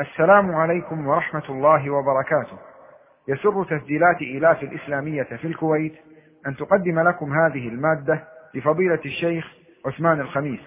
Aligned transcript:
السلام 0.00 0.54
عليكم 0.54 1.06
ورحمة 1.06 1.42
الله 1.48 1.90
وبركاته. 1.90 2.58
يسر 3.28 3.64
تسجيلات 3.64 4.22
إيلاف 4.22 4.62
الإسلامية 4.62 5.22
في 5.22 5.46
الكويت 5.46 5.94
أن 6.46 6.56
تقدم 6.56 7.00
لكم 7.00 7.32
هذه 7.32 7.68
المادة 7.68 8.24
لفضيلة 8.54 9.00
الشيخ 9.04 9.52
عثمان 9.86 10.20
الخميس. 10.20 10.60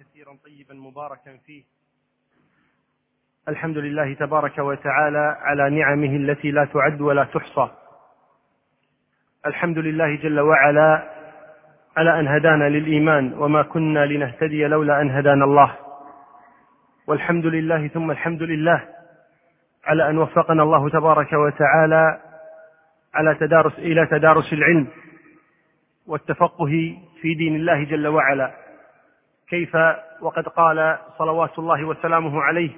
كثيرا 0.00 0.36
طيبا 0.44 0.74
مباركا 0.74 1.36
فيه. 1.46 1.62
الحمد 3.48 3.78
لله 3.78 4.14
تبارك 4.14 4.58
وتعالى 4.58 5.36
على 5.40 5.70
نعمه 5.70 6.16
التي 6.16 6.50
لا 6.50 6.64
تعد 6.64 7.00
ولا 7.00 7.24
تحصى. 7.24 7.70
الحمد 9.46 9.78
لله 9.78 10.16
جل 10.16 10.40
وعلا 10.40 11.10
على 11.96 12.20
أن 12.20 12.28
هدانا 12.28 12.68
للإيمان 12.68 13.32
وما 13.32 13.62
كنا 13.62 14.06
لنهتدي 14.06 14.66
لولا 14.66 15.00
أن 15.00 15.10
هدانا 15.10 15.44
الله. 15.44 15.76
والحمد 17.06 17.46
لله 17.46 17.88
ثم 17.88 18.10
الحمد 18.10 18.42
لله 18.42 18.84
على 19.84 20.10
أن 20.10 20.18
وفقنا 20.18 20.62
الله 20.62 20.88
تبارك 20.88 21.32
وتعالى 21.32 22.20
على 23.14 23.34
تدارس 23.34 23.78
إلى 23.78 24.06
تدارس 24.06 24.52
العلم 24.52 24.86
والتفقه 26.06 26.96
في 27.20 27.34
دين 27.34 27.56
الله 27.56 27.84
جل 27.84 28.06
وعلا. 28.06 28.50
كيف 29.48 29.76
وقد 30.20 30.48
قال 30.48 30.98
صلوات 31.18 31.58
الله 31.58 31.84
وسلامه 31.84 32.42
عليه 32.42 32.70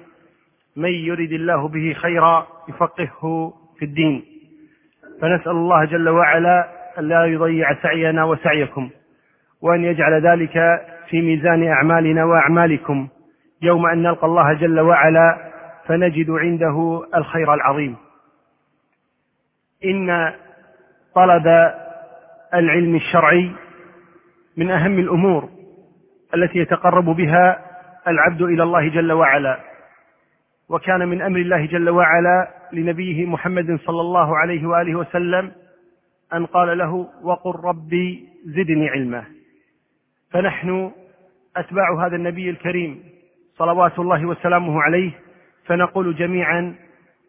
من 0.75 0.89
يرد 0.89 1.31
الله 1.31 1.67
به 1.67 1.93
خيرا 1.93 2.47
يفقهه 2.69 3.53
في 3.79 3.85
الدين. 3.85 4.25
فنسأل 5.21 5.51
الله 5.51 5.85
جل 5.85 6.09
وعلا 6.09 6.69
أن 6.99 7.07
لا 7.07 7.25
يضيع 7.25 7.73
سعينا 7.81 8.23
وسعيكم 8.23 8.89
وأن 9.61 9.83
يجعل 9.83 10.27
ذلك 10.27 10.53
في 11.09 11.21
ميزان 11.21 11.67
أعمالنا 11.67 12.23
وأعمالكم. 12.25 13.07
يوم 13.63 13.85
أن 13.85 14.01
نلقى 14.01 14.27
الله 14.27 14.53
جل 14.53 14.79
وعلا 14.79 15.51
فنجد 15.85 16.29
عنده 16.29 17.03
الخير 17.15 17.53
العظيم. 17.53 17.95
إن 19.85 20.33
طلب 21.15 21.47
العلم 22.53 22.95
الشرعي 22.95 23.51
من 24.57 24.71
أهم 24.71 24.99
الأمور 24.99 25.49
التي 26.35 26.59
يتقرب 26.59 27.05
بها 27.05 27.65
العبد 28.07 28.41
إلى 28.41 28.63
الله 28.63 28.87
جل 28.87 29.11
وعلا 29.11 29.59
وكان 30.69 31.07
من 31.07 31.21
أمر 31.21 31.39
الله 31.39 31.65
جل 31.65 31.89
وعلا 31.89 32.47
لنبيه 32.73 33.25
محمد 33.25 33.79
صلى 33.85 34.01
الله 34.01 34.37
عليه 34.37 34.67
وآله 34.67 34.95
وسلم 34.95 35.51
أن 36.33 36.45
قال 36.45 36.77
له 36.77 37.09
وقل 37.21 37.65
ربي 37.65 38.29
زدني 38.45 38.89
علما. 38.89 39.23
فنحن 40.31 40.91
أتباع 41.57 42.05
هذا 42.05 42.15
النبي 42.15 42.49
الكريم 42.49 43.03
صلوات 43.57 43.99
الله 43.99 44.25
وسلامه 44.25 44.81
عليه 44.81 45.11
فنقول 45.65 46.15
جميعا 46.15 46.75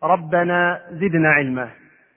ربنا 0.02 0.82
زدنا 0.90 1.28
علما. 1.28 1.68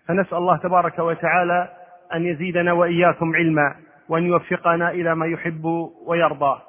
فنسأل 0.08 0.38
الله 0.38 0.58
تبارك 0.58 1.00
وتعالى 1.00 1.70
أن 2.14 2.26
يزيدنا 2.26 2.74
وإياكم 2.74 3.36
علما 3.36 3.76
وأن 4.10 4.24
يوفقنا 4.24 4.92
إلى 4.92 5.16
ما 5.16 5.26
يحب 5.26 5.66
ويرضى. 6.06 6.62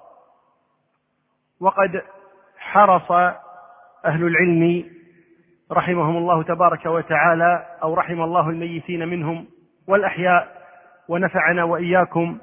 وقد 1.61 2.03
حرص 2.59 3.11
أهل 4.05 4.27
العلم 4.27 4.85
رحمهم 5.73 6.17
الله 6.17 6.43
تبارك 6.43 6.87
وتعالى 6.87 7.67
أو 7.83 7.95
رحم 7.95 8.21
الله 8.23 8.51
الميتين 8.51 9.09
منهم 9.09 9.47
والأحياء 9.89 10.49
ونفعنا 11.09 11.65
وإياكم 11.65 12.39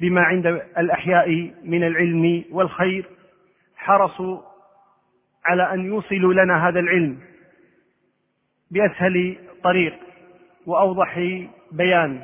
بما 0.00 0.20
عند 0.22 0.46
الأحياء 0.78 1.52
من 1.64 1.84
العلم 1.84 2.44
والخير. 2.52 3.15
حرصوا 3.86 4.40
على 5.44 5.72
أن 5.74 5.86
يوصلوا 5.86 6.34
لنا 6.34 6.68
هذا 6.68 6.80
العلم 6.80 7.18
بأسهل 8.70 9.38
طريق 9.64 9.94
وأوضح 10.66 11.40
بيان 11.72 12.22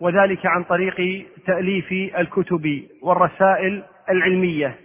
وذلك 0.00 0.46
عن 0.46 0.64
طريق 0.64 1.26
تأليف 1.46 1.92
الكتب 2.18 2.88
والرسائل 3.02 3.82
العلمية. 4.10 4.78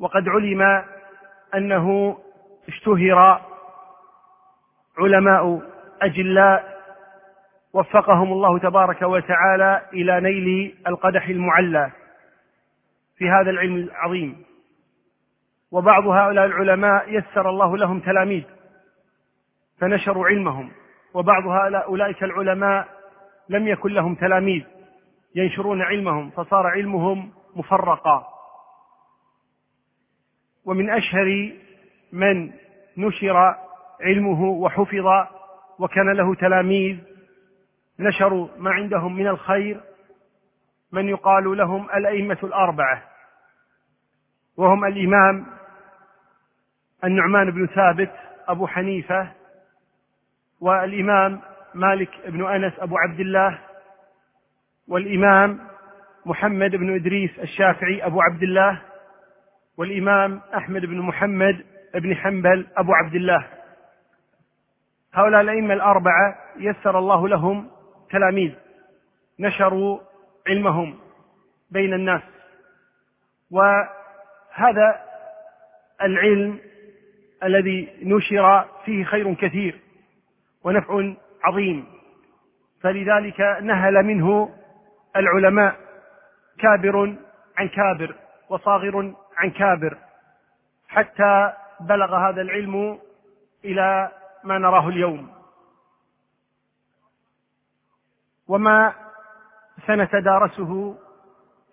وقد 0.00 0.28
علم 0.28 0.84
أنه 1.54 2.18
اشتهر 2.68 3.40
علماء 4.98 5.62
أجلاء 6.02 6.76
وفقهم 7.72 8.32
الله 8.32 8.58
تبارك 8.58 9.02
وتعالى 9.02 9.82
إلى 9.92 10.20
نيل 10.20 10.74
القدح 10.86 11.28
المعلى. 11.28 11.90
في 13.18 13.30
هذا 13.30 13.50
العلم 13.50 13.76
العظيم. 13.76 14.45
وبعض 15.72 16.06
هؤلاء 16.06 16.46
العلماء 16.46 17.12
يسر 17.14 17.50
الله 17.50 17.76
لهم 17.76 18.00
تلاميذ 18.00 18.44
فنشروا 19.78 20.26
علمهم 20.26 20.70
وبعض 21.14 21.46
هؤلاء 21.46 21.84
أولئك 21.86 22.24
العلماء 22.24 22.88
لم 23.48 23.68
يكن 23.68 23.92
لهم 23.92 24.14
تلاميذ 24.14 24.64
ينشرون 25.34 25.82
علمهم 25.82 26.30
فصار 26.30 26.66
علمهم 26.66 27.32
مفرقا. 27.56 28.26
ومن 30.64 30.90
أشهر 30.90 31.52
من 32.12 32.52
نشر 32.96 33.54
علمه 34.00 34.42
وحفظ 34.42 35.06
وكان 35.78 36.12
له 36.12 36.34
تلاميذ 36.34 36.98
نشروا 37.98 38.48
ما 38.58 38.70
عندهم 38.70 39.16
من 39.16 39.26
الخير 39.26 39.80
من 40.92 41.08
يقال 41.08 41.56
لهم 41.56 41.90
الأئمة 41.90 42.38
الأربعة 42.42 43.02
وهم 44.56 44.84
الإمام 44.84 45.46
النعمان 47.04 47.50
بن 47.50 47.66
ثابت 47.66 48.12
أبو 48.48 48.66
حنيفة 48.66 49.32
والإمام 50.60 51.40
مالك 51.74 52.10
بن 52.26 52.46
أنس 52.46 52.72
أبو 52.78 52.98
عبد 52.98 53.20
الله 53.20 53.58
والإمام 54.88 55.58
محمد 56.26 56.70
بن 56.70 56.94
إدريس 56.94 57.38
الشافعي 57.38 58.06
أبو 58.06 58.22
عبد 58.22 58.42
الله 58.42 58.82
والإمام 59.76 60.40
أحمد 60.56 60.86
بن 60.86 60.98
محمد 60.98 61.64
بن 61.94 62.16
حنبل 62.16 62.66
أبو 62.76 62.92
عبد 62.92 63.14
الله. 63.14 63.46
هؤلاء 65.14 65.40
الأئمة 65.40 65.74
الأربعة 65.74 66.38
يسر 66.56 66.98
الله 66.98 67.28
لهم 67.28 67.70
تلاميذ 68.10 68.54
نشروا 69.38 70.00
علمهم 70.48 70.98
بين 71.70 71.94
الناس. 71.94 72.22
وهذا 73.50 75.02
العلم 76.02 76.58
الذي 77.42 77.98
نشر 78.02 78.64
فيه 78.84 79.04
خير 79.04 79.34
كثير 79.34 79.80
ونفع 80.64 81.14
عظيم. 81.44 81.86
فلذلك 82.80 83.40
نهل 83.62 84.02
منه 84.02 84.54
العلماء 85.16 85.76
كابر 86.58 87.16
عن 87.58 87.68
كابر 87.68 88.14
وصاغر 88.48 89.14
عن 89.36 89.50
كابر 89.50 89.98
حتى 90.88 91.52
بلغ 91.80 92.16
هذا 92.16 92.42
العلم 92.42 92.98
إلى 93.64 94.10
ما 94.44 94.58
نراه 94.58 94.88
اليوم. 94.88 95.30
وما 98.48 98.94
سنتدارسه 99.86 100.98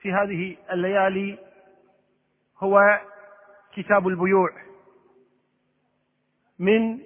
في 0.01 0.13
هذه 0.13 0.57
الليالي 0.72 1.38
هو 2.59 3.00
كتاب 3.75 4.07
البيوع. 4.07 4.50
من 6.59 7.00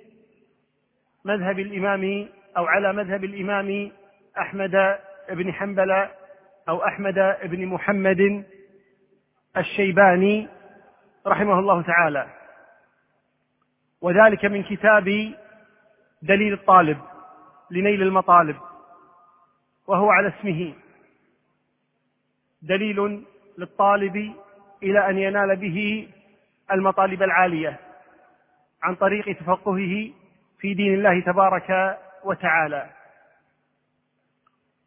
مذهب 1.25 1.59
الإمام 1.59 2.29
أو 2.57 2.65
على 2.65 2.93
مذهب 2.93 3.23
الإمام 3.23 3.91
أحمد 4.39 4.99
بن 5.29 5.53
حنبل 5.53 6.07
أو 6.69 6.85
أحمد 6.85 7.37
بن 7.43 7.65
محمد 7.65 8.45
الشيباني 9.57 10.47
رحمه 11.27 11.59
الله 11.59 11.81
تعالى. 11.81 12.27
وذلك 14.01 14.45
من 14.45 14.63
كتاب 14.63 15.33
دليل 16.21 16.53
الطالب 16.53 16.97
لنيل 17.71 18.01
المطالب 18.01 18.57
وهو 19.87 20.09
على 20.11 20.27
اسمه. 20.27 20.73
دليل 22.61 23.25
للطالب 23.57 24.33
إلى 24.83 25.09
أن 25.09 25.17
ينال 25.17 25.55
به 25.55 26.09
المطالب 26.71 27.23
العالية. 27.23 27.79
عن 28.87 28.95
طريق 28.95 29.37
تفقهه 29.39 30.11
في 30.59 30.73
دين 30.73 30.93
الله 30.93 31.19
تبارك 31.21 31.99
وتعالى. 32.23 32.89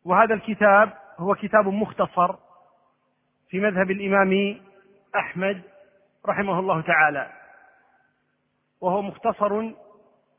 وهذا 0.04 0.34
الكتاب 0.34 0.92
هو 1.18 1.34
كتاب 1.34 1.68
مختصر 1.68 2.34
في 3.48 3.60
مذهب 3.60 3.90
الإمام 3.90 4.60
أحمد 5.16 5.62
رحمه 6.26 6.58
الله 6.58 6.80
تعالى 6.80 7.32
وهو 8.80 9.02
مختصر 9.02 9.52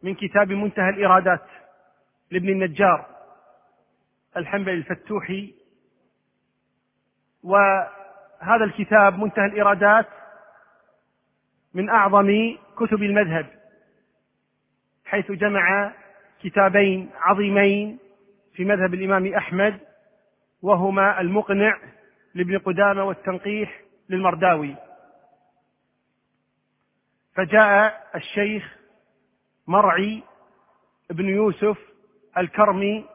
من 0.03 0.15
كتاب 0.15 0.51
منتهى 0.51 0.89
الإرادات 0.89 1.45
لابن 2.31 2.49
النجار 2.49 3.05
الحنبلي 4.37 4.73
الفتوحي. 4.73 5.53
وهذا 7.43 8.63
الكتاب 8.63 9.19
منتهى 9.19 9.45
الإرادات 9.45 10.07
من 11.73 11.89
أعظم 11.89 12.57
كتب 12.77 13.03
المذهب 13.03 13.45
حيث 15.05 15.31
جمع 15.31 15.93
كتابين 16.43 17.09
عظيمين 17.15 17.99
في 18.53 18.65
مذهب 18.65 18.93
الإمام 18.93 19.33
أحمد 19.33 19.79
وهما 20.61 21.21
المقنع 21.21 21.77
لابن 22.33 22.57
قدامة 22.57 23.03
والتنقيح 23.03 23.81
للمرداوي. 24.09 24.75
فجاء 27.35 28.07
الشيخ 28.15 28.77
مرعي 29.67 30.23
بن 31.09 31.29
يوسف 31.29 31.77
الكرمي 32.37 33.05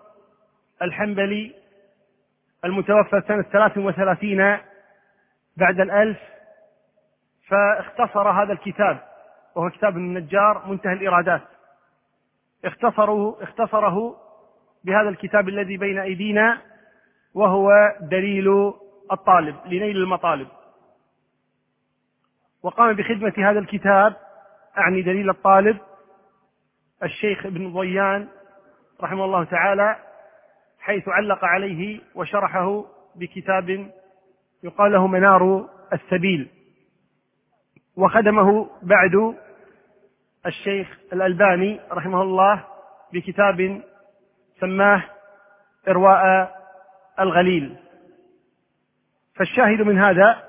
الحنبلي 0.82 1.54
المتوفى 2.64 3.22
سنة 3.28 3.42
ثلاث 3.42 3.78
وثلاثين 3.78 4.58
بعد 5.56 5.80
الألف 5.80 6.18
فاختصر 7.48 8.30
هذا 8.30 8.52
الكتاب 8.52 8.98
وهو 9.54 9.70
كتاب 9.70 9.96
النجار 9.96 10.62
منتهى 10.66 10.92
الإرادات. 10.92 11.42
اختصره 12.64 13.42
اختصره 13.42 14.16
بهذا 14.84 15.08
الكتاب 15.08 15.48
الذي 15.48 15.76
بين 15.76 15.98
أيدينا 15.98 16.60
وهو 17.34 17.94
دليل 18.00 18.72
الطالب 19.12 19.56
لنيل 19.66 19.96
المطالب. 19.96 20.48
وقام 22.62 22.92
بخدمة 22.92 23.32
هذا 23.38 23.58
الكتاب 23.58 24.16
أعني 24.78 25.02
دليل 25.02 25.30
الطالب 25.30 25.78
الشيخ 27.02 27.46
ابن 27.46 27.72
ضيان 27.72 28.28
رحمه 29.00 29.24
الله 29.24 29.44
تعالى 29.44 29.96
حيث 30.80 31.08
علق 31.08 31.44
عليه 31.44 32.00
وشرحه 32.14 32.84
بكتاب 33.16 33.90
يقال 34.62 34.92
له 34.92 35.06
منار 35.06 35.68
السبيل. 35.92 36.55
وخدمه 37.96 38.70
بعد 38.82 39.34
الشيخ 40.46 40.98
الألباني 41.12 41.80
رحمه 41.92 42.22
الله 42.22 42.64
بكتاب 43.12 43.82
سماه 44.60 45.02
إرواء 45.88 46.52
الغليل. 47.20 47.76
فالشاهد 49.34 49.82
من 49.82 49.98
هذا 49.98 50.42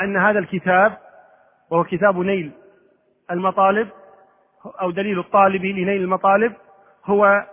أن 0.00 0.16
هذا 0.16 0.38
الكتاب 0.38 0.98
وهو 1.70 1.84
كتاب 1.84 2.18
نيل 2.18 2.52
المطالب 3.30 3.88
أو 4.80 4.90
دليل 4.90 5.18
الطالب 5.18 5.64
لنيل 5.64 6.02
المطالب 6.02 6.52
هو 7.04 7.46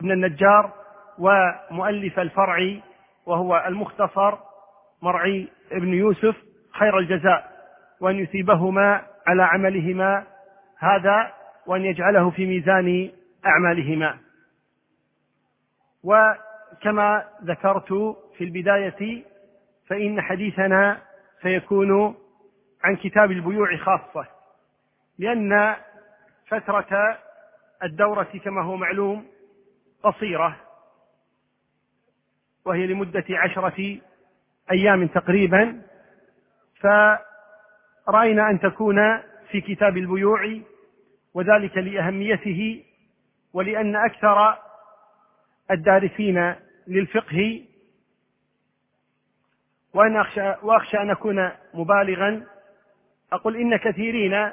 ابن 0.00 0.12
النجار 0.12 0.72
ومؤلف 1.18 2.18
الفرع 2.18 2.80
وهو 3.26 3.64
المختصر 3.66 4.38
مرعي 5.02 5.48
ابن 5.72 5.94
يوسف 5.94 6.45
خير 6.78 6.98
الجزاء 6.98 7.50
وأن 8.00 8.16
يثيبهما 8.16 9.02
على 9.26 9.42
عملهما 9.42 10.24
هذا 10.78 11.32
وأن 11.66 11.84
يجعله 11.84 12.30
في 12.30 12.46
ميزان 12.46 13.10
أعمالهما. 13.46 14.18
وكما 16.04 17.24
ذكرت 17.44 17.92
في 18.38 18.44
البداية 18.44 19.24
فإن 19.88 20.20
حديثنا 20.20 21.00
سيكون 21.42 22.14
عن 22.84 22.96
كتاب 22.96 23.30
البيوع 23.30 23.76
خاصة 23.76 24.26
لأن 25.18 25.76
فترة 26.48 27.18
الدورة 27.82 28.28
كما 28.44 28.62
هو 28.62 28.76
معلوم 28.76 29.26
قصيرة 30.02 30.56
وهي 32.64 32.86
لمدة 32.86 33.24
عشرة 33.30 33.98
أيام 34.70 35.06
تقريبا. 35.06 35.82
فرأينا 36.80 38.50
أن 38.50 38.60
تكون 38.60 39.18
في 39.50 39.60
كتاب 39.60 39.96
البيوع 39.96 40.60
وذلك 41.34 41.76
لأهميته 41.76 42.84
ولأن 43.52 43.96
أكثر 43.96 44.58
الدارسين 45.70 46.54
للفقه 46.86 47.64
وأنا 49.94 50.20
أخشى 50.20 50.54
وأخشى 50.62 50.98
أن 50.98 51.10
أكون 51.10 51.50
مبالغا. 51.74 52.46
أقول 53.32 53.56
إن 53.56 53.76
كثيرين 53.76 54.50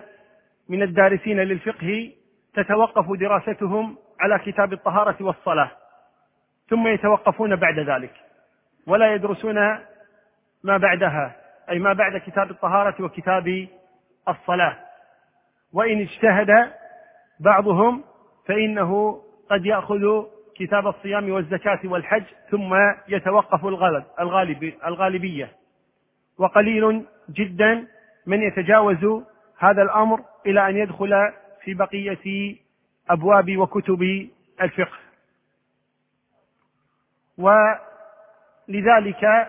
من 0.70 0.84
الدارسين 0.84 1.40
للفقه 1.40 2.12
تتوقف 2.54 3.20
دراستهم 3.20 3.98
على 4.20 4.40
كتاب 4.40 4.74
الطهارة 4.74 5.24
والصلاة 5.24 5.72
ثم 6.70 6.88
يتوقفون 6.88 7.56
بعد 7.56 7.80
ذلك 7.80 8.14
ولا 8.88 9.14
يدرسون 9.14 9.56
ما 10.64 10.78
بعدها. 10.78 11.43
أي 11.70 11.80
ما 11.80 11.94
بعد 11.94 12.18
كتاب 12.18 12.52
الطهارة 12.52 13.04
وكتاب 13.04 13.68
الصلاة. 14.30 14.78
وإن 15.74 16.02
اجتهد 16.02 16.72
بعضهم 17.40 18.04
فإنه 18.48 19.22
قد 19.50 19.66
يأخذ 19.66 20.24
كتاب 20.56 20.88
الصيام 20.88 21.32
والزكاة 21.32 21.80
والحج 21.84 22.24
ثم 22.52 22.76
يتوقف 23.08 23.66
الغالب 23.66 24.04
الغالب 24.20 24.74
الغالبية. 24.86 25.52
وقليل 26.38 27.06
جدا 27.30 27.88
من 28.26 28.42
يتجاوز 28.42 29.24
هذا 29.60 29.82
الأمر 29.82 30.20
إلى 30.46 30.70
أن 30.70 30.78
يدخل 30.78 31.32
في 31.64 31.74
بقية 31.74 32.56
أبواب 33.10 33.58
وكتب 33.58 34.30
الفقه. 34.62 34.98
ولذلك 38.68 39.48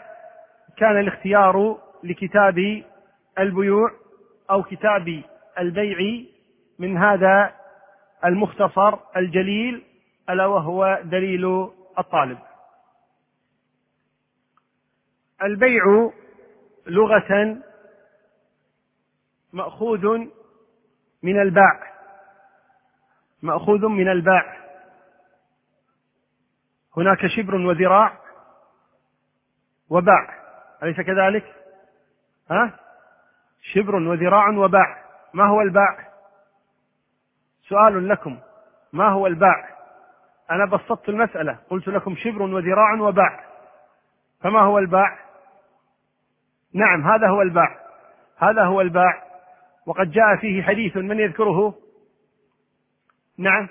كان 0.76 0.98
الاختيار 1.00 1.78
لكتاب 2.04 2.84
البيوع 3.38 3.90
أو 4.50 4.62
كتاب 4.62 5.22
البيع 5.58 6.24
من 6.78 6.98
هذا 6.98 7.54
المختصر 8.24 8.98
الجليل 9.16 9.84
ألا 10.30 10.46
وهو 10.46 11.00
دليل 11.04 11.70
الطالب. 11.98 12.38
البيع 15.42 16.10
لغة 16.86 17.62
مأخوذ 19.52 20.06
من 21.22 21.40
الباع. 21.40 21.94
مأخوذ 23.42 23.86
من 23.86 24.08
الباع. 24.08 24.56
هناك 26.96 27.26
شبر 27.26 27.54
وذراع 27.54 28.18
وباع. 29.90 30.44
أليس 30.82 31.00
كذلك؟ 31.00 31.63
ها؟ 32.50 32.80
شبر 33.62 33.94
وذراع 33.96 34.48
وباع. 34.48 35.04
ما 35.34 35.44
هو 35.44 35.60
الباع؟ 35.60 36.08
سؤال 37.68 38.08
لكم. 38.08 38.38
ما 38.92 39.08
هو 39.08 39.26
الباع؟ 39.26 39.68
أنا 40.50 40.64
بسطت 40.64 41.08
المسألة. 41.08 41.58
قلت 41.70 41.88
لكم 41.88 42.16
شبر 42.16 42.42
وذراع 42.42 42.94
وباع. 43.00 43.44
فما 44.40 44.60
هو 44.60 44.78
الباع؟ 44.78 45.18
نعم 46.74 47.02
هذا 47.02 47.28
هو 47.28 47.42
الباع. 47.42 47.80
هذا 48.36 48.64
هو 48.64 48.80
الباع. 48.80 49.24
وقد 49.86 50.10
جاء 50.10 50.36
فيه 50.40 50.62
حديث 50.62 50.96
من 50.96 51.20
يذكره؟ 51.20 51.78
نعم. 53.38 53.68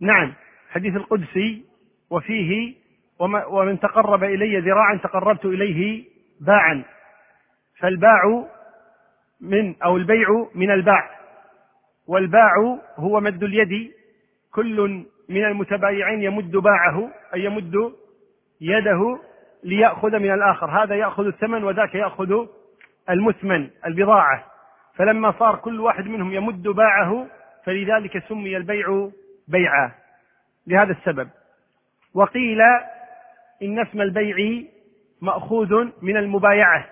نعم 0.00 0.34
حديث 0.70 0.96
القدسي. 0.96 1.64
وفيه 2.10 2.74
ومن 3.48 3.80
تقرب 3.80 4.24
إلي 4.24 4.60
ذراعا 4.60 4.96
تقربت 4.96 5.44
إليه 5.44 6.07
باعا 6.40 6.84
فالباع 7.78 8.44
من 9.40 9.82
أو 9.82 9.96
البيع 9.96 10.28
من 10.54 10.70
الباع. 10.70 11.10
والباع 12.06 12.78
هو 12.96 13.20
مد 13.20 13.42
اليد 13.42 13.92
كل 14.54 15.04
من 15.28 15.44
المتبايعين 15.44 16.22
يمد 16.22 16.50
باعه 16.50 17.10
أي 17.34 17.44
يمد 17.44 17.92
يده 18.60 19.18
ليأخذ 19.64 20.18
من 20.18 20.32
الآخر. 20.34 20.82
هذا 20.82 20.94
يأخذ 20.94 21.26
الثمن 21.26 21.64
وذاك 21.64 21.94
يأخذ 21.94 22.46
المثمن 23.10 23.70
البضاعة. 23.86 24.44
فلما 24.94 25.32
صار 25.38 25.56
كل 25.56 25.80
واحد 25.80 26.06
منهم 26.06 26.32
يمد 26.32 26.62
باعه 26.62 27.26
فلذلك 27.64 28.28
سمي 28.28 28.56
البيع 28.56 29.10
بيعا. 29.48 29.92
لهذا 30.66 30.92
السبب. 30.92 31.28
وقيل 32.14 32.60
إن 33.62 33.78
اسم 33.78 34.00
البيع 34.00 34.64
مأخوذ 35.20 35.88
من 36.02 36.16
المبايعة 36.16 36.86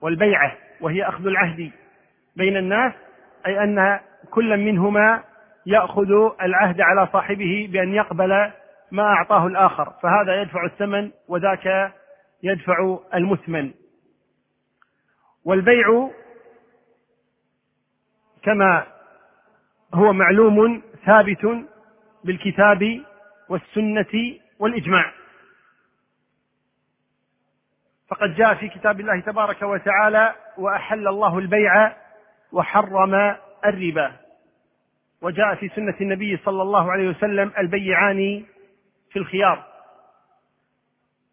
والبيعة 0.00 0.56
وهي 0.80 1.08
أخذ 1.08 1.26
العهد 1.26 1.70
بين 2.36 2.56
الناس 2.56 2.92
أي 3.46 3.64
أن 3.64 4.00
كل 4.30 4.56
منهما 4.56 5.22
يأخذ 5.66 6.10
العهد 6.42 6.80
على 6.80 7.08
صاحبه 7.12 7.68
بأن 7.72 7.94
يقبل 7.94 8.50
ما 8.92 9.02
أعطاه 9.02 9.46
الآخر 9.46 9.92
فهذا 10.02 10.42
يدفع 10.42 10.64
الثمن 10.64 11.10
وذاك 11.28 11.92
يدفع 12.42 12.98
المثمن. 13.14 13.70
والبيع 15.44 16.10
كما 18.42 18.86
هو 19.94 20.12
معلوم 20.12 20.82
ثابت 21.06 21.66
بالكتاب 22.24 23.02
والسنة 23.48 24.34
والإجماع. 24.58 25.12
فقد 28.14 28.34
جاء 28.34 28.54
في 28.54 28.68
كتاب 28.68 29.00
الله 29.00 29.20
تبارك 29.20 29.62
وتعالى 29.62 30.34
وأحل 30.58 31.08
الله 31.08 31.38
البيع 31.38 31.92
وحرم 32.52 33.36
الربا. 33.64 34.12
وجاء 35.22 35.54
في 35.54 35.68
سنة 35.68 35.94
النبي 36.00 36.36
صلى 36.36 36.62
الله 36.62 36.92
عليه 36.92 37.08
وسلم 37.08 37.52
البيعان 37.58 38.44
في 39.10 39.18
الخيار. 39.18 39.64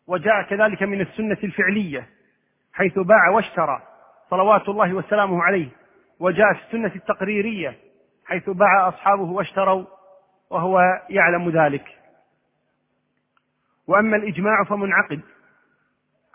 وجاء 0.07 0.41
كذلك 0.41 0.83
من 0.83 1.01
السنة 1.01 1.37
الفعلية 1.43 2.07
حيث 2.73 2.99
باع 2.99 3.29
واشترى 3.29 3.81
صلوات 4.29 4.69
الله 4.69 4.93
وسلامه 4.93 5.43
عليه. 5.43 5.69
وجاء 6.19 6.53
في 6.53 6.61
السنة 6.65 6.95
التقريرية 6.95 7.77
حيث 8.25 8.49
باع 8.49 8.87
أصحابه 8.87 9.23
واشتروا 9.23 9.85
وهو 10.49 10.81
يعلم 11.09 11.49
ذلك. 11.49 11.97
وأما 13.87 14.17
الإجماع 14.17 14.63
فمنعقد. 14.63 15.21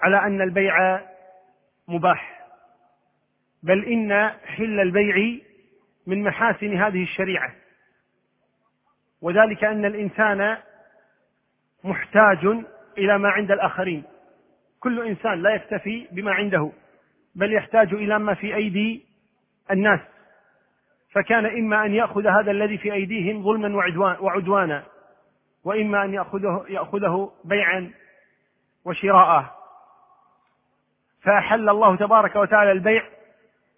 على 0.01 0.17
أن 0.17 0.43
البيع 0.43 1.01
مباح 1.89 2.37
بل 3.63 3.85
إن 3.85 4.31
حل 4.45 4.81
البيع 4.81 5.39
من 6.07 6.23
محاسن 6.23 6.77
هذه 6.77 7.03
الشريعة. 7.03 7.53
وذلك 9.23 9.65
أن 9.65 9.85
الإنسان 9.85 10.57
محتاج 11.85 12.47
إلى 12.99 13.19
ما 13.19 13.29
عند 13.29 13.51
الآخرين. 13.51 14.05
كل 14.81 15.07
إنسان 15.07 15.43
لا 15.43 15.55
يكتفي 15.55 16.09
بما 16.11 16.33
عنده 16.33 16.73
بل 17.35 17.53
يحتاج 17.53 17.95
إلى 17.95 18.19
ما 18.19 18.35
في 18.35 18.55
أيدي 18.55 19.07
الناس. 19.71 20.01
فكان 21.13 21.47
إما 21.47 21.85
أن 21.85 21.95
يأخذ 21.95 22.27
هذا 22.27 22.51
الذي 22.51 22.79
في 22.79 22.93
أيديهم 22.93 23.43
ظلما 23.45 23.77
وعدوانا 24.21 24.85
وإما 25.65 26.05
أن 26.05 26.15
ياخذه 26.15 26.65
يأخذه 26.69 27.33
بيعا 27.45 27.93
وشراءه. 28.85 29.56
فأحل 31.27 31.69
الله 31.69 31.97
تبارك 31.97 32.37
وتعالى 32.37 32.73
البيع 32.73 33.03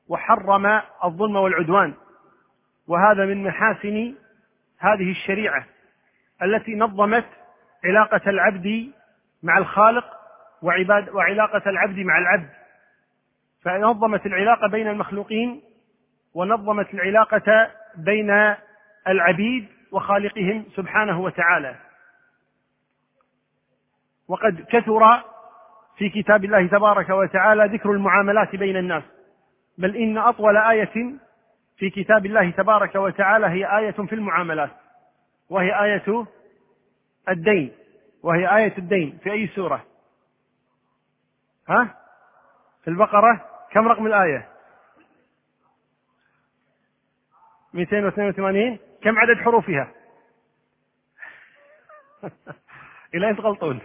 وحرم 0.08 0.82
الظلم 1.04 1.36
والعدوان. 1.36 1.94
وهذا 2.88 3.26
من 3.26 3.44
محاسن 3.44 4.14
هذه 4.78 5.10
الشريعة 5.10 5.66
التي 6.42 6.74
نظمت 6.74 7.24
علاقة 7.84 8.30
العبد 8.30 8.92
مع 9.42 9.58
الخالق 9.58 10.04
وعباد 10.62 11.08
وعلاقة 11.08 11.70
العبد 11.70 11.98
مع 11.98 12.18
العبد. 12.18 12.48
فنظمت 13.64 14.26
العلاقة 14.26 14.68
بين 14.68 14.88
المخلوقين 14.88 15.62
ونظمت 16.34 16.94
العلاقة 16.94 17.70
بين 17.96 18.54
العبيد 19.08 19.68
وخالقهم 19.92 20.64
سبحانه 20.76 21.20
وتعالى. 21.20 21.74
وقد 24.28 24.66
كثر 24.70 25.22
في 25.98 26.08
كتاب 26.08 26.44
الله 26.44 26.66
تبارك 26.66 27.10
وتعالى 27.10 27.64
ذكر 27.64 27.90
المعاملات 27.90 28.56
بين 28.56 28.76
الناس. 28.76 29.02
بل 29.78 29.96
إن 29.96 30.18
أطول 30.18 30.56
آية 30.56 31.18
في 31.76 31.90
كتاب 31.90 32.26
الله 32.26 32.50
تبارك 32.50 32.94
وتعالى 32.94 33.46
هي 33.46 33.78
آية 33.78 33.90
في 33.90 34.12
المعاملات 34.12 34.70
وهي 35.50 35.84
آية 35.84 36.26
الدين 37.28 37.72
وهي 38.22 38.56
آية 38.56 38.78
الدين 38.78 39.18
في 39.22 39.32
أي 39.32 39.46
سورة؟ 39.46 39.84
ها؟ 41.68 41.94
في 42.84 42.88
البقرة؟ 42.88 43.44
كم 43.70 43.88
رقم 43.88 44.06
الآية؟ 44.06 44.48
282 47.74 48.78
كم 49.02 49.18
عدد 49.18 49.36
حروفها؟ 49.36 49.92
إلى 53.14 53.30
أن 53.30 53.36
تغلطون؟ 53.36 53.80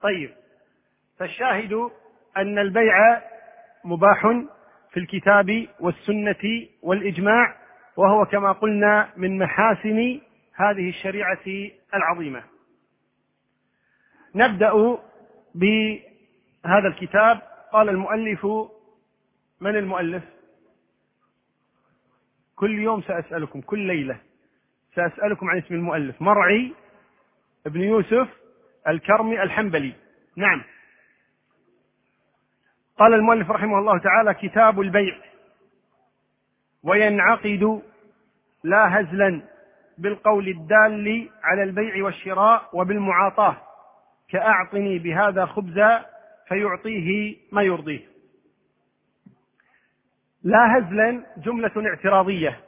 طيب. 0.00 0.34
فالشاهد 1.18 1.72
أن 2.36 2.58
البيع 2.58 3.22
مباح 3.84 4.26
في 4.90 4.96
الكتاب 5.00 5.66
والسنة 5.80 6.66
والإجماع 6.82 7.56
وهو 7.96 8.24
كما 8.24 8.52
قلنا 8.52 9.12
من 9.16 9.38
محاسن 9.38 10.20
هذه 10.54 10.88
الشريعة 10.88 11.70
العظيمة. 11.94 12.42
نبدأ 14.34 14.98
بهذا 15.54 16.88
الكتاب. 16.88 17.40
قال 17.72 17.88
المؤلف 17.88 18.46
من 19.60 19.76
المؤلف؟ 19.76 20.22
كل 22.56 22.78
يوم 22.78 23.02
سأسألكم 23.02 23.60
كل 23.60 23.78
ليلة 23.78 24.20
سأسألكم 24.94 25.50
عن 25.50 25.58
اسم 25.58 25.74
المؤلف. 25.74 26.22
مرعي 26.22 26.72
ابن 27.66 27.80
يوسف 27.80 28.28
الكرمي 28.88 29.42
الحنبلي. 29.42 29.92
نعم. 30.36 30.62
قال 32.98 33.14
المؤلف 33.14 33.50
رحمه 33.50 33.78
الله 33.78 33.98
تعالى 33.98 34.34
كتاب 34.34 34.80
البيع. 34.80 35.16
وينعقد 36.82 37.82
لا 38.64 39.00
هزلا 39.00 39.42
بالقول 39.98 40.48
الدال 40.48 41.30
على 41.42 41.62
البيع 41.62 42.04
والشراء 42.04 42.68
وبالمعاطاة. 42.72 43.56
كأعطني 44.28 44.98
بهذا 44.98 45.46
خبزا 45.46 46.06
فيعطيه 46.48 47.36
ما 47.52 47.62
يرضيه. 47.62 48.00
لا 50.42 50.78
هزلا 50.78 51.22
جملة 51.36 51.72
اعتراضية. 51.76 52.60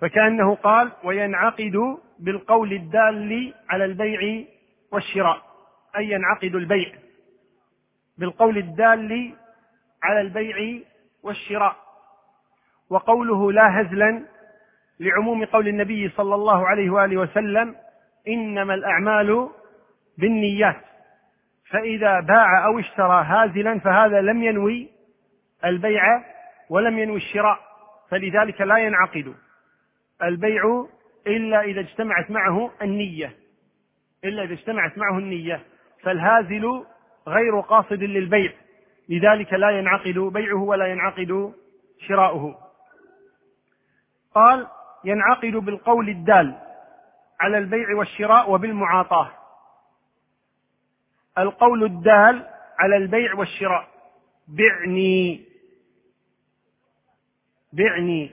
فكأنه 0.00 0.54
قال 0.54 0.92
وينعقد 1.04 1.98
بالقول 2.18 2.72
الدال 2.72 3.54
على 3.68 3.84
البيع 3.84 4.44
والشراء. 4.92 5.42
أي 5.96 6.10
ينعقد 6.10 6.54
البيع. 6.54 7.05
بالقول 8.18 8.58
الدال 8.58 9.34
على 10.02 10.20
البيع 10.20 10.80
والشراء 11.22 11.76
وقوله 12.90 13.52
لا 13.52 13.80
هزلا 13.80 14.24
لعموم 15.00 15.44
قول 15.44 15.68
النبي 15.68 16.08
صلى 16.08 16.34
الله 16.34 16.66
عليه 16.66 16.90
وآله 16.90 17.16
وسلم 17.16 17.74
إنما 18.28 18.74
الأعمال 18.74 19.50
بالنيات 20.18 20.80
فإذا 21.70 22.20
باع 22.20 22.66
أو 22.66 22.78
اشترى 22.78 23.24
هازلا 23.24 23.78
فهذا 23.78 24.20
لم 24.20 24.42
ينوي 24.42 24.88
البيع 25.64 26.02
ولم 26.70 26.98
ينوي 26.98 27.16
الشراء 27.16 27.58
فلذلك 28.10 28.60
لا 28.60 28.76
ينعقد 28.78 29.34
البيع 30.22 30.86
إلا 31.26 31.60
إذا 31.60 31.80
اجتمعت 31.80 32.30
معه 32.30 32.70
النية 32.82 33.36
إلا 34.24 34.42
إذا 34.42 34.52
اجتمعت 34.52 34.98
معه 34.98 35.18
النية 35.18 35.60
فالهازل 36.02 36.84
غير 37.28 37.60
قاصد 37.60 38.02
للبيع. 38.02 38.52
لذلك 39.08 39.52
لا 39.52 39.70
ينعقد 39.70 40.18
بيعه 40.18 40.62
ولا 40.62 40.86
ينعقد 40.86 41.54
شراؤه. 42.08 42.58
قال 44.34 44.66
ينعقد 45.04 45.52
بالقول 45.52 46.08
الدال 46.08 46.54
على 47.40 47.58
البيع 47.58 47.96
والشراء 47.96 48.50
وبالمعاطاة. 48.50 49.30
القول 51.38 51.84
الدال 51.84 52.46
على 52.78 52.96
البيع 52.96 53.34
والشراء. 53.34 53.88
بعني. 54.48 55.44
بعني. 57.72 58.30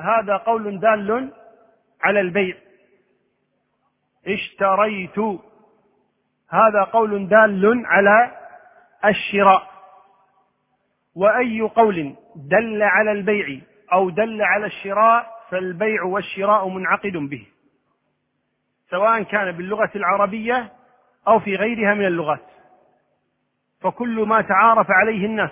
هذا 0.00 0.36
قول 0.36 0.80
دال 0.80 1.32
على 2.02 2.20
البيع. 2.20 2.56
اشتريت. 4.26 5.18
هذا 6.50 6.82
قول 6.82 7.28
دال 7.28 7.86
على 7.86 8.30
الشراء. 9.04 9.70
وأي 11.14 11.60
قول 11.60 12.16
دل 12.36 12.82
على 12.82 13.12
البيع 13.12 13.60
أو 13.92 14.10
دل 14.10 14.42
على 14.42 14.66
الشراء 14.66 15.36
فالبيع 15.50 16.02
والشراء 16.02 16.68
منعقد 16.68 17.12
به 17.16 17.46
سواء 18.90 19.22
كان 19.22 19.52
باللغة 19.52 19.90
العربية 19.96 20.72
أو 21.28 21.38
في 21.38 21.56
غيرها 21.56 21.94
من 21.94 22.06
اللغات. 22.06 22.46
فكل 23.80 24.20
ما 24.26 24.40
تعارف 24.40 24.86
عليه 24.90 25.26
الناس 25.26 25.50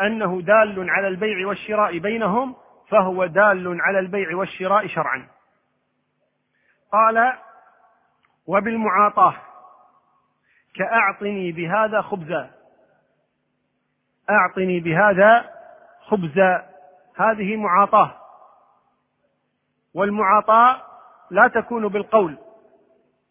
أنه 0.00 0.40
دال 0.40 0.90
على 0.90 1.08
البيع 1.08 1.46
والشراء 1.46 1.98
بينهم 1.98 2.56
فهو 2.88 3.26
دال 3.26 3.80
على 3.80 3.98
البيع 3.98 4.36
والشراء 4.36 4.86
شرعا. 4.86 5.28
قال 6.92 7.32
وبالمعاطاة 8.46 9.34
كأعطني 10.74 11.52
بهذا 11.52 12.00
خبزا. 12.00 12.50
أعطني 14.30 14.80
بهذا 14.80 15.50
خبزا. 16.00 16.70
هذه 17.16 17.56
معاطاة. 17.56 18.20
والمعاطاة 19.94 20.82
لا 21.30 21.48
تكون 21.48 21.88
بالقول 21.88 22.38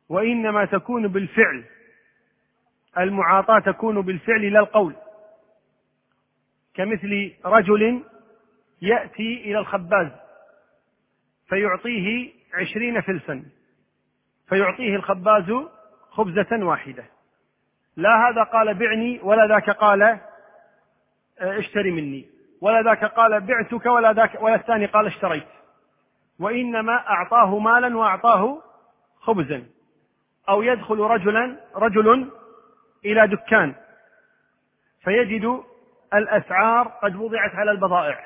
وإنما 0.10 0.66
تكون 0.66 1.08
بالفعل. 1.08 1.64
المعاطاة 2.98 3.60
تكون 3.60 4.02
بالفعل 4.02 4.54
لا 4.54 4.60
القول. 4.60 4.96
كمثل 6.74 7.34
رجل 7.46 8.04
يأتي 8.82 9.42
إلى 9.44 9.60
الخباز 9.60 10.12
فيعطيه 11.48 12.34
عشرين 12.54 13.02
فلسا 13.02 13.46
فيعطيه 14.48 14.96
الخباز 14.96 15.52
خبزة 16.10 16.66
واحدة. 16.66 17.13
لا 17.96 18.30
هذا 18.30 18.44
قال 18.44 18.74
بعني 18.74 19.20
ولا 19.24 19.48
ذاك 19.48 19.70
قال 19.70 20.02
آه، 20.02 20.20
اشتري 21.60 21.92
مني. 21.92 22.30
ولا 22.62 22.82
ذاك 22.82 23.06
قال 23.06 23.42
بعتك 23.42 23.86
ولا 23.86 24.14
ذاك 24.14 24.42
ولا 24.42 24.56
الثاني 24.56 24.86
قال 24.86 25.08
اشتريت. 25.08 25.48
وإنما 26.40 26.94
أعطاه 26.94 27.60
مالا 27.60 27.98
وأعطاه 27.98 28.62
خبزا. 29.20 29.64
أو 30.50 30.64
يدخل 30.64 31.00
رجلا 31.00 31.58
رجل 31.76 32.32
إلى 33.06 33.28
دكان. 33.28 33.76
فيجد 35.04 35.64
الأسعار 36.14 36.88
قد 36.88 37.16
وضعت 37.16 37.56
على 37.56 37.72
البضائع. 37.72 38.26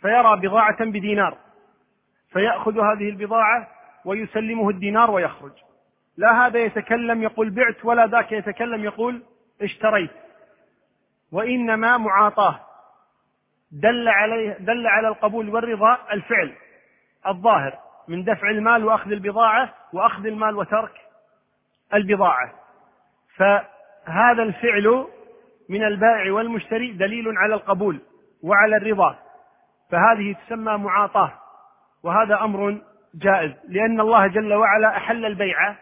فيرى 0.00 0.36
بضاعة 0.36 0.84
بدينار. 0.84 1.36
فيأخذ 2.32 2.78
هذه 2.78 3.08
البضاعة 3.08 3.68
ويسلمه 4.04 4.70
الدينار 4.70 5.10
ويخرج. 5.10 5.52
لا 6.16 6.46
هذا 6.46 6.58
يتكلم 6.58 7.22
يقول 7.22 7.50
بعت 7.50 7.84
ولا 7.84 8.06
ذاك 8.06 8.32
يتكلم 8.32 8.84
يقول 8.84 9.22
اشتريت. 9.62 10.10
وإنما 11.32 11.96
معاطاة. 11.96 12.60
دل 13.72 14.08
عليه 14.08 14.52
دل 14.52 14.86
على 14.86 15.08
القبول 15.08 15.48
والرضا 15.48 15.98
الفعل 16.12 16.52
الظاهر. 17.26 17.78
من 18.08 18.24
دفع 18.24 18.50
المال 18.50 18.84
وأخذ 18.84 19.12
البضاعة 19.12 19.74
وأخذ 19.92 20.26
المال 20.26 20.56
وترك 20.56 20.92
البضاعة. 21.94 22.52
فهذا 23.36 24.42
الفعل 24.42 25.06
من 25.68 25.84
البائع 25.84 26.32
والمشتري 26.32 26.92
دليل 26.92 27.38
على 27.38 27.54
القبول 27.54 28.00
وعلى 28.42 28.76
الرضا. 28.76 29.18
فهذه 29.90 30.36
تسمى 30.46 30.76
معاطاة. 30.76 31.32
وهذا 32.02 32.40
أمر 32.40 32.82
جائز. 33.14 33.52
لأن 33.68 34.00
الله 34.00 34.26
جل 34.26 34.54
وعلا 34.54 34.96
أحل 34.96 35.24
البيع 35.24 35.76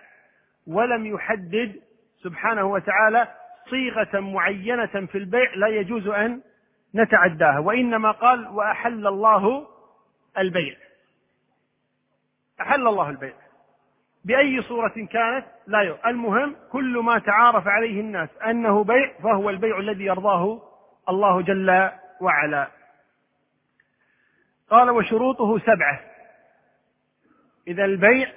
ولم 0.69 1.07
يحدد 1.07 1.81
سبحانه 2.23 2.65
وتعالى 2.65 3.29
صيغة 3.71 4.21
معينة 4.21 5.07
في 5.07 5.19
البيع 5.19 5.55
لا 5.55 5.69
يجوز 5.69 6.09
أن 6.09 6.41
نتعداها 6.95 7.59
وإنما 7.59 8.11
قال 8.11 8.49
وأحل 8.49 9.07
الله 9.07 9.67
البيع. 10.39 10.77
أحل 12.61 12.87
الله 12.87 13.11
البيع. 13.11 13.35
بأي 14.25 14.63
صورة 14.63 14.95
كانت 15.13 15.47
لا 15.67 15.81
يو. 15.81 15.97
المهم 16.07 16.57
كل 16.73 16.99
ما 16.99 17.19
تعارف 17.19 17.67
عليه 17.67 18.01
الناس 18.01 18.29
أنه 18.47 18.85
بيع 18.85 19.13
فهو 19.23 19.51
البيع 19.51 19.79
الذي 19.79 20.05
يرضاه 20.05 20.63
الله 21.09 21.43
جل 21.43 21.91
وعلا. 22.21 22.69
قال 24.71 24.91
وشروطه 24.91 25.59
سبعة. 25.59 26.01
إذا 27.69 27.85
البيع 27.85 28.33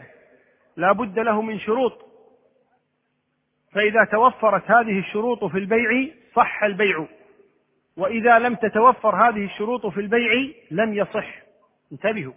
لا 0.76 0.92
بد 0.92 1.20
له 1.20 1.42
من 1.42 1.60
شروط. 1.60 2.11
فإذا 3.74 4.04
توفرت 4.04 4.72
هذه 4.72 5.00
الشروط 5.00 5.46
في 5.46 5.58
البيع 5.58 6.08
صح 6.36 6.64
البيع. 6.64 7.06
وإذا 7.98 8.40
لم 8.40 8.56
تتوفر 8.56 9.16
هذه 9.16 9.46
الشروط 9.46 9.86
في 9.86 10.00
البيع 10.00 10.32
لم 10.72 10.94
يصح. 10.94 11.28
انتبهوا. 11.92 12.34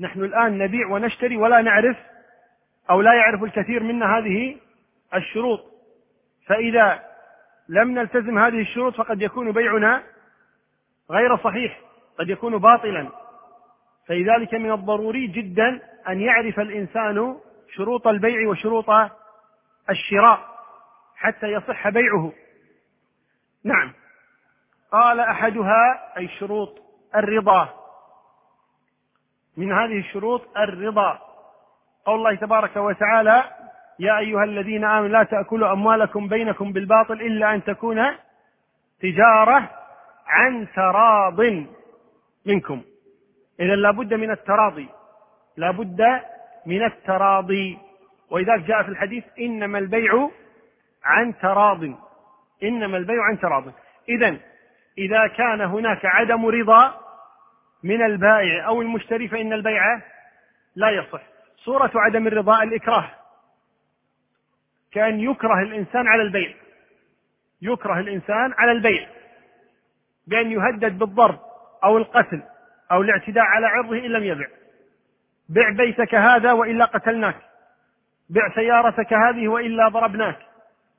نحن 0.00 0.24
الآن 0.24 0.58
نبيع 0.58 0.86
ونشتري 0.86 1.36
ولا 1.36 1.62
نعرف 1.62 1.96
أو 2.90 3.00
لا 3.00 3.14
يعرف 3.14 3.44
الكثير 3.44 3.82
منا 3.82 4.18
هذه 4.18 4.56
الشروط. 5.14 5.60
فإذا 6.46 7.02
لم 7.68 7.98
نلتزم 7.98 8.38
هذه 8.38 8.60
الشروط 8.60 8.94
فقد 8.94 9.22
يكون 9.22 9.52
بيعنا 9.52 10.02
غير 11.10 11.36
صحيح 11.36 11.80
قد 12.18 12.28
يكون 12.28 12.58
باطلا. 12.58 13.08
فلذلك 14.08 14.54
من 14.54 14.72
الضروري 14.72 15.26
جدا 15.26 15.80
أن 16.08 16.20
يعرف 16.20 16.60
الإنسان 16.60 17.36
شروط 17.74 18.08
البيع 18.08 18.48
وشروط 18.48 18.90
الشراء. 19.90 20.53
حتى 21.24 21.46
يصح 21.46 21.88
بيعه. 21.88 22.32
نعم. 23.64 23.92
قال 24.92 25.20
أحدها 25.20 26.12
أي 26.16 26.28
شروط 26.28 26.82
الرضا. 27.16 27.68
من 29.56 29.72
هذه 29.72 29.98
الشروط 29.98 30.56
الرضا. 30.58 31.18
قول 32.04 32.18
الله 32.18 32.34
تبارك 32.34 32.76
وتعالى 32.76 33.44
يا 33.98 34.18
أيها 34.18 34.44
الذين 34.44 34.84
آمنوا 34.84 35.08
لا 35.08 35.22
تأكلوا 35.22 35.72
أموالكم 35.72 36.28
بينكم 36.28 36.72
بالباطل 36.72 37.22
إلا 37.22 37.54
أن 37.54 37.64
تكون 37.64 38.02
تجارة 39.00 39.70
عن 40.26 40.66
تراض 40.76 41.40
منكم. 42.46 42.82
اذا 43.60 43.74
لابد 43.74 44.14
من 44.14 44.30
التراضي. 44.30 44.88
لابد 45.56 46.20
من 46.66 46.84
التراضي. 46.84 47.78
ولذلك 48.30 48.60
جاء 48.60 48.82
في 48.82 48.88
الحديث 48.88 49.24
إنما 49.38 49.78
البيع 49.78 50.30
عن 51.04 51.38
تراض 51.38 51.82
إنما 52.62 52.96
البيع 52.96 53.22
عن 53.22 53.40
تراض. 53.40 53.64
اذا 54.08 54.36
إذا 54.98 55.26
كان 55.26 55.60
هناك 55.60 56.06
عدم 56.06 56.46
رضا 56.46 57.00
من 57.82 58.02
البائع 58.02 58.66
أو 58.66 58.82
المشتري 58.82 59.28
فإن 59.28 59.52
البيع 59.52 60.00
لا 60.76 60.90
يصح. 60.90 61.20
صورة 61.56 61.90
عدم 61.94 62.26
الرضا 62.26 62.62
الإكراه. 62.62 63.10
كأن 64.92 65.20
يكره 65.20 65.62
الإنسان 65.62 66.08
على 66.08 66.22
البيع. 66.22 66.54
يكره 67.62 67.98
الإنسان 67.98 68.54
على 68.58 68.72
البيع. 68.72 69.08
بأن 70.26 70.50
يهدد 70.50 70.98
بالضرب 70.98 71.38
أو 71.84 71.98
القتل 71.98 72.42
أو 72.92 73.02
الاعتداء 73.02 73.44
على 73.44 73.66
عرضه 73.66 73.98
إن 73.98 74.10
لم 74.10 74.24
يبع. 74.24 74.46
بع 75.48 75.70
بيتك 75.70 76.14
هذا 76.14 76.52
وإلا 76.52 76.84
قتلناك. 76.84 77.36
بع 78.30 78.54
سيارتك 78.54 79.12
هذه 79.12 79.48
وإلا 79.48 79.88
ضربناك. 79.88 80.38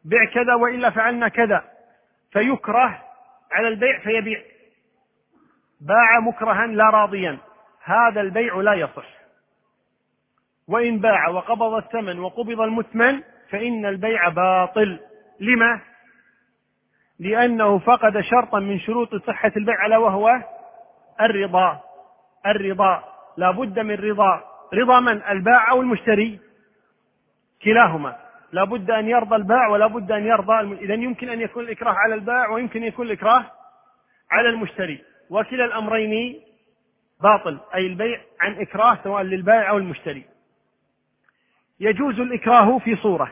بع 0.06 0.26
كذا 0.34 0.54
وإلا 0.54 0.90
فعلنا 0.90 1.28
كذا. 1.28 1.64
فيكره 2.32 3.02
على 3.52 3.68
البيع 3.68 4.00
فيبيع. 4.00 4.42
باع 5.82 6.20
مكرها 6.20 6.68
لا 6.68 6.90
راضيا. 6.90 7.38
هذا 7.84 8.22
البيع 8.22 8.56
لا 8.56 8.74
يصح. 8.74 9.08
وإن 10.68 11.00
باع 11.00 11.28
وقبض 11.28 11.74
الثمن 11.74 12.20
وقبض 12.20 12.62
المثمن 12.62 13.22
فإن 13.50 13.86
البيع 13.86 14.30
باطل. 14.30 15.00
لما؟ 15.40 15.82
لأنه 17.20 17.80
فقد 17.80 18.22
شرطا 18.22 18.60
من 18.60 18.80
شروط 18.80 19.16
صحة 19.16 19.52
البيع 19.58 19.86
ألا 19.86 19.98
وهو 19.98 20.42
الرضا. 21.22 21.82
الرضا. 22.46 23.04
لا 23.38 23.52
بد 23.52 23.80
من 23.80 23.96
رضا. 23.96 24.44
رضا 24.74 25.00
من؟ 25.00 25.22
الباع 25.24 25.72
أو 25.72 25.82
المشتري 25.82 26.40
كلاهما. 27.64 28.25
لا 28.56 28.64
بد 28.64 28.92
أن 28.92 29.10
يرضى 29.10 29.36
الباع 29.36 29.68
ولا 29.68 29.88
بد 29.88 30.12
أن 30.12 30.26
يرضى 30.26 30.84
إذا 30.86 30.94
يمكن 30.94 31.30
أن 31.30 31.42
يكون 31.42 31.64
الإكراه 31.64 31.94
على 31.94 32.16
الباع 32.16 32.50
ويمكن 32.50 32.82
أن 32.82 32.88
يكون 32.88 33.06
الإكراه 33.06 33.52
على 34.32 34.50
المشتري. 34.50 35.04
وكلا 35.30 35.66
الأمرين 35.66 36.42
باطل 37.24 37.60
أي 37.76 37.88
البيع 37.88 38.22
عن 38.40 38.62
إكراه 38.62 39.00
سواء 39.04 39.24
للبائع 39.24 39.70
أو 39.70 39.78
المشتري. 39.78 40.26
يجوز 41.80 42.20
الإكراه 42.20 42.78
في 42.78 42.96
صورة. 42.96 43.32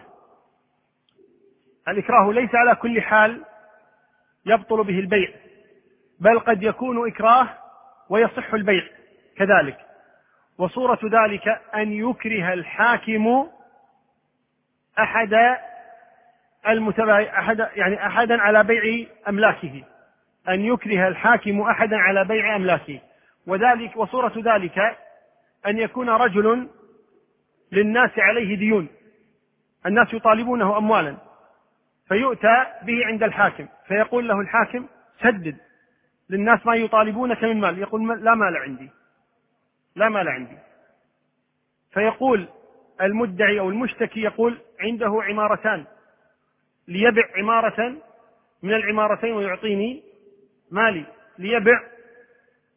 الإكراه 1.88 2.32
ليس 2.32 2.56
على 2.56 2.76
كل 2.76 3.02
حال 3.02 3.44
يبطل 4.46 4.84
به 4.84 5.00
البيع 5.00 5.30
بل 6.20 6.40
قد 6.40 6.64
يكون 6.64 7.08
إكراه 7.08 7.50
ويصح 8.10 8.54
البيع 8.54 8.84
كذلك. 9.38 9.78
وصورة 10.58 11.00
ذلك 11.04 11.48
أن 11.76 11.92
يكره 11.92 12.54
الحاكم 12.54 13.48
أحد 15.00 15.58
المتبايع 16.68 17.40
أحد 17.40 17.60
يعني 17.76 18.08
أحدا 18.08 18.42
على 18.42 18.64
بيع 18.64 19.08
أملاكه 19.30 19.84
أن 20.50 20.62
يكره 20.62 21.08
الحاكم 21.08 21.62
أحدا 21.62 21.98
على 21.98 22.26
بيع 22.26 22.56
أملاكه. 22.56 23.00
وذلك 23.48 23.98
وصورة 23.98 24.34
ذلك 24.38 24.80
أن 25.68 25.78
يكون 25.78 26.10
رجل 26.10 26.70
للناس 27.72 28.12
عليه 28.18 28.58
ديون. 28.58 28.88
الناس 29.86 30.14
يطالبونه 30.14 30.78
أموالا. 30.78 31.18
فيؤتى 32.08 32.66
به 32.82 33.06
عند 33.06 33.24
الحاكم. 33.24 33.68
فيقول 33.88 34.28
له 34.28 34.40
الحاكم 34.40 34.88
سدد. 35.22 35.58
للناس 36.30 36.66
ما 36.66 36.76
يطالبونك 36.76 37.44
من 37.44 37.60
مال. 37.60 37.80
يقول 37.80 38.24
لا 38.24 38.36
مال 38.36 38.58
عندي. 38.58 38.90
لا 39.96 40.10
مال 40.10 40.28
عندي. 40.28 40.58
فيقول 41.94 42.48
المدعي 43.02 43.60
أو 43.60 43.70
المشتكي 43.70 44.22
يقول 44.22 44.58
عنده 44.80 45.24
عمارتان 45.24 45.86
ليبع 46.88 47.24
عمارة 47.38 47.96
من 48.64 48.74
العمارتين 48.74 49.34
ويعطيني 49.34 50.04
مالي 50.72 51.06
ليبع 51.38 51.80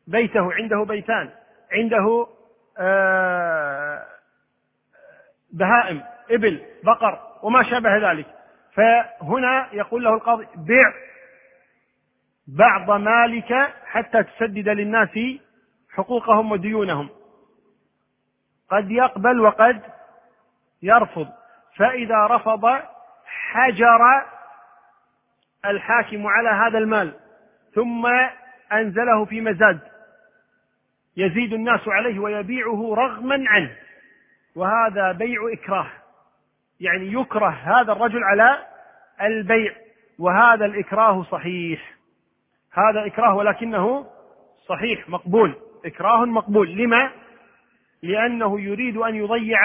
بيته 0.06 0.52
عنده 0.52 0.82
بيتان 0.84 1.30
عنده 1.72 2.26
آه، 2.78 4.06
بهائم 5.52 6.02
إبل 6.30 6.62
بقر 6.84 7.18
وما 7.42 7.62
شابه 7.62 8.10
ذلك. 8.10 8.26
فهنا 8.72 9.68
يقول 9.72 10.04
له 10.04 10.14
القاضي 10.14 10.46
بع 10.56 10.92
بعض 12.46 12.90
مالك 12.90 13.52
حتى 13.84 14.22
تسدد 14.22 14.68
للناس 14.68 15.18
حقوقهم 15.90 16.52
وديونهم. 16.52 17.08
قد 18.70 18.90
يقبل 18.90 19.40
وقد 19.40 19.82
يرفض. 20.82 21.28
فإذا 21.76 22.26
رفض 22.26 22.80
حجر 23.26 24.24
الحاكم 25.64 26.26
على 26.26 26.48
هذا 26.48 26.78
المال 26.78 27.14
ثم 27.74 28.06
أنزله 28.72 29.24
في 29.24 29.40
مزاد. 29.40 29.80
يزيد 31.16 31.52
الناس 31.52 31.88
عليه 31.88 32.18
ويبيعه 32.18 32.94
رغما 32.94 33.44
عنه. 33.48 33.76
وهذا 34.54 35.12
بيع 35.12 35.52
إكراه. 35.52 35.86
يعني 36.80 37.12
يكره 37.12 37.48
هذا 37.48 37.92
الرجل 37.92 38.24
على 38.24 38.66
البيع. 39.20 39.74
وهذا 40.18 40.64
الإكراه 40.64 41.22
صحيح. 41.22 41.96
هذا 42.72 43.06
إكراه 43.06 43.34
ولكنه 43.34 44.06
صحيح 44.68 45.08
مقبول. 45.08 45.54
إكراه 45.84 46.24
مقبول. 46.24 46.76
لما؟ 46.76 47.10
لأنه 48.02 48.60
يريد 48.60 48.96
أن 48.96 49.14
يضيع 49.14 49.58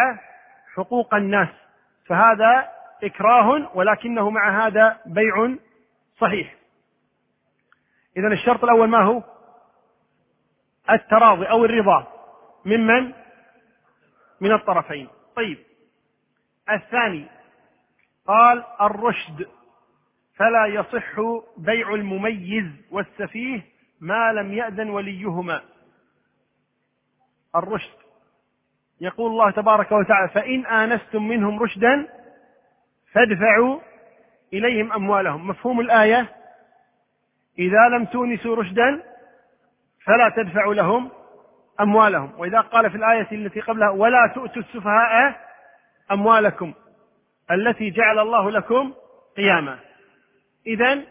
حقوق 0.75 1.15
الناس 1.15 1.49
فهذا 2.05 2.69
إكراه 3.03 3.77
ولكنه 3.77 4.29
مع 4.29 4.67
هذا 4.67 4.99
بيع 5.05 5.55
صحيح. 6.19 6.55
إذا 8.17 8.27
الشرط 8.27 8.63
الأول 8.63 8.89
ما 8.89 9.03
هو؟ 9.03 9.23
التراضي 10.89 11.45
أو 11.45 11.65
الرضا 11.65 12.07
ممن؟ 12.65 13.13
من 14.41 14.51
الطرفين. 14.51 15.07
طيب. 15.35 15.57
الثاني 16.69 17.25
قال 18.27 18.63
الرشد 18.81 19.47
فلا 20.35 20.65
يصح 20.65 21.19
بيع 21.57 21.93
المميز 21.93 22.65
والسفيه 22.91 23.61
ما 24.01 24.33
لم 24.33 24.53
يأذن 24.53 24.89
وليهما. 24.89 25.61
الرشد. 27.55 28.00
يقول 29.01 29.31
الله 29.31 29.51
تبارك 29.51 29.91
وتعالى 29.91 30.29
فإن 30.29 30.65
آنستم 30.65 31.27
منهم 31.27 31.59
رشدا 31.59 32.07
فادفعوا 33.13 33.79
إليهم 34.53 34.91
أموالهم. 34.93 35.47
مفهوم 35.47 35.79
الآية؟ 35.79 36.29
إذا 37.59 37.89
لم 37.89 38.05
تونسوا 38.05 38.55
رشدا 38.55 39.03
فلا 40.05 40.29
تدفعوا 40.37 40.73
لهم 40.73 41.09
أموالهم. 41.79 42.31
وإذا 42.37 42.61
قال 42.61 42.89
في 42.89 42.97
الآية 42.97 43.27
التي 43.31 43.59
قبلها 43.59 43.89
ولا 43.89 44.31
تؤتوا 44.35 44.61
السفهاء 44.61 45.35
أموالكم 46.11 46.73
التي 47.51 47.89
جعل 47.89 48.19
الله 48.19 48.51
لكم 48.51 48.93
قياما. 49.37 49.79
إذا 50.67 51.01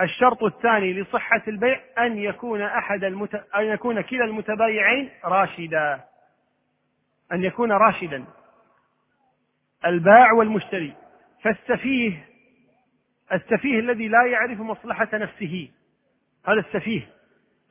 الشرط 0.00 0.44
الثاني 0.44 0.92
لصحة 0.92 1.42
البيع 1.48 1.80
أن 1.98 2.18
يكون 2.18 2.62
أحد 2.62 3.04
المت... 3.04 3.34
أن 3.34 3.64
يكون 3.64 4.00
كلا 4.00 4.24
المتبايعين 4.24 5.10
راشدا. 5.24 6.09
أن 7.32 7.44
يكون 7.44 7.72
راشدا 7.72 8.24
الباع 9.86 10.32
والمشتري. 10.32 10.94
فالسفيه 11.42 12.26
السفيه 13.32 13.78
الذي 13.78 14.08
لا 14.08 14.26
يعرف 14.26 14.60
مصلحة 14.60 15.08
نفسه. 15.12 15.68
هذا 16.46 16.60
السفيه 16.60 17.08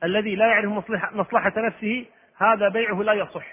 الذي 0.04 0.34
لا 0.34 0.46
يعرف 0.46 0.72
مصلحة, 0.72 1.16
مصلحة 1.16 1.52
نفسه 1.56 2.06
هذا 2.36 2.68
بيعه 2.68 3.02
لا 3.02 3.12
يصح. 3.12 3.46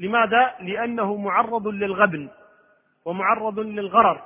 لماذا؟ 0.00 0.54
لأنه 0.60 1.16
معرض 1.16 1.68
للغبن 1.68 2.28
ومعرض 3.04 3.58
للغرر 3.58 4.22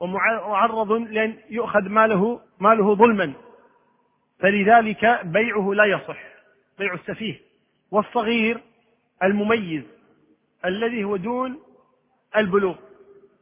ومعرض 0.00 0.92
لأن 0.92 1.36
يؤخذ 1.50 1.88
ماله 1.88 2.40
ماله 2.60 2.94
ظلما. 2.94 3.32
فلذلك 4.38 5.20
بيعه 5.24 5.72
لا 5.74 5.84
يصح. 5.84 6.18
بيع 6.78 6.94
السفيه. 6.94 7.40
والصغير 7.90 8.60
المميز. 9.22 9.93
الذي 10.64 11.04
هو 11.04 11.16
دون 11.16 11.60
البلوغ 12.36 12.76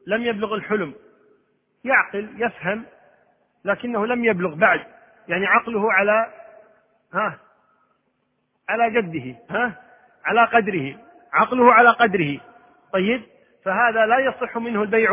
لم 0.06 0.22
يبلغ 0.22 0.54
الحلم. 0.54 0.94
يعقل 1.85 2.42
يفهم 2.42 2.85
لكنه 3.64 4.06
لم 4.06 4.24
يبلغ 4.24 4.54
بعد. 4.54 4.80
يعني 5.28 5.46
عقله 5.46 5.92
على 5.92 6.26
ها 7.14 7.38
على 8.68 8.90
جده 8.90 9.38
ها 9.50 9.82
على 10.24 10.44
قدره 10.44 10.98
عقله 11.32 11.72
على 11.72 11.90
قدره. 11.90 12.40
طيب 12.92 13.22
فهذا 13.64 14.06
لا 14.06 14.18
يصح 14.18 14.56
منه 14.56 14.82
البيع 14.82 15.11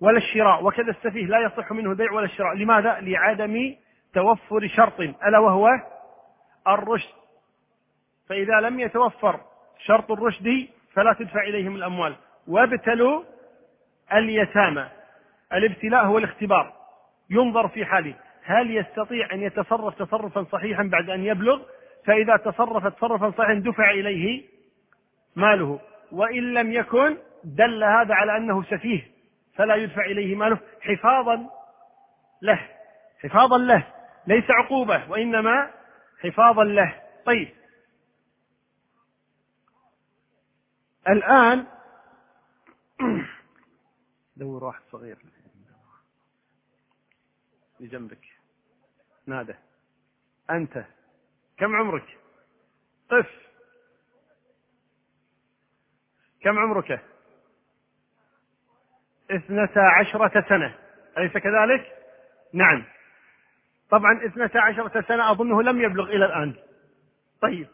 ولا 0.00 0.18
الشراء 0.18 0.64
وكذا 0.64 0.90
السفيه 0.90 1.26
لا 1.26 1.38
يصح 1.38 1.72
منه 1.72 1.90
البيع 1.90 2.12
ولا 2.12 2.24
الشراء. 2.24 2.54
لماذا؟ 2.54 3.00
لعدم 3.00 3.74
توفر 4.14 4.68
شرط 4.68 5.00
ألا 5.00 5.38
وهو 5.38 5.68
الرشد. 6.68 7.14
فإذا 8.28 8.60
لم 8.60 8.80
يتوفر 8.80 9.40
شرط 9.78 10.10
الرشد 10.10 10.68
فلا 10.96 11.12
تدفع 11.12 11.40
إليهم 11.40 11.76
الأموال. 11.76 12.16
وابتلوا 12.48 13.22
اليتامى. 14.12 14.86
الابتلاء 15.52 16.04
هو 16.04 16.18
الاختبار. 16.18 16.72
ينظر 17.30 17.68
في 17.68 17.84
حاله. 17.84 18.14
هل 18.44 18.76
يستطيع 18.76 19.32
أن 19.32 19.42
يتصرف 19.42 19.94
تصرفا 19.94 20.44
صحيحا 20.52 20.82
بعد 20.82 21.10
أن 21.10 21.24
يبلغ؟ 21.24 21.62
فإذا 22.06 22.36
تصرف 22.36 22.86
تصرفا 22.86 23.30
صحيحا 23.30 23.54
دفع 23.54 23.90
إليه 23.90 24.44
ماله. 25.36 25.80
وإن 26.12 26.54
لم 26.54 26.72
يكن 26.72 27.16
دل 27.44 27.84
هذا 27.84 28.14
على 28.14 28.36
أنه 28.36 28.62
سفيه. 28.62 29.02
فلا 29.56 29.74
يدفع 29.74 30.04
إليه 30.04 30.34
ماله. 30.34 30.58
حفاظا 30.80 31.46
له. 32.42 32.58
حفاظا 33.22 33.58
له. 33.58 33.82
ليس 34.26 34.50
عقوبة 34.50 35.10
وإنما 35.10 35.70
حفاظا 36.22 36.64
له. 36.64 36.94
طيب. 37.26 37.48
الآن 41.08 41.66
دور 44.36 44.64
واحد 44.64 44.82
صغير. 44.92 45.18
لجنبك 47.80 48.24
نادى. 49.26 49.54
أنت. 50.50 50.84
كم 51.56 51.76
عمرك؟ 51.76 52.18
قف 53.10 53.30
كم 56.40 56.58
عمرك؟ 56.58 57.00
اثنتا 59.30 59.80
عشرة 59.80 60.44
سنة. 60.48 60.78
أليس 61.18 61.32
كذلك؟ 61.32 61.92
نعم. 62.52 62.84
طبعا 63.90 64.26
اثنتا 64.26 64.58
عشرة 64.58 65.04
سنة 65.08 65.30
أظنه 65.30 65.62
لم 65.62 65.80
يبلغ 65.82 66.04
إلى 66.04 66.24
الآن. 66.24 66.54
طيب. 67.42 67.68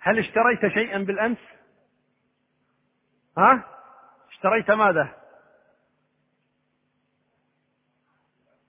هل 0.00 0.18
اشتريت 0.18 0.66
شيئا 0.74 0.98
بالأمس؟ 0.98 1.57
ها؟ 3.38 3.64
اشتريت 4.30 4.70
ماذا؟ 4.70 5.08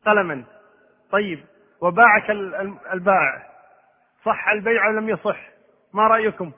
قلما. 0.05 0.43
طيب 1.11 1.45
وباعك 1.81 2.29
البائع 2.93 3.49
صح 4.25 4.49
البيع 4.49 4.87
أو 4.87 4.91
لم 4.91 5.09
يصح؟ 5.09 5.49
ما 5.93 6.07
رأيكم؟ 6.07 6.51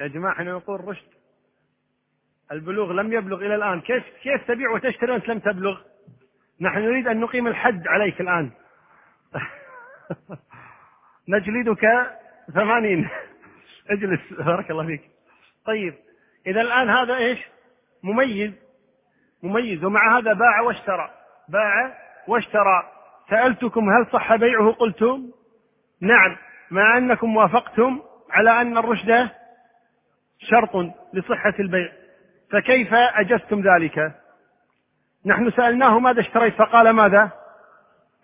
يا 0.00 0.06
جماعة 0.06 0.32
إحنا 0.32 0.52
نقول 0.52 0.88
رشد 0.88 1.12
البلوغ 2.52 2.92
لم 2.92 3.12
يبلغ 3.12 3.36
إلى 3.36 3.54
الآن. 3.54 3.80
كيف 3.80 4.04
كيف 4.22 4.46
تبيع 4.48 4.70
وتشتري 4.70 5.12
وأنت 5.12 5.28
لم 5.28 5.38
تبلغ؟ 5.38 5.80
نحن 6.60 6.78
نريد 6.78 7.08
أن 7.08 7.20
نقيم 7.20 7.46
الحد 7.46 7.88
عليك 7.88 8.20
الآن. 8.20 8.50
نجلدك 11.28 11.86
ثمانين. 12.54 13.08
اجلس. 13.90 14.32
بارك 14.32 14.70
الله 14.70 14.86
فيك. 14.86 15.11
طيب 15.66 15.94
إذا 16.46 16.60
الآن 16.60 16.90
هذا 16.90 17.16
إيش؟ 17.16 17.38
مميز. 18.02 18.52
مميز. 19.42 19.84
ومع 19.84 20.18
هذا 20.18 20.32
باع 20.32 20.60
واشترى. 20.60 21.10
باع 21.48 21.98
واشترى. 22.28 22.92
سألتكم 23.30 23.90
هل 23.90 24.06
صح 24.12 24.36
بيعه؟ 24.36 24.72
قلتم 24.72 25.30
نعم. 26.00 26.36
مع 26.70 26.98
أنكم 26.98 27.36
وافقتم 27.36 28.02
على 28.30 28.60
أن 28.60 28.78
الرشد 28.78 29.28
شرط 30.38 30.76
لصحة 31.12 31.54
البيع. 31.60 31.92
فكيف 32.52 32.94
أجزتم 32.94 33.60
ذلك؟ 33.60 34.12
نحن 35.26 35.50
سألناه 35.50 35.98
ماذا 35.98 36.20
اشتريت 36.20 36.54
فقال 36.54 36.90
ماذا؟ 36.90 37.30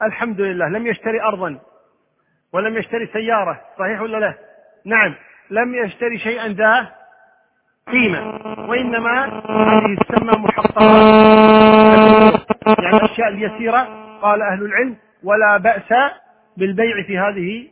الحمد 0.02 0.40
لله 0.40 0.68
لم 0.68 0.86
يشتري 0.86 1.22
أرضا 1.22 1.60
ولم 2.52 2.76
يشتري 2.76 3.06
سيارة 3.06 3.60
صحيح 3.78 4.00
ولا 4.00 4.16
لا؟ 4.16 4.34
نعم. 4.84 5.14
لم 5.50 5.74
يشتري 5.74 6.18
شيئا 6.18 6.48
ذا 6.48 6.97
قيمة 7.92 8.20
وإنما 8.68 9.24
هذه 9.50 9.96
تسمى 10.08 10.32
محققات 10.32 10.88
يعني 12.68 12.96
الأشياء 12.96 13.28
اليسيرة 13.28 13.88
قال 14.22 14.42
أهل 14.42 14.62
العلم 14.62 14.96
ولا 15.24 15.56
بأس 15.56 16.12
بالبيع 16.56 17.02
في 17.02 17.18
هذه 17.18 17.68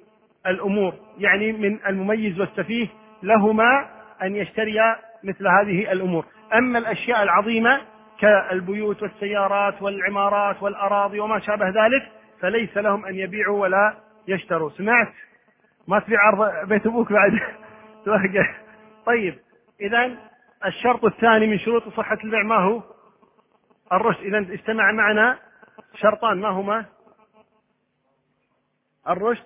الأمور. 0.46 0.94
يعني 1.18 1.52
من 1.52 1.78
المميز 1.86 2.40
والسفيه 2.40 2.88
لهما 3.22 3.88
أن 4.22 4.36
يشتريا 4.36 4.96
مثل 5.24 5.48
هذه 5.48 5.92
الأمور. 5.92 6.24
أما 6.54 6.78
الأشياء 6.78 7.22
العظيمة 7.22 7.80
كالبيوت 8.20 9.02
والسيارات 9.02 9.82
والعمارات 9.82 10.62
والأراضي 10.62 11.20
وما 11.20 11.38
شابه 11.38 11.68
ذلك 11.68 12.08
فليس 12.40 12.76
لهم 12.76 13.06
أن 13.06 13.14
يبيعوا 13.14 13.62
ولا 13.62 13.94
يشتروا. 14.28 14.70
سمعت؟ 14.70 15.12
ما 15.88 15.98
تبيع 15.98 16.18
عرض 16.20 16.68
بيت 16.68 16.86
أبوك 16.86 17.12
بعد. 17.12 17.32
طيب. 19.06 19.45
إذا 19.80 20.16
الشرط 20.66 21.04
الثاني 21.04 21.46
من 21.46 21.58
شروط 21.58 21.88
صحة 21.88 22.18
البيع 22.24 22.42
ما 22.42 22.56
هو؟ 22.56 22.82
الرشد. 23.92 24.20
إذا 24.20 24.38
اجتمع 24.38 24.92
معنا 24.92 25.38
شرطان. 25.94 26.40
ما 26.40 26.48
هما؟ 26.48 26.84
الرشد. 29.08 29.44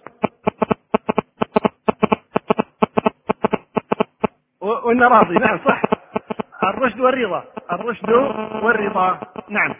وإن 4.60 5.02
راضي. 5.02 5.34
نعم 5.34 5.58
صح. 5.64 5.82
الرشد 6.64 7.00
والرضا. 7.00 7.44
الرشد 7.72 8.10
والرضا. 8.62 9.20
نعم. 9.48 9.74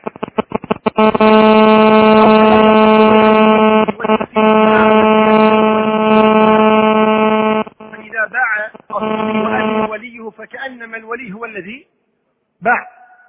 باع. 12.63 12.87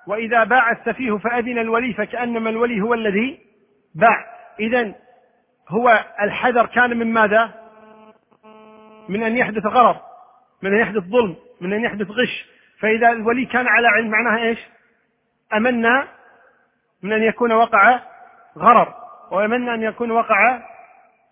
وإذا 0.08 0.44
باع 0.44 0.72
السفيه 0.72 1.18
فأذن 1.18 1.58
الولي 1.58 1.94
فكأنما 1.94 2.50
الولي 2.50 2.82
هو 2.82 2.94
الذي 2.94 3.40
باع. 3.96 4.26
إذا 4.60 4.94
هو 5.70 6.06
الحذر 6.22 6.66
كان 6.66 6.98
من 6.98 7.14
ماذا؟ 7.14 7.52
من 9.10 9.24
أن 9.24 9.38
يحدث 9.38 9.66
غرر 9.66 10.02
من 10.62 10.74
أن 10.74 10.80
يحدث 10.80 11.04
ظلم 11.04 11.36
من 11.62 11.74
أن 11.74 11.84
يحدث 11.84 12.08
غش. 12.08 12.46
فإذا 12.80 13.10
الولي 13.10 13.46
كان 13.46 13.68
على 13.68 13.88
علم 13.88 14.10
معناها 14.10 14.44
إيش؟ 14.44 14.60
أمنا 15.54 16.08
من 17.04 17.14
أن 17.14 17.24
يكون 17.24 17.52
وقع 17.52 18.00
غرر 18.58 18.94
وأمنا 19.32 19.74
أن 19.74 19.84
يكون 19.84 20.12
وقع 20.12 20.60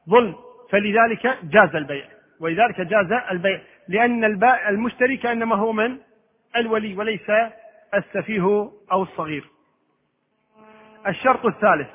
ظلم. 0.10 0.36
فلذلك 0.72 1.38
جاز 1.44 1.76
البيع. 1.76 2.06
ولذلك 2.40 2.82
جاز 2.82 3.12
البيع. 3.32 3.62
لأن 3.88 4.24
المشتري 4.68 5.18
كأنما 5.18 5.56
هو 5.56 5.74
من؟ 5.74 5.98
الولي 6.56 6.94
وليس 6.96 7.32
السفيه 7.94 8.72
أو 8.92 9.04
الصغير. 9.04 9.50
الشرط 11.08 11.46
الثالث. 11.46 11.90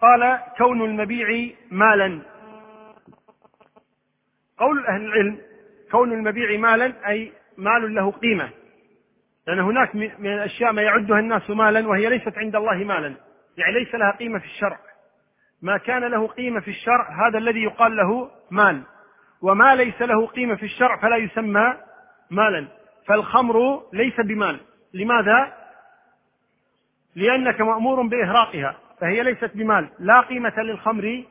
قال 0.00 0.40
كون 0.58 0.82
المبيع 0.82 1.54
مالا. 1.70 2.22
قول 4.58 4.86
أهل 4.86 5.04
العلم 5.04 5.40
كون 5.90 6.12
المبيع 6.12 6.58
مالا 6.58 7.08
أي 7.08 7.32
مال 7.56 7.94
له 7.94 8.10
قيمة. 8.10 8.50
لأن 9.46 9.60
هناك 9.60 9.94
من 9.94 10.32
الأشياء 10.32 10.72
ما 10.72 10.82
يعدها 10.82 11.18
الناس 11.18 11.50
مالا 11.50 11.88
وهي 11.88 12.08
ليست 12.08 12.38
عند 12.38 12.56
الله 12.56 12.74
مالا. 12.74 13.16
يعني 13.56 13.72
ليس 13.72 13.94
لها 13.94 14.10
قيمة 14.10 14.38
في 14.38 14.44
الشرع. 14.44 14.78
ما 15.62 15.78
كان 15.78 16.04
له 16.04 16.26
قيمة 16.26 16.60
في 16.60 16.70
الشرع 16.70 17.28
هذا 17.28 17.38
الذي 17.38 17.62
يقال 17.62 17.96
له 17.96 18.30
مال. 18.50 18.82
وما 19.42 19.74
ليس 19.74 20.02
له 20.02 20.26
قيمة 20.26 20.54
في 20.54 20.62
الشرع 20.62 20.96
فلا 20.96 21.16
يسمى 21.16 21.74
مالا. 22.30 22.68
فالخمر 23.08 23.82
ليس 23.92 24.20
بمال. 24.20 24.60
لماذا؟ 24.94 25.52
لأنك 27.16 27.60
مأمور 27.60 28.02
بإهراقها 28.02 28.76
فهي 29.00 29.22
ليست 29.22 29.50
بمال. 29.54 29.88
لا 29.98 30.20
قيمة 30.20 30.60
للخمر 30.60 31.24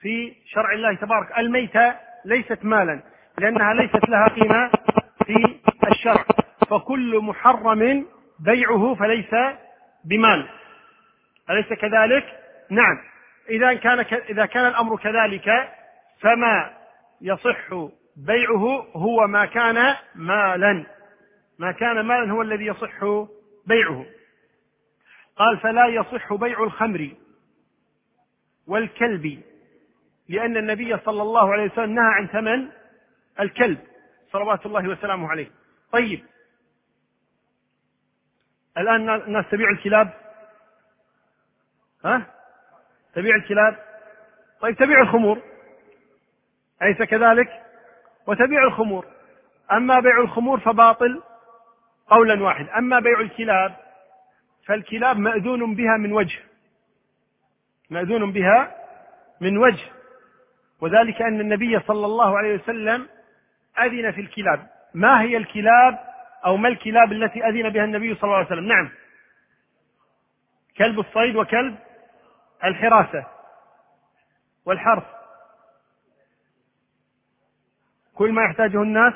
في 0.00 0.34
شرع 0.46 0.72
الله 0.72 0.94
تبارك. 0.94 1.38
الميتة 1.38 1.94
ليست 2.24 2.64
مالا 2.64 3.02
لأنها 3.38 3.74
ليست 3.74 4.08
لها 4.08 4.28
قيمة 4.28 4.70
في 5.26 5.58
الشرع. 5.90 6.24
فكل 6.70 7.20
محرم 7.22 8.06
بيعه 8.40 8.94
فليس 8.94 9.34
بمال. 10.04 10.48
أليس 11.50 11.66
كذلك؟ 11.66 12.24
نعم. 12.70 12.98
إذا 13.50 13.74
كان 13.74 13.98
إذا 14.30 14.46
كان 14.46 14.66
الأمر 14.66 14.96
كذلك 14.96 15.68
فما 16.20 16.77
يصح 17.20 17.74
بيعه 18.16 18.86
هو 18.96 19.26
ما 19.26 19.44
كان 19.46 19.96
مالا. 20.14 20.86
ما 21.58 21.72
كان 21.72 22.00
مالا 22.00 22.32
هو 22.32 22.42
الذي 22.42 22.66
يصح 22.66 23.04
بيعه. 23.66 24.06
قال 25.36 25.58
فلا 25.58 25.86
يصح 25.86 26.34
بيع 26.34 26.62
الخمر 26.62 27.10
والكلب 28.66 29.42
لأن 30.28 30.56
النبي 30.56 30.98
صلى 30.98 31.22
الله 31.22 31.52
عليه 31.52 31.64
وسلم 31.72 31.94
نهى 31.94 32.14
عن 32.14 32.26
ثمن 32.26 32.68
الكلب 33.40 33.78
صلوات 34.32 34.66
الله 34.66 34.88
وسلامه 34.88 35.28
عليه. 35.28 35.50
طيب 35.92 36.24
الآن 38.78 39.10
الناس 39.10 39.44
تبيع 39.50 39.70
الكلاب؟ 39.70 40.14
ها؟ 42.04 42.26
تبيع 43.14 43.36
الكلاب؟ 43.36 43.78
طيب 44.60 44.76
تبيع 44.76 45.00
الخمور. 45.00 45.42
أليس 46.82 47.02
كذلك؟ 47.02 47.62
وتبيع 48.26 48.64
الخمور. 48.64 49.06
أما 49.72 50.00
بيع 50.00 50.20
الخمور 50.20 50.60
فباطل 50.60 51.22
قولا 52.08 52.42
واحد 52.42 52.68
أما 52.68 53.00
بيع 53.00 53.20
الكلاب 53.20 53.76
فالكلاب 54.66 55.16
مأذون 55.18 55.74
بها 55.74 55.96
من 55.96 56.12
وجه. 56.12 56.38
مأذون 57.90 58.32
بها 58.32 58.74
من 59.40 59.58
وجه. 59.58 59.84
وذلك 60.80 61.22
أن 61.22 61.40
النبي 61.40 61.80
صلى 61.80 62.06
الله 62.06 62.38
عليه 62.38 62.54
وسلم 62.54 63.08
أذن 63.78 64.10
في 64.10 64.20
الكلاب. 64.20 64.66
ما 64.94 65.22
هي 65.22 65.36
الكلاب 65.36 65.98
أو 66.46 66.56
ما 66.56 66.68
الكلاب 66.68 67.12
التي 67.12 67.48
أذن 67.48 67.68
بها 67.68 67.84
النبي 67.84 68.14
صلى 68.14 68.24
الله 68.24 68.36
عليه 68.36 68.46
وسلم؟ 68.46 68.68
نعم. 68.68 68.90
كلب 70.78 70.98
الصيد 71.00 71.36
وكلب 71.36 71.78
الحراسة 72.64 73.26
والحرث. 74.64 75.17
كل 78.18 78.32
ما 78.32 78.44
يحتاجه 78.44 78.82
الناس. 78.82 79.14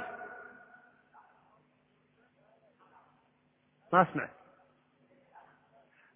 ما 3.93 4.03
أسمع. 4.03 4.29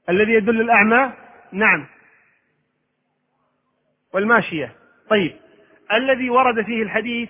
الذي 0.09 0.33
يدل 0.33 0.61
الأعمى؟ 0.61 1.13
نعم. 1.53 1.87
والماشية. 4.15 4.75
طيب. 5.11 5.37
الذي 5.93 6.31
ورد 6.31 6.65
فيه 6.65 6.83
الحديث 6.83 7.29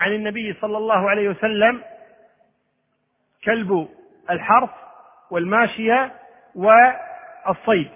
عن 0.00 0.12
النبي 0.12 0.54
صلى 0.60 0.78
الله 0.78 1.10
عليه 1.10 1.28
وسلم 1.28 1.82
كلب 3.44 3.88
الحرث 4.30 4.70
والماشية 5.30 6.12
والصيد. 6.54 7.90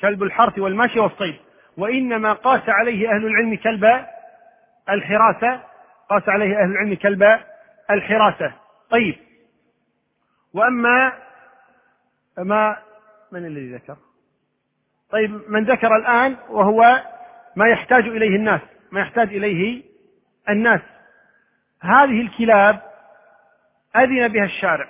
كلب 0.00 0.22
الحرث 0.22 0.58
والماشية 0.58 1.00
والصيد. 1.00 1.36
وإنما 1.76 2.32
قاس 2.32 2.62
عليه 2.68 3.08
أهل 3.08 3.26
العلم 3.26 3.56
كلب 3.56 4.06
الحراسة 4.88 5.67
قاس 6.08 6.28
عليه 6.28 6.62
أهل 6.62 6.70
العلم 6.70 6.94
كلب 6.94 7.40
الحراسة. 7.90 8.52
طيب. 8.90 9.16
وأما 10.54 11.12
ما 12.38 12.76
من 13.32 13.46
الذي 13.46 13.74
ذكر؟ 13.74 13.96
طيب 15.10 15.42
من 15.48 15.64
ذكر 15.64 15.96
الآن 15.96 16.36
وهو 16.48 17.02
ما 17.56 17.68
يحتاج 17.68 18.04
إليه 18.04 18.36
الناس 18.36 18.60
ما 18.92 19.00
يحتاج 19.00 19.28
إليه 19.28 19.82
الناس. 20.48 20.80
هذه 21.82 22.20
الكلاب 22.20 22.82
أذن 23.96 24.28
بها 24.28 24.44
الشارع 24.44 24.88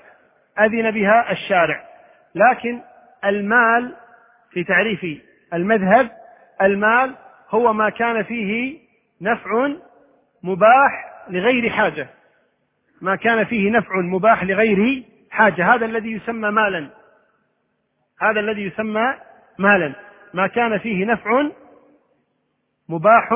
أذن 0.60 0.90
بها 0.90 1.32
الشارع. 1.32 1.88
لكن 2.34 2.80
المال 3.24 3.96
في 4.50 4.64
تعريف 4.64 5.22
المذهب 5.54 6.10
المال 6.62 7.14
هو 7.50 7.72
ما 7.72 7.90
كان 7.90 8.22
فيه 8.22 8.78
نفع 9.20 9.68
مباح 10.42 11.07
لغير 11.30 11.70
حاجة. 11.70 12.08
ما 13.00 13.16
كان 13.16 13.44
فيه 13.44 13.70
نفع 13.70 14.00
مباح 14.00 14.44
لغير 14.44 15.04
حاجة. 15.30 15.74
هذا 15.74 15.86
الذي 15.86 16.12
يسمى 16.12 16.50
مالا. 16.50 16.90
هذا 18.20 18.40
الذي 18.40 18.62
يسمى 18.62 19.14
مالا. 19.58 19.94
ما 20.34 20.46
كان 20.46 20.78
فيه 20.78 21.04
نفع 21.04 21.50
مباح 22.88 23.32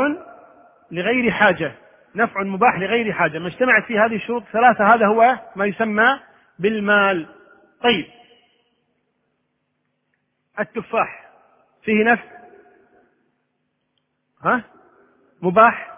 لغير 0.90 1.30
حاجة. 1.30 1.72
نفع 2.14 2.42
مباح 2.42 2.78
لغير 2.78 3.12
حاجة. 3.12 3.38
ما 3.38 3.48
اجتمعت 3.48 3.84
فيه 3.84 4.04
هذه 4.04 4.16
الشروط 4.16 4.42
الثلاثة 4.42 4.94
هذا 4.94 5.06
هو 5.06 5.38
ما 5.56 5.66
يسمى 5.66 6.20
بالمال. 6.58 7.26
طيب. 7.82 8.06
التفاح. 10.60 11.30
فيه 11.82 12.04
نفع. 12.04 12.32
ها؟ 14.44 14.64
مباح. 15.42 15.91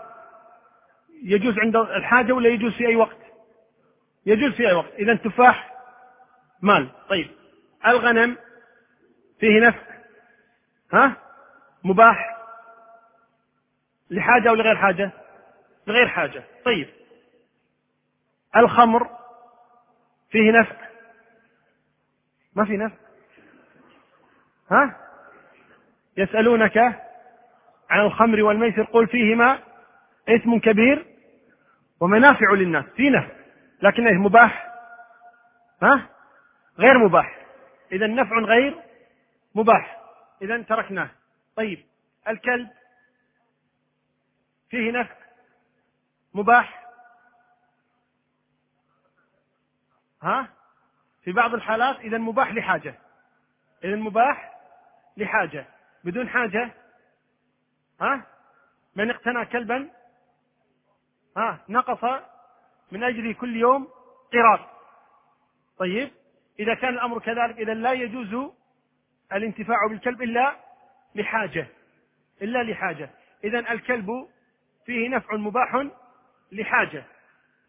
يجوز 1.24 1.58
عند 1.58 1.76
الحاجة 1.76 2.32
ولا 2.32 2.48
يجوز 2.48 2.72
في 2.72 2.86
أي 2.86 2.96
وقت؟ 2.96 3.16
يجوز 4.26 4.52
في 4.52 4.68
أي 4.68 4.74
وقت. 4.74 4.92
إذا 4.92 5.12
التفاح 5.12 5.74
مال. 6.62 6.90
طيب. 7.08 7.30
الغنم 7.86 8.36
فيه 9.40 9.60
نفع. 9.60 9.82
ها؟ 10.92 11.16
مباح. 11.84 12.36
لحاجة 14.10 14.48
أو 14.48 14.54
لغير 14.54 14.76
حاجة؟ 14.76 15.10
لغير 15.86 16.08
حاجة. 16.08 16.44
طيب. 16.64 16.88
الخمر 18.56 19.08
فيه 20.30 20.50
نفع. 20.50 20.76
ما 22.54 22.64
في 22.64 22.76
نفع. 22.76 22.96
ها؟ 24.70 24.96
يسألونك 26.16 26.78
عن 27.90 28.00
الخمر 28.00 28.42
والميسر. 28.42 28.82
قل 28.82 29.06
فيهما 29.06 29.58
اسم 30.28 30.58
كبير. 30.58 31.13
ومنافع 32.00 32.52
للناس. 32.52 32.84
في 32.84 33.10
نفع 33.10 33.34
لكنه 33.82 34.12
مباح. 34.12 34.74
ها؟ 35.82 36.08
غير 36.78 36.98
مباح. 36.98 37.46
إذا 37.92 38.06
نفع 38.06 38.38
غير 38.38 38.82
مباح. 39.54 40.00
إذا 40.42 40.62
تركناه. 40.62 41.10
طيب. 41.56 41.84
الكلب. 42.28 42.70
فيه 44.70 44.90
نفع. 44.90 45.14
مباح. 46.34 46.84
ها؟ 50.22 50.48
في 51.22 51.32
بعض 51.32 51.54
الحالات 51.54 51.96
إذا 52.00 52.18
مباح 52.18 52.52
لحاجة. 52.52 52.94
إذا 53.84 53.96
مباح 53.96 54.60
لحاجة. 55.16 55.66
بدون 56.04 56.28
حاجة. 56.28 56.70
ها؟ 58.00 58.26
من 58.96 59.10
اقتنى 59.10 59.46
كلبا؟ 59.46 59.90
ها 61.36 61.64
نقص 61.68 62.22
من 62.92 63.04
أجله 63.04 63.32
كل 63.32 63.56
يوم 63.56 63.88
قراط. 64.32 64.60
طيب 65.78 66.10
إذا 66.60 66.74
كان 66.74 66.94
الأمر 66.94 67.18
كذلك 67.18 67.58
إذا 67.58 67.74
لا 67.74 67.92
يجوز 67.92 68.52
الانتفاع 69.32 69.86
بالكلب 69.86 70.22
إلا 70.22 70.56
لحاجة 71.14 71.66
إلا 72.42 72.62
لحاجة. 72.62 73.10
إذا 73.44 73.58
الكلب 73.58 74.28
فيه 74.86 75.08
نفع 75.08 75.36
مباح 75.36 75.86
لحاجة. 76.52 77.04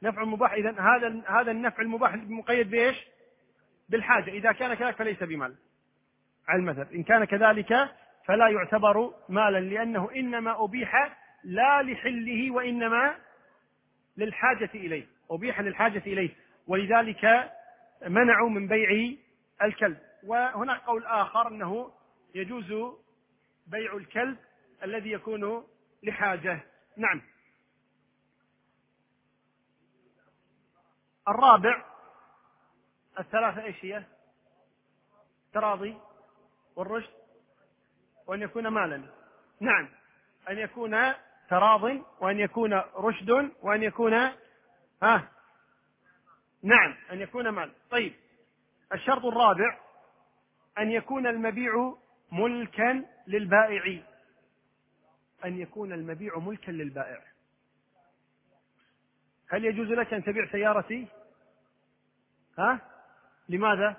نفع 0.03 0.23
مباح 0.23 0.53
إذا 0.53 0.71
هذا 0.71 1.21
هذا 1.27 1.51
النفع 1.51 1.81
المباح 1.81 2.15
مقيد 2.15 2.69
بإيش؟ 2.69 3.05
بالحاجة. 3.89 4.29
إذا 4.31 4.51
كان 4.51 4.73
كذلك 4.73 4.95
فليس 4.95 5.23
بمال. 5.23 5.55
على 6.47 6.59
المذهب 6.59 6.93
إن 6.93 7.03
كان 7.03 7.25
كذلك 7.25 7.89
فلا 8.25 8.47
يعتبر 8.47 9.13
مالا 9.29 9.59
لأنه 9.59 10.09
إنما 10.15 10.63
أبيح 10.63 11.17
لا 11.43 11.81
لحله 11.81 12.51
وإنما 12.51 13.15
للحاجة 14.17 14.69
إليه 14.75 15.07
أبيح 15.31 15.59
للحاجة 15.59 16.03
إليه. 16.07 16.35
ولذلك 16.67 17.51
منعوا 18.07 18.49
من 18.49 18.67
بيع 18.67 19.15
الكلب. 19.61 19.97
وهناك 20.23 20.81
قول 20.81 21.05
آخر 21.05 21.47
أنه 21.47 21.91
يجوز 22.35 22.97
بيع 23.67 23.93
الكلب 23.93 24.37
الذي 24.83 25.11
يكون 25.11 25.63
لحاجة. 26.03 26.59
نعم. 26.97 27.21
الرابع 31.27 31.85
الثلاثة 33.19 33.63
إيش 33.63 33.85
هي؟ 33.85 34.03
تراضي 35.53 35.97
والرشد 36.75 37.13
وأن 38.27 38.41
يكون 38.41 38.67
مالا. 38.67 39.03
نعم. 39.59 39.89
أن 40.49 40.57
يكون 40.57 40.95
تراض 41.49 41.83
وأن 42.19 42.39
يكون 42.39 42.73
رشد 42.95 43.51
وأن 43.61 43.83
يكون 43.83 44.13
ها؟ 45.03 45.27
نعم 46.63 46.95
أن 47.11 47.21
يكون 47.21 47.49
مال. 47.49 47.71
طيب 47.91 48.13
الشرط 48.93 49.25
الرابع 49.25 49.79
أن 50.77 50.91
يكون 50.91 51.27
المبيع 51.27 51.93
ملكا 52.31 53.05
للبائع. 53.27 54.03
أن 55.45 55.59
يكون 55.59 55.93
المبيع 55.93 56.37
ملكا 56.39 56.71
للبائع. 56.71 57.21
هل 59.49 59.65
يجوز 59.65 59.87
لك 59.87 60.13
أن 60.13 60.23
تبيع 60.23 60.51
سيارتي؟ 60.51 61.07
ها؟ 62.59 62.79
لماذا؟ 63.49 63.97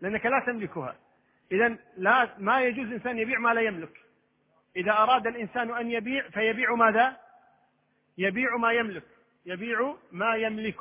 لأنك 0.00 0.26
لا 0.26 0.42
تملكها. 0.46 0.96
إذا 1.52 1.78
لا 1.96 2.38
ما 2.38 2.62
يجوز 2.62 2.86
الإنسان 2.86 3.18
يبيع 3.18 3.38
ما 3.38 3.54
لا 3.54 3.60
يملك. 3.60 4.03
إذا 4.76 4.92
أراد 4.92 5.26
الإنسان 5.26 5.74
أن 5.74 5.90
يبيع 5.90 6.28
فيبيع 6.28 6.74
ماذا؟ 6.74 7.16
يبيع 8.18 8.56
ما 8.56 8.72
يملك. 8.72 9.04
يبيع 9.46 9.94
ما 10.12 10.36
يملك. 10.36 10.78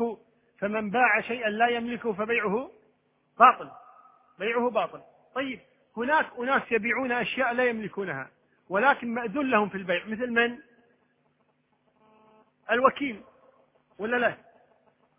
فمن 0.60 0.90
باع 0.90 1.22
شيئا 1.22 1.50
لا 1.50 1.68
يملكه 1.68 2.14
فبيعه 2.14 2.72
باطل. 3.40 3.72
بيعه 4.40 4.70
باطل. 4.70 5.02
طيب 5.36 5.60
هناك 5.98 6.28
أناس 6.40 6.72
يبيعون 6.72 7.12
أشياء 7.12 7.54
لا 7.54 7.66
يملكونها 7.66 8.30
ولكن 8.70 9.14
مأذون 9.14 9.50
لهم 9.50 9.70
في 9.70 9.76
البيع. 9.78 10.06
مثل 10.06 10.32
من؟ 10.32 10.60
الوكيل. 12.72 13.22
ولا 13.98 14.18
لا؟ 14.18 14.38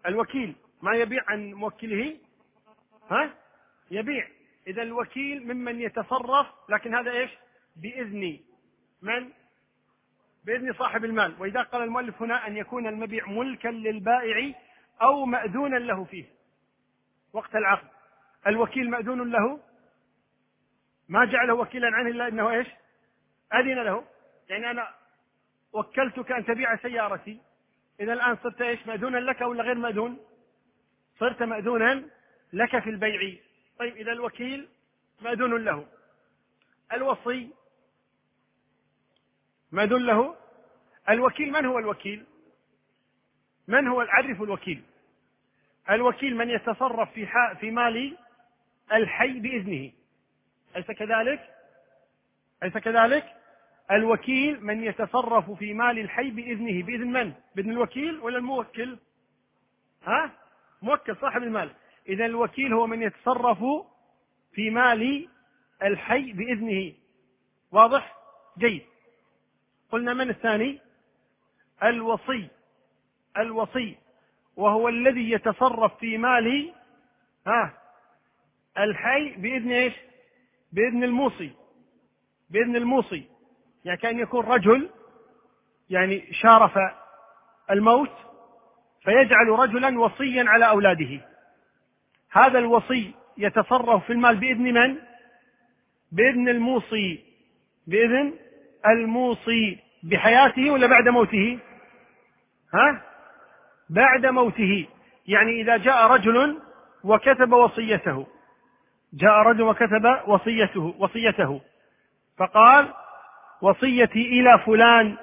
الوكيل. 0.07 0.55
ما 0.83 0.97
يبيع 0.97 1.23
عن 1.29 1.53
موكله؟ 1.53 2.17
ها؟ 3.11 3.35
يبيع. 3.91 4.29
إذا 4.67 4.83
الوكيل 4.83 5.55
ممن 5.55 5.81
يتصرف 5.81 6.47
لكن 6.69 6.95
هذا 6.95 7.11
إيش؟ 7.11 7.31
بإذن. 7.77 8.41
من 9.05 9.31
بإذن 10.45 10.73
صاحب 10.73 11.05
المال. 11.05 11.35
وإذا 11.39 11.63
قال 11.63 11.83
المؤلف 11.83 12.23
هنا 12.23 12.47
أن 12.47 12.57
يكون 12.57 12.87
المبيع 12.87 13.27
ملكا 13.29 13.69
للبائع 13.69 14.53
أو 15.03 15.25
مأذونا 15.25 15.77
له 15.77 16.05
فيه. 16.05 16.25
وقت 17.33 17.57
العقد. 17.57 17.89
الوكيل 18.47 18.91
مأذون 18.91 19.31
له؟ 19.31 19.61
ما 21.09 21.25
جعله 21.25 21.55
وكيلا 21.55 21.89
عنه 21.89 22.09
إلا 22.09 22.29
أنه 22.29 22.51
إيش؟ 22.51 22.69
أذن 23.55 23.83
له. 23.83 24.05
يعني 24.49 24.71
أنا 24.71 24.95
وكلتك 25.73 26.33
أن 26.33 26.45
تبيع 26.45 26.77
سيارتي. 26.77 27.41
إذا 28.01 28.13
الآن 28.13 28.37
صرت 28.37 28.63
إيش؟ 28.63 28.87
مأذونا 28.87 29.19
لك 29.19 29.41
ولا 29.41 29.63
غير 29.63 29.75
مأذون؟ 29.75 30.19
صرت 31.19 31.43
مأذونا 31.43 32.05
لك 32.53 32.79
في 32.79 32.91
البيع. 32.91 33.37
طيب 33.79 33.97
إذا 33.97 34.13
الوكيل 34.13 34.69
مأذون 35.21 35.65
له. 35.65 35.87
الوصي 36.93 37.51
مأذون 39.75 40.07
له؟ 40.07 40.37
الوكيل 41.09 41.53
من 41.53 41.67
هو 41.67 41.79
الوكيل؟ 41.79 42.25
من 43.69 43.89
هو 43.89 44.01
عرف 44.01 44.43
الوكيل؟ 44.43 44.83
الوكيل 45.91 46.37
من 46.37 46.51
يتصرف 46.51 47.13
في 47.13 47.29
في 47.61 47.71
مال 47.71 48.17
الحي 48.93 49.41
بإذنه. 49.41 49.93
أليس 50.77 50.91
كذلك؟ 50.91 51.51
أليس 52.63 52.79
كذلك؟ 52.79 53.25
الوكيل 53.91 54.65
من 54.65 54.85
يتصرف 54.85 55.51
في 55.51 55.75
مال 55.75 55.99
الحي 55.99 56.31
بإذنه. 56.31 56.83
بإذن 56.83 57.13
من؟ 57.13 57.33
بإذن 57.55 57.71
الوكيل 57.71 58.19
ولا 58.19 58.39
الموكل؟ 58.39 58.99
ها؟ 60.05 60.31
موكل 60.83 61.17
صاحب 61.17 61.43
المال. 61.43 61.71
إذا 62.09 62.27
الوكيل 62.27 62.73
هو 62.73 62.87
من 62.87 63.03
يتصرف 63.03 63.59
في 64.53 64.71
مال 64.71 65.29
الحي 65.83 66.33
بإذنه. 66.33 66.93
واضح؟ 67.73 68.17
جيد. 68.59 68.94
قلنا 69.95 70.15
من 70.15 70.31
الثاني 70.31 70.81
الوصي 71.83 72.49
الوصي 73.39 73.97
وهو 74.57 74.89
الذي 74.89 75.31
يتصرف 75.31 75.99
في 75.99 76.19
مال 76.19 76.73
ها 77.47 77.73
الحي 78.79 79.31
بإذن 79.31 79.73
إيش؟ 79.73 79.95
بإذن 80.73 81.05
الموصي 81.05 81.53
بإذن 82.51 82.77
الموصي 82.77 83.25
يعني 83.85 83.99
كان 83.99 84.19
يكون 84.19 84.45
رجل 84.45 84.91
يعني 85.91 86.33
شارف 86.33 86.79
الموت 87.71 88.13
فيجعل 89.05 89.49
رجلا 89.49 90.01
وصيا 90.01 90.45
على 90.49 90.69
أولاده 90.69 91.21
هذا 92.31 92.59
الوصي 92.59 93.15
يتصرف 93.39 94.05
في 94.05 94.13
المال 94.13 94.37
بإذن 94.37 94.75
من؟ 94.75 94.99
بإذن 96.13 96.49
الموصي 96.49 97.25
بإذن 97.87 98.35
الموصي 98.87 99.84
بحياته 100.05 100.71
ولا 100.71 100.87
بعد 100.87 101.09
موته؟ 101.09 101.59
ها؟ 102.75 103.03
بعد 103.91 104.27
موته. 104.27 104.87
يعني 105.27 105.61
إذا 105.61 105.77
جاء 105.77 106.07
رجل 106.07 106.59
وكتب 107.05 107.53
وصيته. 107.53 108.27
جاء 109.15 109.33
رجل 109.33 109.63
وكتب 109.63 110.19
وصيته 110.27 110.95
وصيته. 110.99 111.61
فقال 112.39 112.89
وصيتي 113.63 114.41
إلى 114.41 114.59
فلان 114.67 115.17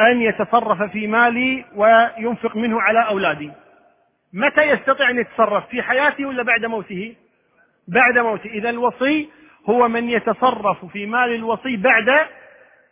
أن 0.00 0.22
يتصرف 0.22 0.82
في 0.82 1.06
مالي 1.06 1.64
وينفق 1.74 2.56
منه 2.56 2.82
على 2.82 3.08
أولادي. 3.08 3.52
متى 4.32 4.62
يستطيع 4.62 5.10
أن 5.10 5.18
يتصرف؟ 5.18 5.68
في 5.68 5.82
حياته 5.82 6.26
ولا 6.26 6.42
بعد 6.42 6.64
موته؟ 6.64 7.16
بعد 7.88 8.18
موته. 8.18 8.50
إذا 8.50 8.70
الوصي 8.70 9.30
هو 9.70 9.88
من 9.88 10.08
يتصرف 10.08 10.84
في 10.84 11.06
مال 11.06 11.34
الوصي 11.34 11.76
بعد 11.76 12.28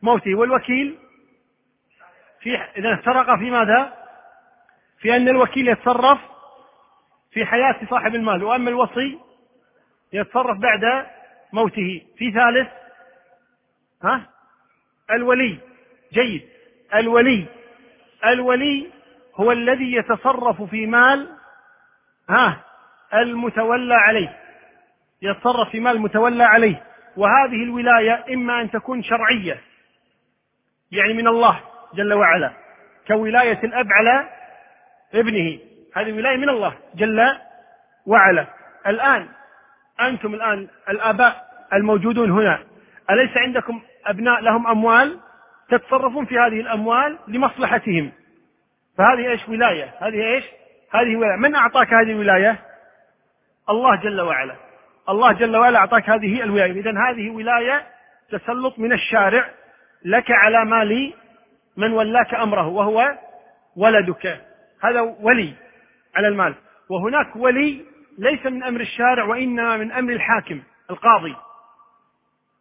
موته 0.07 0.35
والوكيل 0.35 0.99
في 2.41 2.57
إذا 2.57 2.95
افترق 2.95 3.39
في 3.39 3.51
ماذا؟ 3.51 3.93
في 4.99 5.17
أن 5.17 5.29
الوكيل 5.29 5.69
يتصرف 5.69 6.19
في 7.33 7.47
حياة 7.47 7.77
صاحب 7.91 8.15
المال 8.15 8.45
وأما 8.45 8.71
الوصي 8.71 9.19
يتصرف 10.13 10.59
بعد 10.59 11.07
موته. 11.53 12.03
في 12.17 12.33
ثالث 12.33 12.69
ها؟ 14.03 14.27
الولي 15.11 15.59
جيد. 16.13 16.49
الولي 16.95 17.47
الولي 18.27 18.91
هو 19.35 19.53
الذي 19.53 19.93
يتصرف 19.93 20.63
في 20.63 20.87
مال 20.87 21.29
ها؟ 22.31 22.65
المتولى 23.15 23.95
عليه. 23.95 24.39
يتصرف 25.23 25.71
في 25.71 25.81
مال 25.81 25.97
المتولى 25.97 26.45
عليه. 26.45 26.83
وهذه 27.17 27.63
الولاية 27.63 28.25
إما 28.35 28.61
أن 28.61 28.71
تكون 28.71 29.03
شرعية 29.03 29.66
يعني 30.93 31.15
من 31.15 31.29
الله 31.29 31.61
جل 31.95 32.13
وعلا 32.15 32.53
كولاية 33.07 33.61
الأب 33.65 33.87
على 33.93 34.29
ابنه. 35.15 35.59
هذه 35.97 36.13
ولاية 36.13 36.37
من 36.37 36.49
الله 36.49 36.75
جل 36.95 37.21
وعلا. 38.07 38.47
الآن 38.87 39.29
أنتم 40.01 40.35
الآن 40.35 40.69
الآباء 40.89 41.47
الموجودون 41.73 42.31
هنا 42.31 42.59
أليس 43.11 43.37
عندكم 43.37 43.83
أبناء 44.07 44.41
لهم 44.41 44.67
أموال؟ 44.67 45.19
تتصرفون 45.69 46.27
في 46.27 46.39
هذه 46.39 46.61
الأموال 46.61 47.19
لمصلحتهم. 47.29 48.13
فهذه 48.99 49.31
إيش 49.31 49.49
ولاية؟ 49.49 49.95
هذه 50.01 50.35
إيش؟ 50.35 50.45
هذه 50.95 51.17
ولاية. 51.17 51.37
من 51.37 51.55
أعطاك 51.55 51.95
هذه 51.95 52.11
الولاية 52.11 52.59
الله 53.71 53.97
جل 53.97 54.21
وعلا. 54.21 54.55
الله 55.09 55.33
جل 55.33 55.57
وعلا 55.57 55.79
أعطاك 55.79 56.11
هذه 56.11 56.43
الولاية. 56.43 56.73
إذا 56.73 56.91
هذه 56.91 57.31
ولاية 57.31 57.87
تسلط 58.31 58.79
من 58.79 58.93
الشارع 58.93 59.51
لك 60.07 60.31
على 60.31 60.65
مال 60.65 61.13
من 61.77 61.93
ولاك 61.93 62.35
أمره 62.35 62.69
وهو 62.69 63.19
ولدك. 63.77 64.41
هذا 64.83 65.01
ولي 65.01 65.55
على 66.17 66.29
المال. 66.29 66.55
وهناك 66.91 67.37
ولي 67.37 67.85
ليس 68.19 68.47
من 68.47 68.63
أمر 68.63 68.81
الشارع 68.81 69.25
وإنما 69.25 69.77
من 69.77 69.93
أمر 69.93 70.13
الحاكم 70.13 70.63
القاضي. 70.91 71.37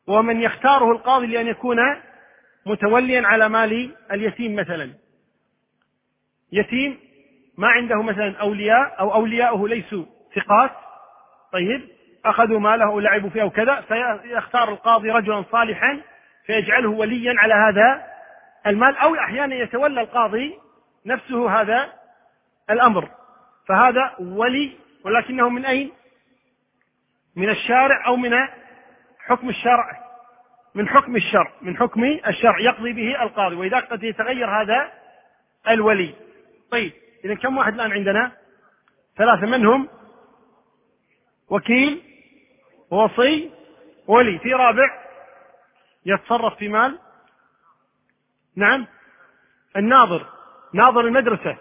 ومن 0.08 0.42
يختاره 0.42 0.92
القاضي 0.92 1.28
لأن 1.28 1.48
يكون 1.48 1.78
متوليا 2.66 3.28
على 3.28 3.50
مال 3.50 3.96
اليتيم 4.12 4.56
مثلا. 4.56 4.94
يتيم 6.52 7.00
ما 7.58 7.68
عنده 7.68 8.02
مثلا 8.02 8.36
أولياء 8.38 9.00
أو 9.00 9.14
أولياؤه 9.14 9.68
ليسوا 9.68 10.06
ثقات. 10.36 10.72
طيب 11.54 11.82
أخذوا 12.26 12.60
ماله 12.60 12.90
ولعبوا 12.90 13.30
فيه 13.30 13.44
وكذا 13.44 13.82
فيختار 13.82 14.70
القاضي 14.70 15.12
رجلا 15.12 15.44
صالحا 15.52 16.02
فيجعله 16.46 16.90
وليا 16.90 17.34
على 17.38 17.54
هذا 17.54 18.06
المال 18.68 18.98
أو 18.98 19.16
أحيانا 19.16 19.56
يتولى 19.56 20.02
القاضي 20.02 20.60
نفسه 21.06 21.62
هذا 21.62 21.94
الأمر. 22.70 23.10
فهذا 23.68 24.16
ولي 24.20 24.78
ولكنه 25.06 25.50
من 25.50 25.66
أين؟ 25.66 25.92
من 27.36 27.50
الشارع 27.50 28.08
أو 28.08 28.16
من 28.16 28.32
حكم 29.20 29.50
الشرع؟ 29.50 30.06
من 30.76 30.90
حكم 30.90 31.16
الشرع 31.16 31.52
من 31.62 31.78
حكم 31.78 32.04
الشرع 32.04 32.60
يقضي 32.60 32.94
به 32.94 33.24
القاضي. 33.24 33.56
وإذا 33.56 33.80
قد 33.80 34.04
يتغير 34.04 34.62
هذا 34.62 34.92
الولي. 35.68 36.16
طيب 36.72 36.92
إذا 37.26 37.36
كم 37.36 37.58
واحد 37.58 37.74
الآن 37.74 37.92
عندنا؟ 37.92 38.32
ثلاثة. 39.18 39.48
من 39.48 39.66
هم؟ 39.66 39.88
وكيل 41.50 42.02
ووصي 42.92 43.52
ولي. 44.08 44.40
في 44.40 44.54
رابع 44.54 45.05
يتصرف 46.06 46.58
في 46.58 46.68
مال؟ 46.68 47.00
نعم. 48.56 48.88
الناظر. 49.78 50.30
ناظر 50.74 51.00
المدرسة. 51.00 51.58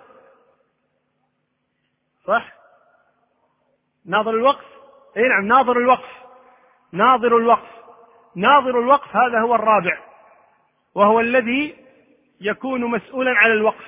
صح؟ 2.27 2.53
ناظر 4.07 4.31
الوقف؟ 4.31 4.65
إي 5.17 5.29
نعم 5.29 5.47
ناظر 5.47 5.79
الوقف. 5.79 6.11
ناظر 6.93 7.37
الوقف. 7.37 7.75
ناظر 8.37 8.81
الوقف 8.81 9.17
هذا 9.17 9.41
هو 9.41 9.55
الرابع. 9.55 9.99
وهو 10.95 11.21
الذي 11.21 11.85
يكون 12.41 12.81
مسؤولا 12.85 13.31
على 13.31 13.53
الوقف. 13.53 13.87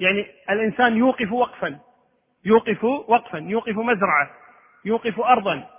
يعني 0.00 0.26
الإنسان 0.50 0.96
يوقف 0.96 1.32
وقفا. 1.32 1.80
يوقف 2.44 2.84
وقفا. 2.84 3.38
يوقف 3.38 3.76
مزرعة. 3.76 4.30
يوقف 4.84 5.20
ارضا. 5.20 5.70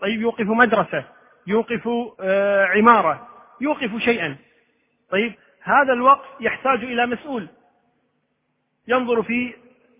طيب 0.00 0.20
يوقف 0.20 0.46
مدرسة. 0.46 1.04
يوقف 1.46 1.88
آه، 2.20 2.64
عمارة 2.64 3.28
يوقف 3.60 3.96
شيئا. 3.98 4.36
طيب 5.10 5.34
هذا 5.62 5.92
الوقف 5.92 6.26
يحتاج 6.40 6.84
إلى 6.84 7.06
مسؤول. 7.06 7.48
ينظر 8.88 9.22
في 9.22 9.54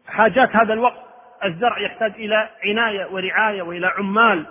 حاجات 0.07 0.57
هذا 0.57 0.73
الوقف. 0.73 1.03
الزرع 1.45 1.79
يحتاج 1.79 2.13
إلى 2.13 2.51
عناية 2.65 3.07
ورعاية 3.07 3.63
وإلى 3.63 3.87
عمال. 3.87 4.47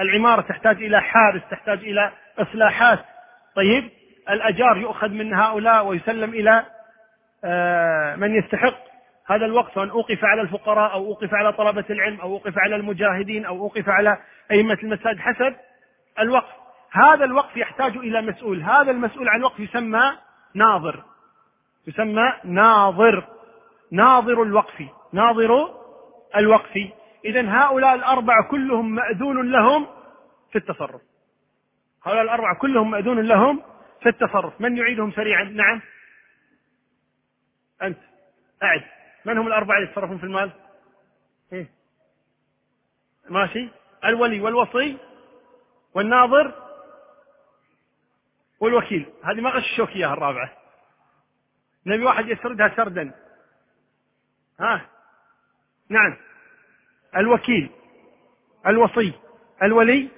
العمارة 0.00 0.40
تحتاج 0.40 0.76
إلى 0.76 1.00
حارس 1.00 1.42
تحتاج 1.50 1.78
إلى 1.78 2.12
إصلاحات. 2.38 2.98
طيب 3.56 3.90
الأجار 4.30 4.76
يؤخذ 4.76 5.08
من 5.08 5.34
هؤلاء 5.34 5.86
ويسلم 5.86 6.30
إلى 6.30 6.64
آه، 7.44 8.16
من 8.16 8.34
يستحق 8.34 8.78
هذا 9.26 9.46
الوقف 9.46 9.78
أن 9.78 9.90
أوقف 9.90 10.24
على 10.24 10.40
الفقراء 10.40 10.92
أو 10.92 11.06
أوقف 11.06 11.34
على 11.34 11.52
طلبة 11.52 11.84
العلم 11.90 12.20
أو 12.20 12.32
أوقف 12.32 12.58
على 12.58 12.76
المجاهدين 12.76 13.44
أو 13.44 13.60
أوقف 13.60 13.88
على 13.88 14.18
أئمة 14.50 14.78
المساجد. 14.82 15.18
حسب 15.18 15.54
الوقف. 16.18 16.52
هذا 16.90 17.24
الوقف 17.24 17.56
يحتاج 17.56 17.96
إلى 17.96 18.22
مسؤول. 18.22 18.62
هذا 18.62 18.90
المسؤول 18.90 19.28
عن 19.28 19.38
الوقف 19.38 19.60
يسمى 19.60 20.18
ناظر. 20.54 21.04
يسمى 21.86 22.32
ناظر. 22.44 23.28
ناظر 23.90 24.42
الوقف. 24.42 24.82
ناظر 25.12 25.74
الوقف. 26.36 26.78
إذا 27.24 27.50
هؤلاء 27.50 27.94
الأربعة 27.94 28.48
كلهم 28.50 28.94
مأذون 28.94 29.52
لهم 29.52 29.86
في 30.52 30.58
التصرف. 30.58 31.00
هؤلاء 32.04 32.22
الأربعة 32.22 32.58
كلهم 32.58 32.90
مأذون 32.90 33.20
لهم 33.20 33.62
في 34.02 34.08
التصرف. 34.08 34.60
من 34.60 34.76
يعيدهم 34.76 35.12
سريعا؟ 35.12 35.44
نعم. 35.44 35.80
أنت. 37.82 37.98
أعد. 38.62 38.82
من 39.24 39.38
هم 39.38 39.46
الأربعة 39.46 39.76
اللي 39.76 39.90
يتصرفون 39.90 40.18
في 40.18 40.24
المال؟ 40.24 40.50
إيه؟ 41.52 41.70
ماشي. 43.30 43.68
الولي 44.04 44.40
والوصي 44.40 44.96
والناظر 45.94 46.54
والوكيل. 48.60 49.06
هذه 49.24 49.40
ما 49.40 49.50
غششوك 49.50 49.90
إياها 49.90 50.12
الرابعة. 50.12 50.52
نبي 51.86 52.04
واحد 52.04 52.28
يسردها 52.28 52.72
سردا. 52.76 53.14
ها؟ 54.60 54.86
نعم. 55.88 56.16
الوكيل 57.16 57.70
الوصي 58.66 59.12
الولي 59.62 60.08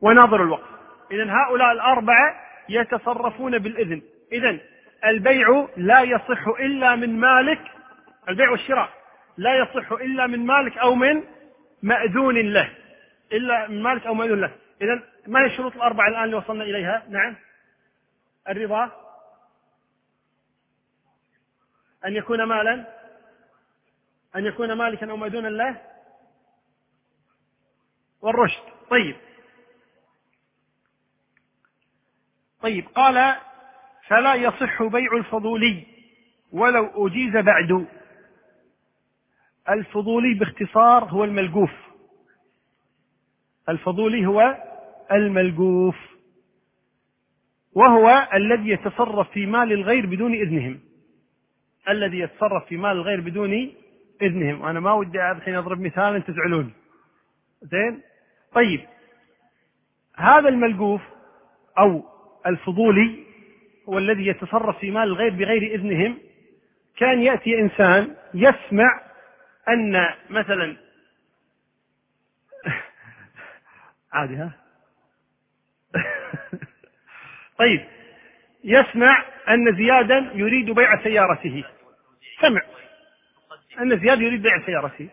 وناظر 0.00 0.42
الوقف 0.42 0.68
إذا 1.10 1.32
هؤلاء 1.32 1.72
الأربعة 1.72 2.40
يتصرفون 2.68 3.58
بالإذن. 3.58 4.02
إذا 4.32 4.58
البيع 5.04 5.68
لا 5.76 6.02
يصح 6.02 6.48
إلا 6.48 6.96
من 6.96 7.20
مالك 7.20 7.60
البيع 8.28 8.50
والشراء 8.50 8.90
لا 9.36 9.54
يصح 9.54 9.92
إلا 9.92 10.26
من 10.26 10.46
مالك 10.46 10.78
أو 10.78 10.94
من 10.94 11.24
مأذون 11.82 12.38
له. 12.52 12.83
إلا 13.32 13.68
من 13.68 13.82
مالك 13.82 14.06
أو 14.06 14.14
مأذون 14.14 14.40
له. 14.40 14.56
إذا 14.82 15.02
ما 15.26 15.40
هي 15.40 15.46
الشروط 15.46 15.74
الأربعة 15.74 16.08
الآن 16.08 16.24
اللي 16.24 16.36
وصلنا 16.36 16.64
إليها؟ 16.64 17.06
نعم. 17.08 17.36
الرضا. 18.48 18.92
أن 22.06 22.16
يكون 22.16 22.42
مالا. 22.42 22.86
أن 24.36 24.46
يكون 24.46 24.72
مالكا 24.72 25.10
أو 25.10 25.16
مأذونا 25.16 25.48
له. 25.48 25.80
والرشد. 28.20 28.62
طيب. 28.90 29.16
طيب. 32.60 32.88
قال 32.88 33.36
فلا 34.06 34.34
يصح 34.34 34.82
بيع 34.82 35.12
الفضولي 35.16 35.86
ولو 36.52 37.06
أجيز 37.06 37.32
بعد. 37.36 37.86
الفضولي 39.68 40.34
باختصار 40.34 41.04
هو 41.04 41.24
الملقوف. 41.24 41.83
الفضولي 43.68 44.26
هو 44.26 44.56
الملقوف 45.12 45.96
وهو 47.72 48.28
الذي 48.34 48.70
يتصرف 48.70 49.30
في 49.30 49.46
مال 49.46 49.72
الغير 49.72 50.06
بدون 50.06 50.34
إذنهم. 50.34 50.80
الذي 51.88 52.18
يتصرف 52.18 52.66
في 52.66 52.76
مال 52.76 52.92
الغير 52.92 53.20
بدون 53.20 53.74
إذنهم. 54.22 54.60
وأنا 54.60 54.80
ما 54.80 54.92
ودي 54.92 55.30
الحين 55.30 55.54
أضرب 55.54 55.80
مثال 55.80 56.24
تزعلون 56.24 56.72
زين؟ 57.62 58.00
طيب. 58.54 58.80
هذا 60.16 60.48
الملقوف 60.48 61.00
أو 61.78 62.02
الفضولي 62.46 63.24
هو 63.88 63.98
الذي 63.98 64.26
يتصرف 64.26 64.78
في 64.78 64.90
مال 64.90 65.02
الغير 65.02 65.30
بغير 65.30 65.74
إذنهم. 65.74 66.18
كان 66.96 67.22
يأتي 67.22 67.60
إنسان 67.60 68.16
يسمع 68.34 69.00
أن 69.68 70.06
مثلا 70.30 70.76
عادي 74.14 74.36
ها؟ 74.36 74.52
طيب 77.58 77.84
يسمع 78.64 79.24
أن 79.48 79.76
زيادا 79.76 80.30
يريد 80.34 80.70
بيع 80.70 81.02
سيارته. 81.02 81.64
سمع. 82.40 82.62
أن 83.80 84.00
زياد 84.00 84.20
يريد 84.20 84.42
بيع 84.42 84.66
سيارته. 84.66 85.08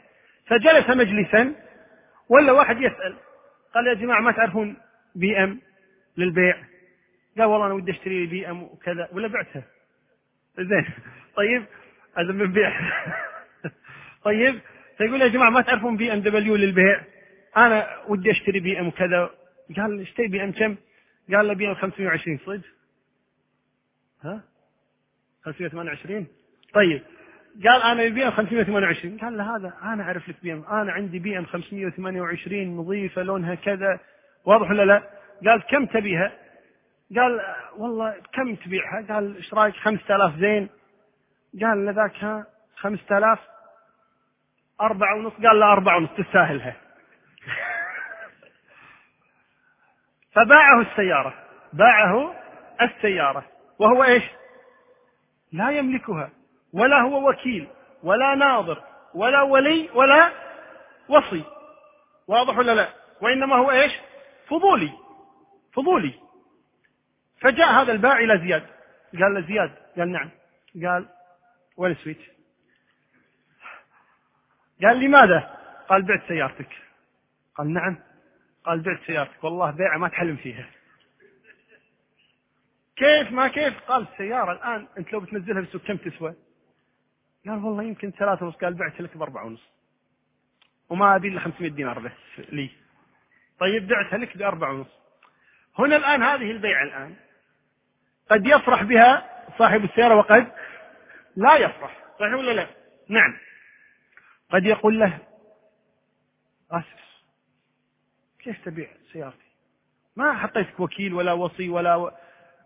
فجلس 0.47 0.89
مجلسا 0.89 1.55
ولا 2.29 2.51
واحد 2.51 2.81
يسأل. 2.81 3.15
قال 3.73 3.87
يا 3.87 3.93
جماعة 3.93 4.21
ما 4.21 4.31
تعرفون 4.31 4.77
بي 5.15 5.43
أم 5.43 5.61
للبيع؟ 6.17 6.57
قال 7.37 7.45
والله 7.45 7.65
أنا 7.65 7.73
ودي 7.73 7.91
أشتري 7.91 8.25
بي 8.25 8.49
أم 8.49 8.63
وكذا. 8.63 9.09
ولا 9.11 9.27
بعتها 9.27 9.63
زين. 10.57 10.85
طيب 11.35 11.65
هذا 12.17 12.31
من 12.33 12.51
بيع. 12.51 12.79
طيب 14.25 14.59
فيقول 14.97 15.21
يا 15.21 15.27
جماعة 15.27 15.49
ما 15.49 15.61
تعرفون 15.61 15.97
BMW 15.97 16.55
للبيع؟ 16.55 17.01
أنا 17.57 17.87
ودي 18.07 18.31
أشتري 18.31 18.59
BM 18.59 18.89
كذا 18.89 19.29
قال 19.77 20.01
اشتري 20.01 20.27
BM 20.27 20.51
كم؟ 20.51 20.75
قال 21.35 21.47
له 21.47 21.53
BM 21.53 21.75
520 21.75 22.37
صدق؟ 22.37 22.61
ها؟ 24.23 24.41
528 25.43 26.27
طيب 26.73 27.03
قال 27.65 27.81
أنا 27.81 28.07
BM 28.07 28.31
528 28.31 29.17
قال 29.17 29.37
له 29.37 29.55
هذا 29.55 29.73
أنا 29.83 30.03
أعرف 30.03 30.29
لك 30.29 30.35
BM 30.43 30.63
أنا 30.63 30.91
عندي 30.91 31.19
BM 31.19 31.45
528 31.45 32.77
نظيفة 32.77 33.21
لونها 33.21 33.55
كذا 33.55 33.99
واضح 34.45 34.69
ولا 34.69 34.85
لا؟ 34.85 35.09
قال 35.45 35.61
كم 35.61 35.85
تبيها؟ 35.85 36.31
قال 37.15 37.41
والله 37.77 38.15
كم 38.33 38.55
تبيعها؟ 38.55 39.13
قال 39.13 39.35
إيش 39.35 39.53
رأيك 39.53 39.75
5000 39.75 40.39
زين؟ 40.39 40.69
قال 41.61 41.85
له 41.85 41.91
ذاك 41.91 42.15
ها 42.15 42.45
5000 42.75 43.39
أربعة 44.81 45.15
ونص 45.15 45.33
قال 45.33 45.59
له 45.59 45.71
أربعة 45.71 45.97
ونص 45.97 46.09
تستاهلها 46.17 46.75
فباعه 50.35 50.81
السيارة 50.81 51.33
باعه 51.73 52.35
السيارة 52.81 53.45
وهو 53.79 54.03
إيش؟ 54.03 54.23
لا 55.51 55.71
يملكها 55.71 56.29
ولا 56.73 57.01
هو 57.01 57.29
وكيل 57.29 57.67
ولا 58.03 58.35
ناظر 58.35 58.83
ولا 59.13 59.41
ولي 59.41 59.89
ولا 59.93 60.31
وصي 61.09 61.43
واضح 62.27 62.57
ولا 62.57 62.75
لا؟ 62.75 62.89
وإنما 63.21 63.55
هو 63.55 63.71
إيش؟ 63.71 63.91
فضولي 64.47 64.91
فضولي 65.73 66.13
فجاء 67.41 67.71
هذا 67.71 67.91
البائع 67.91 68.19
إلى 68.19 68.37
زياد 68.37 68.67
قال 69.21 69.33
له 69.33 69.41
زياد 69.41 69.71
قال 69.97 70.11
نعم 70.11 70.29
قال 70.83 71.07
وين 71.77 71.91
السويتش؟ 71.91 72.31
قال 74.83 74.99
لماذا؟ 74.99 75.57
قال 75.89 76.01
بعت 76.01 76.27
سيارتك 76.27 76.69
قال 77.55 77.73
نعم 77.73 77.97
قال 78.65 78.81
بعت 78.81 78.99
سيارتك 79.07 79.43
والله 79.43 79.71
بيعة 79.71 79.97
ما 79.97 80.07
تحلم 80.07 80.35
فيها. 80.35 80.69
كيف 82.95 83.31
ما 83.31 83.47
كيف؟ 83.47 83.79
قال 83.79 84.07
السيارة 84.11 84.51
الآن 84.51 84.87
أنت 84.97 85.13
لو 85.13 85.19
بتنزلها 85.19 85.61
بالسوق 85.61 85.81
كم 85.81 85.97
تسوى؟ 85.97 86.35
قال 87.47 87.63
والله 87.65 87.83
يمكن 87.83 88.11
ثلاثة 88.11 88.45
ونص. 88.45 88.55
قال 88.55 88.73
بعت 88.73 89.01
لك 89.01 89.17
بأربعة 89.17 89.45
ونص. 89.45 89.69
وما 90.89 91.15
أبي 91.15 91.27
إلا 91.27 91.39
500 91.39 91.71
دينار 91.71 91.99
بس 91.99 92.11
لي. 92.49 92.69
طيب 93.59 93.87
بعتها 93.87 94.17
لك 94.17 94.37
بأربعة 94.37 94.71
ونص. 94.73 95.01
هنا 95.79 95.95
الآن 95.95 96.23
هذه 96.23 96.51
البيعة 96.51 96.83
الآن. 96.83 97.15
قد 98.31 98.47
يفرح 98.47 98.83
بها 98.83 99.29
صاحب 99.57 99.83
السيارة 99.83 100.15
وقد 100.15 100.51
لا 101.35 101.55
يفرح. 101.57 101.97
صحيح 102.19 102.33
ولا 102.33 102.51
لا؟ 102.51 102.67
نعم. 103.07 103.37
قد 104.51 104.65
يقول 104.65 104.99
له 104.99 105.19
آسف 106.71 107.10
كيف 108.43 108.65
تبيع 108.65 108.87
سيارتي؟ 109.13 109.51
ما 110.15 110.33
حطيتك 110.33 110.79
وكيل 110.79 111.13
ولا 111.13 111.33
وصي 111.33 111.69
ولا 111.69 112.11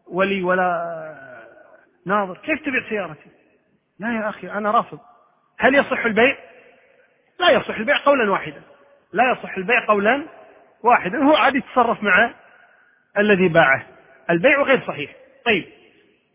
ولي 0.08 0.44
ولا 0.44 1.46
ناظر 2.06 2.38
كيف 2.38 2.62
تبيع 2.62 2.90
سيارتي؟ 2.90 3.30
لا 4.00 4.16
يا 4.16 4.30
أخي 4.30 4.52
أنا 4.52 4.72
رافض. 4.72 5.00
هل 5.58 5.76
يصح 5.76 6.06
البيع؟ 6.06 6.38
لا 7.40 7.52
يصح 7.52 7.78
البيع 7.78 7.98
قولا 8.06 8.32
واحدا. 8.32 8.62
لا 9.14 9.32
يصح 9.32 9.58
البيع 9.58 9.88
قولا 9.88 10.28
واحدا. 10.84 11.18
هو 11.18 11.36
عاد 11.36 11.56
يتصرف 11.56 12.04
مع 12.04 12.34
الذي 13.18 13.48
باعه. 13.48 13.88
البيع 14.30 14.62
غير 14.62 14.88
صحيح. 14.88 15.16
طيب 15.46 15.66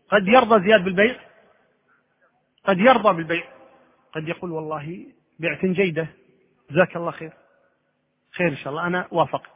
قد 0.09 0.27
يرضى 0.27 0.67
زياد 0.67 0.83
بالبيع؟ 0.83 1.15
قد 2.63 2.79
يرضى 2.79 3.13
بالبيع. 3.13 3.43
قد 4.13 4.27
يقول 4.27 4.51
والله 4.51 5.05
بعت 5.39 5.65
جيدة. 5.65 6.07
جزاك 6.71 6.95
الله 6.95 7.11
خير. 7.11 7.33
خير 8.37 8.47
إن 8.47 8.57
شاء 8.57 8.69
الله. 8.69 8.87
أنا 8.87 9.07
وافقت. 9.11 9.51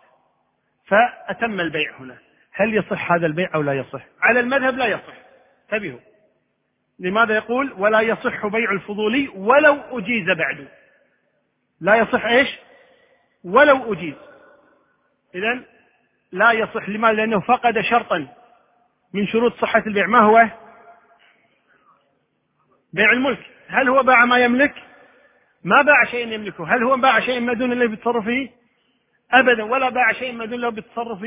فأتم 0.87 1.59
البيع 1.59 1.99
هنا. 1.99 2.17
هل 2.53 2.73
يصح 2.73 3.11
هذا 3.11 3.25
البيع 3.25 3.49
أو 3.55 3.61
لا 3.61 3.73
يصح؟ 3.73 4.01
على 4.21 4.39
المذهب 4.39 4.77
لا 4.77 4.85
يصح. 4.85 5.13
انتبهوا. 5.63 5.99
لماذا 6.99 7.35
يقول؟ 7.35 7.73
ولا 7.77 8.01
يصح 8.01 8.47
بيع 8.47 8.71
الفضولي 8.71 9.27
ولو 9.27 9.81
أجيز 9.99 10.25
بعد. 10.25 10.67
لا 11.81 11.95
يصح 11.95 12.25
إيش؟ 12.25 12.47
ولو 13.43 13.93
أجيز. 13.93 14.15
إذا 15.35 15.63
لا 16.31 16.51
يصح. 16.51 16.89
لماذا؟ 16.89 17.13
لأنه 17.13 17.39
فقد 17.39 17.81
شرطا 17.81 18.27
من 19.13 19.27
شروط 19.27 19.53
صحة 19.53 19.83
البيع. 19.87 20.07
ما 20.07 20.19
هو؟ 20.19 20.49
بيع 22.93 23.11
الملك. 23.11 23.45
هل 23.67 23.89
هو 23.89 24.03
باع 24.03 24.25
ما 24.25 24.37
يملك؟ 24.37 24.73
ما 25.63 25.81
باع 25.81 26.03
شيء 26.03 26.27
يملكه. 26.27 26.75
هل 26.75 26.83
هو 26.83 26.97
باع 26.97 27.19
شيء 27.19 27.39
ما 27.39 27.53
دون 27.53 27.71
الله 27.71 27.87
بالتصرف 27.87 28.25
فيه؟ 28.25 28.64
أبدا 29.31 29.63
ولا 29.63 29.89
باع 29.89 30.11
شيء 30.11 30.33
ما 30.33 30.45
دون 30.45 30.53
الله 30.53 30.69
بالتصرف 30.69 31.19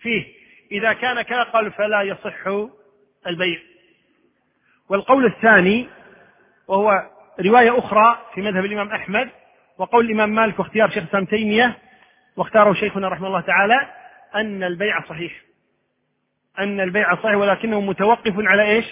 فيه. 0.00 0.24
إذا 0.72 0.92
كان 0.92 1.22
كذا 1.22 1.42
قال 1.42 1.72
فلا 1.72 2.02
يصح 2.02 2.46
البيع. 3.26 3.58
والقول 4.88 5.24
الثاني 5.26 5.88
وهو 6.68 7.10
رواية 7.40 7.78
أخرى 7.78 8.18
في 8.34 8.40
مذهب 8.40 8.64
الإمام 8.64 8.88
أحمد 8.88 9.30
وقول 9.78 10.04
الإمام 10.04 10.34
مالك 10.34 10.58
واختيار 10.58 10.88
شيخ 10.88 11.02
الإسلام 11.02 11.24
تيمية 11.24 11.78
واختاره 12.36 12.72
شيخنا 12.72 13.08
رحمه 13.08 13.26
الله 13.26 13.40
تعالى 13.40 13.88
أن 14.34 14.62
البيع 14.62 15.00
صحيح. 15.08 15.32
أن 16.58 16.80
البيع 16.80 17.14
صحيح 17.14 17.34
ولكنه 17.34 17.80
متوقف 17.80 18.34
على 18.36 18.62
إيش؟ 18.62 18.84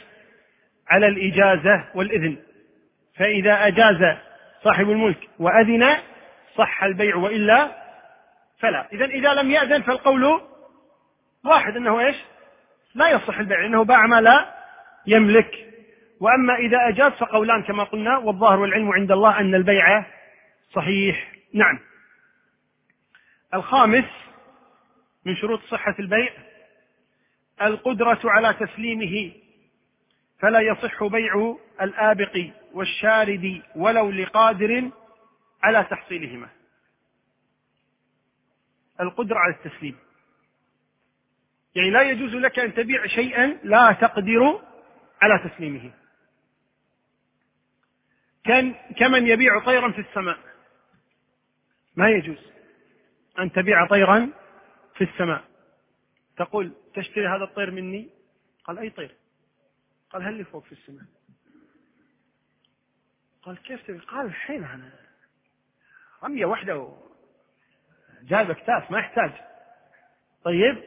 على 0.89 1.07
الإجازة 1.07 1.85
والإذن. 1.95 2.37
فإذا 3.17 3.67
أجاز 3.67 4.17
صاحب 4.65 4.91
الملك 4.91 5.29
وأذن 5.39 5.97
صح 6.57 6.85
البيع 6.85 7.17
وإلا 7.17 7.82
فلا. 8.63 8.89
إذا 8.93 9.05
إذا 9.05 9.35
لم 9.35 9.51
يأذن 9.51 9.83
فالقول 9.83 10.41
واحد 11.45 11.77
أنه 11.77 12.01
إيش؟ 12.01 12.17
لا 12.95 13.11
يصح 13.11 13.39
البيع 13.39 13.61
لأنه 13.61 13.85
باع 13.85 14.07
ما 14.07 14.21
لا 14.21 14.55
يملك. 15.07 15.69
وأما 16.21 16.55
إذا 16.55 16.89
أجاز 16.89 17.13
فقولان 17.13 17.63
كما 17.63 17.85
قلنا 17.85 18.19
والظاهر 18.19 18.61
والعلم 18.61 18.93
عند 18.93 19.13
الله 19.13 19.41
أن 19.41 19.55
البيع 19.55 20.05
صحيح. 20.73 21.33
نعم. 21.55 21.79
الخامس 23.55 24.05
من 25.27 25.37
شروط 25.37 25.61
صحة 25.61 25.95
البيع 25.99 26.33
القدرة 27.63 28.21
على 28.25 28.55
تسليمه. 28.55 29.33
فلا 30.41 30.61
يصح 30.61 31.05
بيع 31.05 31.57
الآبق 31.81 32.47
والشارد 32.73 33.63
ولو 33.77 34.11
لقادر 34.11 34.91
على 35.63 35.85
تحصيلهما. 35.91 36.49
القدرة 39.03 39.39
على 39.39 39.55
التسليم. 39.55 39.97
يعني 41.75 41.91
لا 41.91 42.03
يجوز 42.03 42.35
لك 42.35 42.59
أن 42.59 42.75
تبيع 42.75 43.07
شيئا 43.07 43.47
لا 43.65 43.93
تقدر 43.93 44.63
على 45.23 45.49
تسليمه. 45.49 45.93
كان 48.45 48.75
كمن 48.99 49.27
يبيع 49.27 49.65
طيرا 49.65 49.93
في 49.93 50.01
السماء. 50.01 50.39
ما 51.97 52.11
يجوز 52.11 52.39
أن 53.39 53.53
تبيع 53.53 53.87
طيرا 53.87 54.29
في 54.95 55.05
السماء. 55.05 55.45
تقول 56.37 56.73
تشتري 56.95 57.29
هذا 57.29 57.45
الطير 57.45 57.71
مني؟ 57.71 58.11
قال 58.65 58.79
أي 58.79 58.91
طير؟ 58.91 59.15
قال 60.11 60.23
هل 60.23 60.35
لي 60.35 60.45
فوق 60.45 60.65
في 60.65 60.73
السماء؟ 60.73 61.05
قال 63.43 63.63
كيف 63.63 63.87
تبي 63.87 63.99
قال 63.99 64.27
الحين 64.27 64.65
أنا 64.65 64.93
رمية 66.25 66.47
واحدة 66.47 66.97
جايب 68.23 68.51
اكتاف 68.51 68.91
ما 68.91 68.99
يحتاج. 68.99 69.31
طيب 70.45 70.83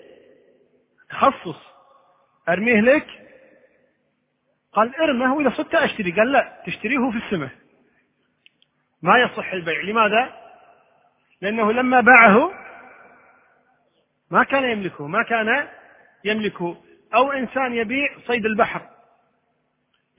تخصص 1.10 1.60
أرميه 2.50 2.82
لك. 2.82 3.08
قال 4.74 4.96
ارمه 4.96 5.36
وإذا 5.36 5.50
صدت 5.50 5.76
أشتري. 5.76 6.12
قال 6.12 6.32
لا 6.32 6.64
تشتريه 6.66 7.12
في 7.12 7.18
السماء. 7.18 7.50
ما 9.02 9.18
يصح 9.18 9.52
البيع. 9.54 9.82
لماذا؟ 9.82 10.34
لأنه 11.42 11.72
لما 11.72 12.02
باعه 12.02 12.52
ما 14.32 14.44
كان 14.44 14.64
يملكه 14.64 15.08
ما 15.08 15.24
كان 15.24 15.68
يملكه. 16.24 16.78
أو 17.16 17.32
إنسان 17.32 17.74
يبيع 17.74 18.18
صيد 18.28 18.46
البحر. 18.46 18.82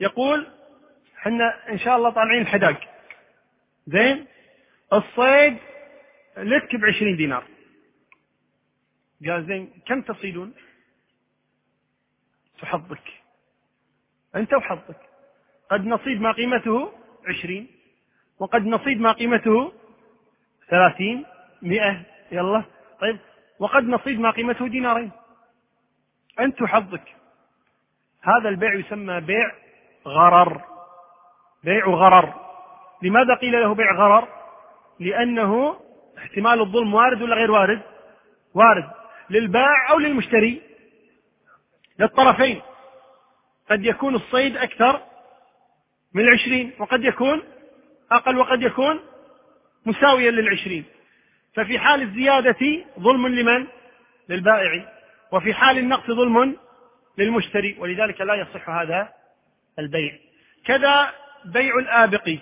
يقول 0.01 0.47
إحنا 1.19 1.69
إن 1.69 1.79
شاء 1.79 1.97
الله 1.97 2.11
طالعين 2.11 2.43
الحداق. 2.43 2.81
زين؟ 3.87 4.27
الصيد 4.93 5.59
لك 6.37 6.77
بعشرين 6.77 7.17
دينار. 7.17 7.45
قال 9.27 9.47
زين 9.47 9.71
كم 9.87 10.03
تصيدون؟ 10.03 10.55
فحظك 12.59 13.13
أنت 14.37 14.55
وحظك. 14.55 15.01
قد 15.71 15.87
نصيد 15.87 16.21
ما 16.21 16.33
قيمته 16.33 16.93
عشرين 17.29 17.69
وقد 18.39 18.67
نصيد 18.67 19.01
ما 19.01 19.13
قيمته 19.13 19.73
ثلاثين 20.69 21.25
مئة 21.63 22.03
يلا. 22.33 22.65
طيب 23.01 23.19
وقد 23.59 23.85
نصيد 23.85 24.21
ما 24.21 24.31
قيمته 24.31 24.69
دينارين. 24.69 25.11
أنت 26.41 26.63
وحظك. 26.63 27.17
هذا 28.23 28.49
البيع 28.49 28.75
يسمى 28.75 29.21
بيع 29.21 29.53
غرر. 30.07 30.65
بيع 31.65 31.87
غرر. 31.87 32.47
لماذا 33.03 33.35
قيل 33.35 33.53
له 33.53 33.75
بيع 33.75 33.93
غرر؟ 33.93 34.29
لأنه 35.01 35.81
احتمال 36.19 36.61
الظلم 36.61 36.95
وارد 36.95 37.23
ولا 37.23 37.35
غير 37.35 37.51
وارد؟ 37.51 37.83
وارد. 38.55 38.91
للبائع 39.31 39.91
أو 39.91 39.99
للمشتري؟ 39.99 40.63
للطرفين. 41.99 42.63
قد 43.71 43.85
يكون 43.85 44.15
الصيد 44.15 44.57
أكثر 44.57 45.03
من 46.15 46.23
العشرين 46.23 46.73
وقد 46.79 47.05
يكون 47.05 47.43
أقل 48.13 48.39
وقد 48.39 48.63
يكون 48.63 49.01
مساويا 49.87 50.31
للعشرين. 50.31 50.85
ففي 51.55 51.79
حال 51.79 52.03
الزيادة 52.03 52.85
ظلم 53.01 53.27
لمن؟ 53.27 53.67
للبائع. 54.29 54.93
وفي 55.33 55.55
حال 55.55 55.79
النقص 55.79 56.07
ظلم 56.07 56.57
للمشتري. 57.19 57.77
ولذلك 57.79 58.21
لا 58.21 58.35
يصح 58.35 58.71
هذا 58.71 59.09
البيع. 59.79 60.19
كذا 60.67 61.13
بيع 61.45 61.79
الآبق. 61.79 62.39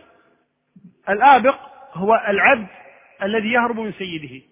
الآبق 1.09 1.57
هو 1.95 2.15
العبد 2.29 2.84
الذي 3.25 3.53
يهرب 3.53 3.81
من 3.81 3.93
سيده. 3.93 4.47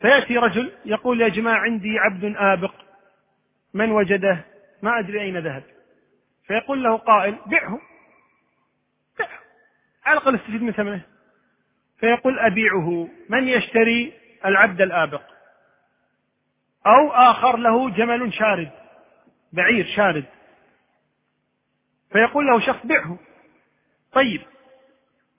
فيأتي 0.00 0.36
رجل 0.36 0.72
يقول 0.84 1.20
يا 1.20 1.28
جماعة 1.28 1.58
عندي 1.58 1.98
عبد 1.98 2.34
آبق. 2.36 2.74
من 3.74 3.90
وجده؟ 3.90 4.44
ما 4.82 4.98
أدري 4.98 5.20
أين 5.20 5.38
ذهب. 5.38 5.62
فيقول 6.46 6.82
له 6.82 6.96
قائل 6.96 7.38
بعه. 7.46 7.80
بعه. 9.18 9.38
على 10.04 10.18
الأقل 10.18 10.34
استفيد 10.34 10.62
من 10.62 10.72
ثمنه. 10.72 11.02
فيقول 11.98 12.38
أبيعه. 12.38 13.08
من 13.28 13.48
يشتري؟ 13.48 14.12
العبد 14.44 14.80
الآبق. 14.80 15.22
أو 16.86 17.10
آخر 17.10 17.56
له 17.56 17.90
جمل 17.90 18.34
شارد. 18.34 18.70
بعير 19.52 19.86
شارد. 19.96 20.24
فيقول 22.12 22.46
له 22.46 22.60
شخص 22.60 22.86
بعه. 22.86 23.18
طيب. 24.12 24.42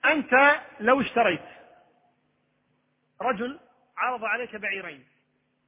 أنت 0.04 0.60
لو 0.80 1.00
اشتريت. 1.00 1.44
رجل 3.20 3.60
عرض 3.96 4.24
عليك 4.24 4.56
بعيرين. 4.56 5.06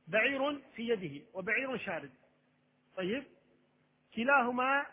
بعير 0.07 0.61
في 0.76 0.89
يده 0.89 1.26
وبعير 1.35 1.78
شارد. 1.78 2.12
طيب؟ 2.97 3.24
كلاهما 4.16 4.87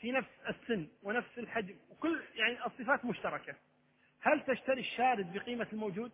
في 0.00 0.12
نفس 0.12 0.28
السن 0.48 0.88
ونفس 1.02 1.38
الحجم. 1.38 1.76
وكل 1.90 2.22
يعني 2.34 2.66
الصفات 2.66 3.04
مشتركة. 3.04 3.54
هل 4.20 4.44
تشتري 4.44 4.80
الشارد 4.80 5.32
بقيمة 5.32 5.66
الموجود؟ 5.72 6.12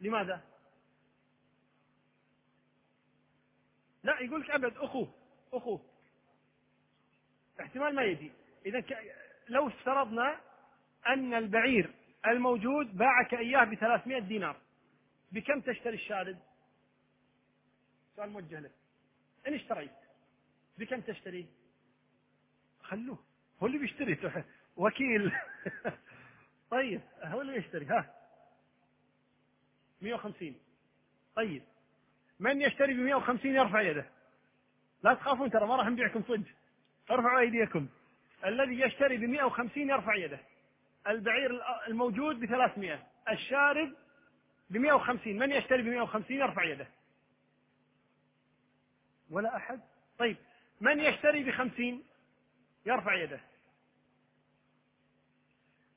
لماذا؟ 0.00 0.40
لا 4.02 4.20
يقول 4.20 4.40
لك 4.40 4.50
أبد 4.50 4.76
أخوه 4.76 5.14
أخوه. 5.52 5.80
احتمال 7.60 7.94
ما 7.94 8.02
يجي 8.02 8.32
إذا 8.66 8.84
لو 9.48 9.68
افترضنا 9.68 10.40
أن 11.08 11.34
البعير 11.34 11.90
الموجود 12.26 12.96
باعك 12.96 13.34
إياه 13.34 13.64
ب 13.64 13.74
300 13.74 14.18
دينار. 14.18 14.56
بكم 15.32 15.60
تشتري 15.60 15.94
الشارد؟ 15.94 16.38
سؤال 18.16 18.30
موجه 18.30 18.60
لك. 18.60 18.72
إن 19.46 19.54
اشتريت 19.54 19.90
بكم 20.78 21.00
تشتري؟ 21.00 21.46
خلوه. 22.82 23.18
هو 23.62 23.66
اللي 23.66 23.78
بيشتري. 23.78 24.18
وكيل. 24.76 25.32
طيب 26.70 27.00
هو 27.22 27.40
اللي 27.40 27.56
يشتري 27.56 27.86
ها. 27.86 28.14
150 30.02 30.54
طيب. 31.36 31.62
من 32.40 32.62
يشتري 32.62 32.94
ب 32.94 32.96
150 32.96 33.54
يرفع 33.54 33.80
يده. 33.80 34.06
لا 35.02 35.14
تخافون 35.14 35.50
ترى 35.50 35.66
ما 35.66 35.76
راح 35.76 35.86
نبيعكم 35.86 36.22
صدق. 36.22 36.48
ارفعوا 37.10 37.40
أيديكم. 37.40 37.88
الذي 38.44 38.80
يشتري 38.80 39.16
ب 39.16 39.20
150 39.20 39.90
يرفع 39.90 40.14
يده. 40.14 40.38
البعير 41.08 41.60
الموجود 41.88 42.40
ب 42.40 42.46
300 42.46 43.06
الشارد 43.30 43.94
ب 44.70 44.76
150 44.76 45.38
من 45.38 45.52
يشتري 45.52 45.82
ب 45.82 45.86
150 45.86 46.36
يرفع 46.36 46.64
يده. 46.64 46.86
ولا 49.30 49.56
أحد؟ 49.56 49.80
طيب 50.18 50.36
من 50.80 51.00
يشتري 51.00 51.44
ب 51.44 51.50
50 51.50 52.04
يرفع 52.86 53.14
يده. 53.14 53.40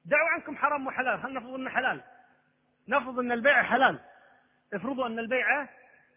دعوا 0.06 0.30
عنكم 0.30 0.58
حرام 0.58 0.88
وحلال 0.88 1.20
هل 1.26 1.34
نفرض 1.34 1.54
إنه 1.54 1.70
حلال؟ 1.70 2.02
نفرض 2.88 3.20
إن 3.20 3.32
البيع 3.32 3.64
حلال. 3.64 4.00
افرضوا 4.74 5.08
إن 5.08 5.20
البيع 5.20 5.68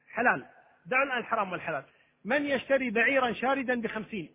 حلال. 0.09 0.47
دعوا 0.87 1.05
الآن 1.05 1.19
الحرام 1.19 1.53
والحلال. 1.53 1.85
من 2.25 2.47
يشتري 2.47 2.91
بعيرا 2.91 3.33
شاردا 3.33 3.81
بخمسين 3.81 4.35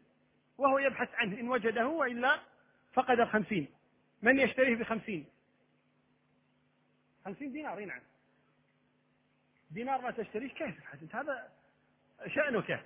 وهو 0.57 0.80
يبحث 0.80 1.10
عنه 1.14 1.39
إن 1.39 1.49
وجده 1.49 1.88
وإلا 1.88 2.39
فقد 2.93 3.20
الخمسين 3.20 3.68
من 4.22 4.39
يشتريه 4.39 4.76
بخمسين؟ 4.76 5.26
خمسين 7.26 7.51
دينار 7.51 7.86
نعم. 7.86 8.01
دينار 9.72 10.01
ما 10.01 10.11
تشتريه 10.11 10.49
كيف 10.49 10.93
انت 11.01 11.15
هذا 11.15 11.51
شأنك. 12.28 12.86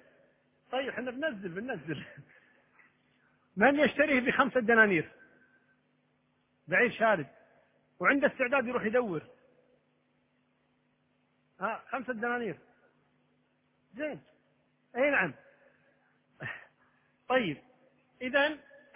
طيب 0.72 0.90
إحنا 0.90 1.12
بننزل 1.12 1.50
بننزل. 1.50 2.06
من 3.58 3.80
يشتريه 3.80 4.20
بخمسة 4.20 4.60
دنانير؟ 4.60 5.12
بعير 6.68 6.92
شارد. 6.92 7.28
وعنده 8.00 8.28
استعداد 8.28 8.68
يروح 8.68 8.86
يدور. 8.86 9.22
ها 11.60 11.84
خمسة 11.88 12.14
دنانير. 12.14 12.58
زين. 13.96 14.22
إي 14.96 15.10
نعم. 15.10 15.34
طيب. 17.30 17.58
اذا 18.22 18.48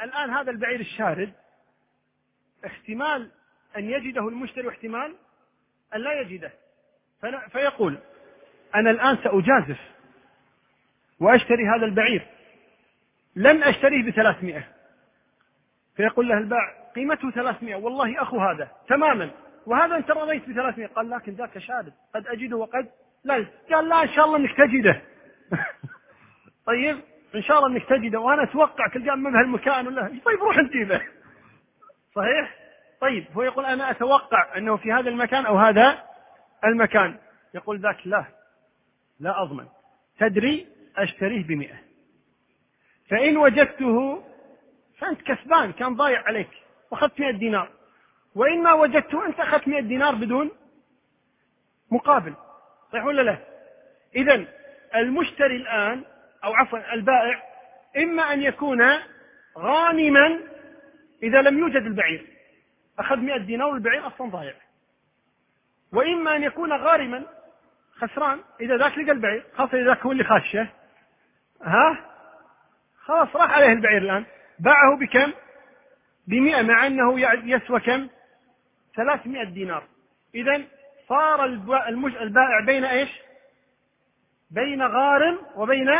الآن 0.02 0.30
هذا 0.30 0.52
البعير 0.52 0.80
الشارد. 0.80 1.34
احتمال 2.66 3.30
أن 3.78 3.90
يجده 3.90 4.28
المشتري 4.28 4.68
واحتمال 4.68 5.16
أن 5.96 6.02
لا 6.02 6.22
يجده. 6.22 6.52
فيقول 7.52 7.98
أنا 8.76 8.92
الآن 8.92 9.18
سأجازف 9.24 9.80
وأشتري 11.20 11.68
هذا 11.68 11.86
البعير. 11.86 12.28
لن 13.36 13.64
أشتريه 13.64 14.12
بثلاثمائة. 14.12 14.68
فيقول 15.96 16.28
له 16.28 16.38
الباع 16.38 16.92
قيمته 16.96 17.32
ثلاثمائة. 17.32 17.76
والله 17.76 18.22
أخو 18.22 18.40
هذا. 18.40 18.72
تماما. 18.88 19.32
وهذا 19.66 19.96
أنت 19.96 20.12
رضيت 20.12 20.50
بثلاثمائة. 20.50 20.88
قال 20.88 21.10
لكن 21.10 21.32
ذاك 21.32 21.58
شارد 21.58 21.94
قد 22.16 22.28
أجده 22.28 22.58
وقد 22.58 22.90
لا. 23.24 23.46
قال 23.72 23.90
لا 23.90 24.04
إن 24.04 24.10
شاء 24.10 24.26
الله 24.26 24.38
أنك 24.38 24.58
تجده. 24.58 25.02
طيب 26.68 27.00
إن 27.36 27.44
شاء 27.44 27.58
الله 27.58 27.78
إنك 27.78 27.90
تجده. 27.90 28.20
وأنا 28.20 28.44
أتوقع 28.44 28.88
تلقاه 28.88 29.16
من 29.16 29.36
هالمكان 29.36 29.88
ولا 29.88 30.08
طيب 30.26 30.40
روح 30.40 30.58
أنت 30.58 30.76
له. 30.76 31.02
صحيح؟ 32.18 32.56
طيب 33.02 33.26
هو 33.36 33.42
يقول 33.42 33.66
أنا 33.66 33.92
أتوقع 33.92 34.58
أنه 34.58 34.78
في 34.78 34.92
هذا 34.92 35.10
المكان 35.10 35.46
أو 35.46 35.58
هذا 35.58 36.04
المكان. 36.66 37.18
يقول 37.54 37.80
ذاك 37.80 38.08
لا 38.08 38.26
لا 39.20 39.42
أضمن. 39.42 39.66
تدري 40.20 40.68
أشتريه 40.98 41.44
بمئة. 41.44 41.76
فإن 43.10 43.38
وجدته 43.38 44.24
فأنت 44.98 45.22
كسبان 45.22 45.72
كان 45.72 45.96
ضايع 45.96 46.24
عليك. 46.24 46.50
واخذت 46.92 47.20
100 47.20 47.32
دينار. 47.32 47.70
وإن 48.36 48.64
ما 48.64 48.74
وجدته 48.74 49.26
أنت 49.26 49.40
أخذت 49.40 49.68
100 49.68 49.82
دينار 49.82 50.16
بدون 50.16 50.52
مقابل. 51.92 52.34
صحيح 52.92 53.06
ولا 53.06 53.22
لا؟ 53.22 53.38
اذا 54.16 54.46
المشتري 54.96 55.56
الآن 55.56 56.04
أو 56.44 56.54
عفوا 56.54 56.94
البائع 56.94 57.44
إما 57.98 58.34
أن 58.34 58.42
يكون 58.42 58.82
غانما 59.58 60.40
إذا 61.24 61.42
لم 61.42 61.60
يوجد 61.60 61.82
البعير. 61.86 62.28
أخذ 63.00 63.18
مئة 63.18 63.38
دينار 63.38 63.68
والبعير 63.68 64.08
أصلا 64.08 64.30
ضايع. 64.30 64.54
وإما 65.94 66.36
أن 66.36 66.44
يكون 66.44 66.74
غارما 66.74 67.24
خسران 67.96 68.40
إذا 68.62 68.78
ذاك 68.78 68.98
لقى 68.98 69.12
البعير 69.12 69.44
خاصة 69.56 69.78
إذا 69.78 69.86
ذاك 69.86 70.00
هو 70.00 70.12
اللي 70.12 70.24
خاشه 70.24 70.68
ها؟ 71.62 72.06
خلاص 73.00 73.36
راح 73.36 73.52
عليه 73.52 73.68
البعير 73.68 74.02
الآن. 74.02 74.26
باعه 74.60 74.98
بكم؟ 74.98 75.34
بمئة 76.28 76.62
مع 76.62 76.88
أنه 76.88 77.20
يسوى 77.50 77.80
كم؟ 77.80 78.08
ثلاثمائة 78.96 79.44
دينار. 79.44 79.84
إذا 80.36 80.64
صار 81.10 81.46
البائع 81.46 82.60
بين 82.66 82.84
إيش؟ 82.86 83.10
بين 84.52 84.82
غارم 84.82 85.40
وبين 85.56 85.96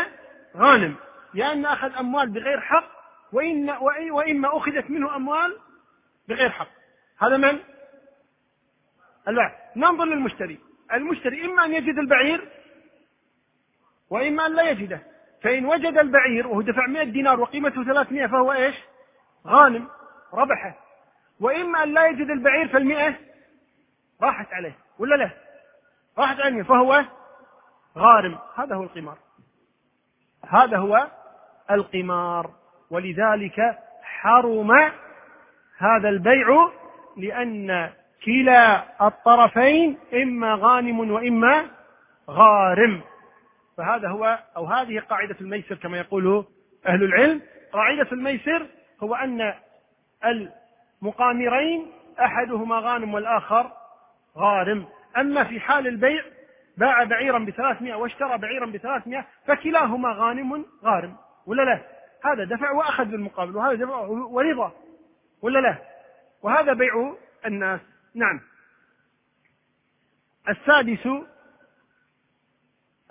غانم. 0.56 0.96
لأن 1.34 1.66
أخذ 1.66 1.96
أموال 1.98 2.30
بغير 2.30 2.60
حق 2.60 2.97
وإن 3.32 3.70
وإما 4.10 4.56
أخذت 4.56 4.90
منه 4.90 5.16
أموال 5.16 5.58
بغير 6.28 6.50
حق. 6.50 6.68
هذا 7.18 7.36
من؟ 7.36 7.58
البائع 9.28 9.72
ننظر 9.76 10.04
للمشتري. 10.04 10.58
المشتري 10.92 11.44
إما 11.44 11.64
أن 11.64 11.74
يجد 11.74 11.98
البعير 11.98 12.48
وإما 14.10 14.46
أن 14.46 14.54
لا 14.54 14.70
يجده. 14.70 15.02
فإن 15.42 15.66
وجد 15.66 15.98
البعير 15.98 16.46
وهو 16.46 16.62
دفع 16.62 16.86
100 16.86 17.04
دينار 17.04 17.40
وقيمته 17.40 17.84
300 17.84 18.26
فهو 18.26 18.52
إيش؟ 18.52 18.76
غانم 19.46 19.88
ربحه. 20.34 20.78
وإما 21.40 21.82
أن 21.82 21.94
لا 21.94 22.06
يجد 22.06 22.30
البعير 22.30 22.68
فالمئة 22.68 23.14
راحت 24.22 24.52
عليه. 24.52 24.78
ولا 24.98 25.14
لا؟ 25.14 25.30
راحت 26.18 26.40
عليه. 26.40 26.62
فهو 26.62 27.04
غارم. 27.98 28.38
هذا 28.54 28.74
هو 28.74 28.82
القمار. 28.82 29.18
هذا 30.48 30.76
هو 30.76 31.10
القمار. 31.70 32.57
ولذلك 32.90 33.78
حرم 34.02 34.72
هذا 35.78 36.08
البيع 36.08 36.68
لأن 37.16 37.90
كلا 38.24 38.84
الطرفين 39.06 39.98
إما 40.14 40.54
غانم 40.54 41.10
وإما 41.10 41.64
غارم. 42.30 43.00
فهذا 43.76 44.08
هو 44.08 44.38
أو 44.56 44.66
هذه 44.66 44.98
قاعدة 44.98 45.36
الميسر 45.40 45.74
كما 45.74 45.98
يقول 45.98 46.44
أهل 46.86 47.04
العلم. 47.04 47.42
قاعدة 47.72 48.06
الميسر 48.12 48.66
هو 49.02 49.14
أن 49.14 49.54
المقامرين 50.24 51.86
أحدهما 52.20 52.78
غانم 52.78 53.14
والآخر 53.14 53.70
غارم. 54.36 54.84
أما 55.16 55.44
في 55.44 55.60
حال 55.60 55.86
البيع 55.86 56.22
باع 56.76 57.04
بعيرا 57.04 57.38
بثلاثمائة 57.38 57.94
واشترى 57.94 58.38
بعيرا 58.38 58.66
بثلاثمائة 58.66 59.24
فكلاهما 59.46 60.12
غانم 60.12 60.64
غارم 60.84 61.16
ولا 61.46 61.62
لا؟ 61.62 61.97
هذا 62.24 62.44
دفع 62.44 62.70
وأخذ 62.70 63.04
بالمقابل 63.04 63.56
وهذا 63.56 63.74
دفع 63.74 64.06
ورضا 64.06 64.72
ولا 65.42 65.58
لا؟ 65.58 65.78
وهذا 66.42 66.72
بيع 66.72 67.16
الناس. 67.46 67.80
نعم. 68.14 68.40
السادس 70.48 71.08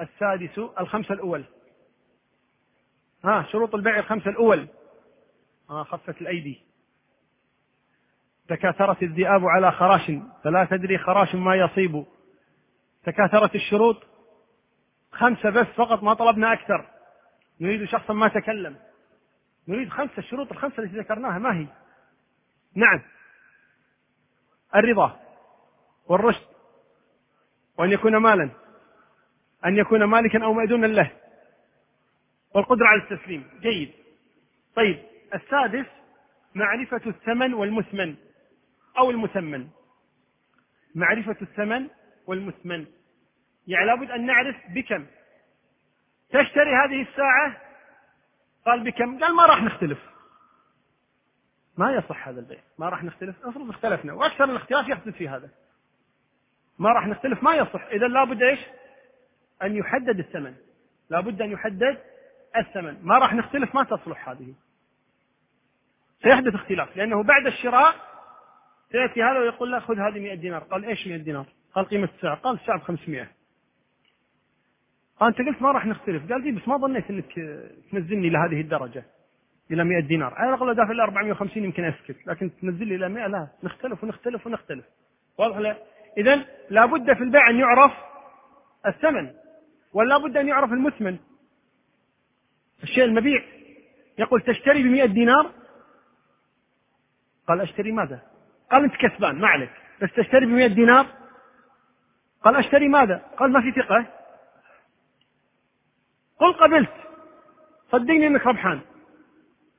السادس 0.01 0.60
الخمسة 0.80 1.14
الأول. 1.14 1.45
ها 3.26 3.45
شروط 3.51 3.76
البيع 3.76 3.99
الخمسة 3.99 4.30
الأول. 4.30 4.68
ها 5.70 5.84
خفت 5.84 6.22
الأيدي. 6.22 6.62
تكاثرت 8.47 9.03
الذئاب 9.03 9.45
على 9.45 9.72
خراش 9.72 10.12
فلا 10.43 10.68
تدري 10.72 10.97
خراش 10.97 11.36
ما 11.36 11.55
يصيب. 11.55 12.05
تكاثرت 13.03 13.55
الشروط 13.55 14.03
خمسة 15.12 15.49
بس 15.49 15.68
فقط 15.68 16.03
ما 16.03 16.14
طلبنا 16.14 16.53
أكثر. 16.53 16.89
نريد 17.60 17.86
شخصا 17.86 18.14
ما 18.14 18.28
تكلم. 18.28 18.78
نريد 19.68 19.89
خمسة 19.89 20.18
الشروط 20.18 20.51
الخمسة 20.51 20.84
التي 20.84 20.97
ذكرناها 20.97 21.38
ما 21.39 21.57
هي؟ 21.57 21.68
نعم. 22.76 23.01
الرضا 24.76 25.20
والرشد 26.07 26.47
وأن 27.78 27.91
يكون 27.91 28.18
مالا 28.18 28.49
أن 29.65 29.78
يكون 29.78 30.03
مالكا 30.03 30.43
أو 30.43 30.53
مأذونا 30.53 30.88
له 30.88 31.11
والقدرة 32.55 32.88
على 32.88 33.01
التسليم. 33.01 33.47
جيد. 33.61 33.93
طيب 34.76 35.03
السادس 35.36 35.86
معرفة 36.55 37.01
الثمن 37.07 37.53
والمثمن 37.53 38.15
أو 38.97 39.09
المثمن. 39.09 39.68
معرفة 40.95 41.36
الثمن 41.41 41.88
والمثمن. 42.28 42.86
يعني 43.68 43.86
لابد 43.86 44.11
أن 44.11 44.26
نعرف 44.26 44.55
بكم. 44.70 45.05
تشتري 46.30 46.76
هذه 46.76 47.01
الساعة 47.01 47.66
قال 48.68 48.84
بكم؟ 48.84 49.20
قال 49.20 49.36
ما 49.36 49.45
راح 49.45 49.63
نختلف. 49.63 49.99
ما 51.78 51.91
يصح 51.91 52.28
هذا 52.28 52.39
البيع 52.39 52.59
ما 52.78 52.89
راح 52.89 53.03
نختلف. 53.03 53.45
افرض 53.45 53.70
اختلفنا. 53.70 54.13
وأكثر 54.13 54.43
الاختلاف 54.43 54.88
يحدث 54.88 55.13
في 55.13 55.30
هذا. 55.30 55.49
ما 56.80 56.89
راح 56.89 57.07
نختلف. 57.07 57.43
ما 57.43 57.55
يصح. 57.55 57.86
اذا 57.86 58.07
لابد 58.07 58.43
إيش؟ 58.43 58.59
أن 59.63 59.76
يحدد 59.76 60.20
الثمن. 60.20 60.55
لابد 61.09 61.41
أن 61.41 61.51
يحدد 61.51 61.97
الثمن. 62.57 62.97
ما 63.03 63.18
راح 63.18 63.34
نختلف 63.34 63.76
ما 63.76 63.84
تصلح 63.84 64.30
هذه. 64.30 64.53
سيحدث 66.24 66.55
اختلاف. 66.55 66.97
لأنه 66.97 67.24
بعد 67.24 67.45
الشراء 67.45 67.95
سيأتي 68.91 69.24
هذا 69.24 69.39
ويقول 69.39 69.72
له 69.72 69.80
خذ 69.80 69.99
هذه 69.99 70.20
100 70.20 70.36
دينار. 70.36 70.63
قال 70.63 70.86
إيش 70.86 71.07
100 71.07 71.18
دينار؟ 71.18 71.45
قال 71.76 71.86
قيمة 71.86 72.09
الساعة 72.15 72.36
قال 72.36 72.55
الساعة 72.55 72.80
ب 72.80 72.82
500 72.82 73.37
أنت 75.22 75.38
قلت 75.38 75.61
ما 75.61 75.72
راح 75.72 75.86
نختلف. 75.86 76.32
قال 76.32 76.43
لي 76.43 76.51
بس 76.51 76.68
ما 76.68 76.78
ظنيت 76.78 77.09
إنك 77.09 77.34
تنزلني 77.91 78.30
لهذه 78.30 78.61
الدرجة 78.61 79.03
إلى 79.72 79.84
100 79.84 79.99
دينار. 79.99 80.34
على 80.34 80.49
الاقل 80.49 80.76
دافع 80.76 80.91
إلى 80.91 81.03
450 81.03 81.63
يمكن 81.63 81.86
أسكت 81.86 82.28
لكن 82.28 82.51
تنزل 82.61 82.88
لي 82.88 82.95
إلى 82.95 83.09
100 83.09 83.28
لا. 83.28 83.47
نختلف 83.63 84.03
ونختلف 84.03 84.47
ونختلف. 84.47 84.86
واضح 85.38 85.57
لا؟ 85.57 85.78
اذا 86.18 86.45
لابد 86.70 87.13
في 87.13 87.24
البيع 87.24 87.49
أن 87.49 87.59
يعرف 87.59 87.91
الثمن 88.86 89.32
ولا 89.93 90.18
بد 90.18 90.38
أن 90.38 90.47
يعرف 90.47 90.74
المثمن. 90.74 91.18
الشيء 92.84 93.03
المبيع 93.03 93.43
يقول 94.18 94.41
تشتري 94.41 94.84
ب 94.84 94.86
100 94.86 95.05
دينار؟ 95.05 95.51
قال 97.47 97.61
أشتري 97.61 97.91
ماذا؟ 97.91 98.22
قال 98.72 98.84
أنت 98.84 98.93
كسبان 98.95 99.36
ما 99.39 99.47
عليك. 99.47 99.72
بس 100.01 100.09
تشتري 100.13 100.45
ب 100.45 100.49
100 100.49 100.68
دينار؟ 100.68 101.05
قال 102.43 102.55
أشتري 102.55 102.88
ماذا؟ 102.88 103.18
قال 103.38 103.51
ما 103.51 103.61
في 103.61 103.72
ثقة. 103.72 104.05
قل 106.40 106.54
قبلت. 106.54 106.94
صدقني 107.92 108.28
إنك 108.28 108.48
ربحان. 108.48 108.82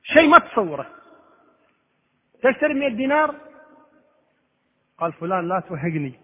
شيء 0.03 0.27
ما 0.27 0.39
تصوره. 0.39 0.95
تشتري 2.43 2.73
100 2.73 2.89
دينار؟ 2.89 3.35
قال 4.97 5.13
فلان 5.13 5.47
لا 5.47 5.59
توهقني. 5.59 6.19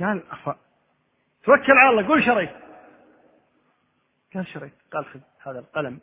قال 0.00 0.22
أفا 0.30 0.58
توكل 1.44 1.72
على 1.72 1.90
الله 1.90 2.08
قول 2.08 2.24
شريت. 2.24 2.50
قال 4.34 4.46
شريت. 4.46 4.74
قال 4.92 5.04
خذ 5.04 5.20
هذا 5.42 5.58
القلم. 5.58 6.00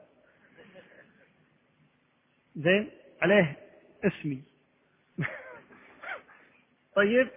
زين 2.56 2.92
عليه 3.22 3.58
اسمي. 4.06 4.44
طيب. 6.96 7.30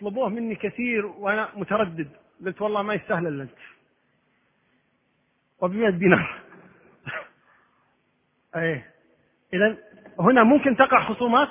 طلبوه 0.00 0.28
مني 0.28 0.54
كثير 0.54 1.06
وأنا 1.06 1.48
متردد. 1.54 2.10
قلت 2.44 2.62
والله 2.62 2.82
ما 2.82 2.94
يستاهل 2.94 3.26
إلا 3.26 3.42
أنت. 3.42 3.75
وب 5.60 5.72
دينار. 5.72 6.42
إيه 8.56 8.92
اذا 9.54 9.78
هنا 10.20 10.42
ممكن 10.42 10.76
تقع 10.76 11.04
خصومات؟ 11.04 11.48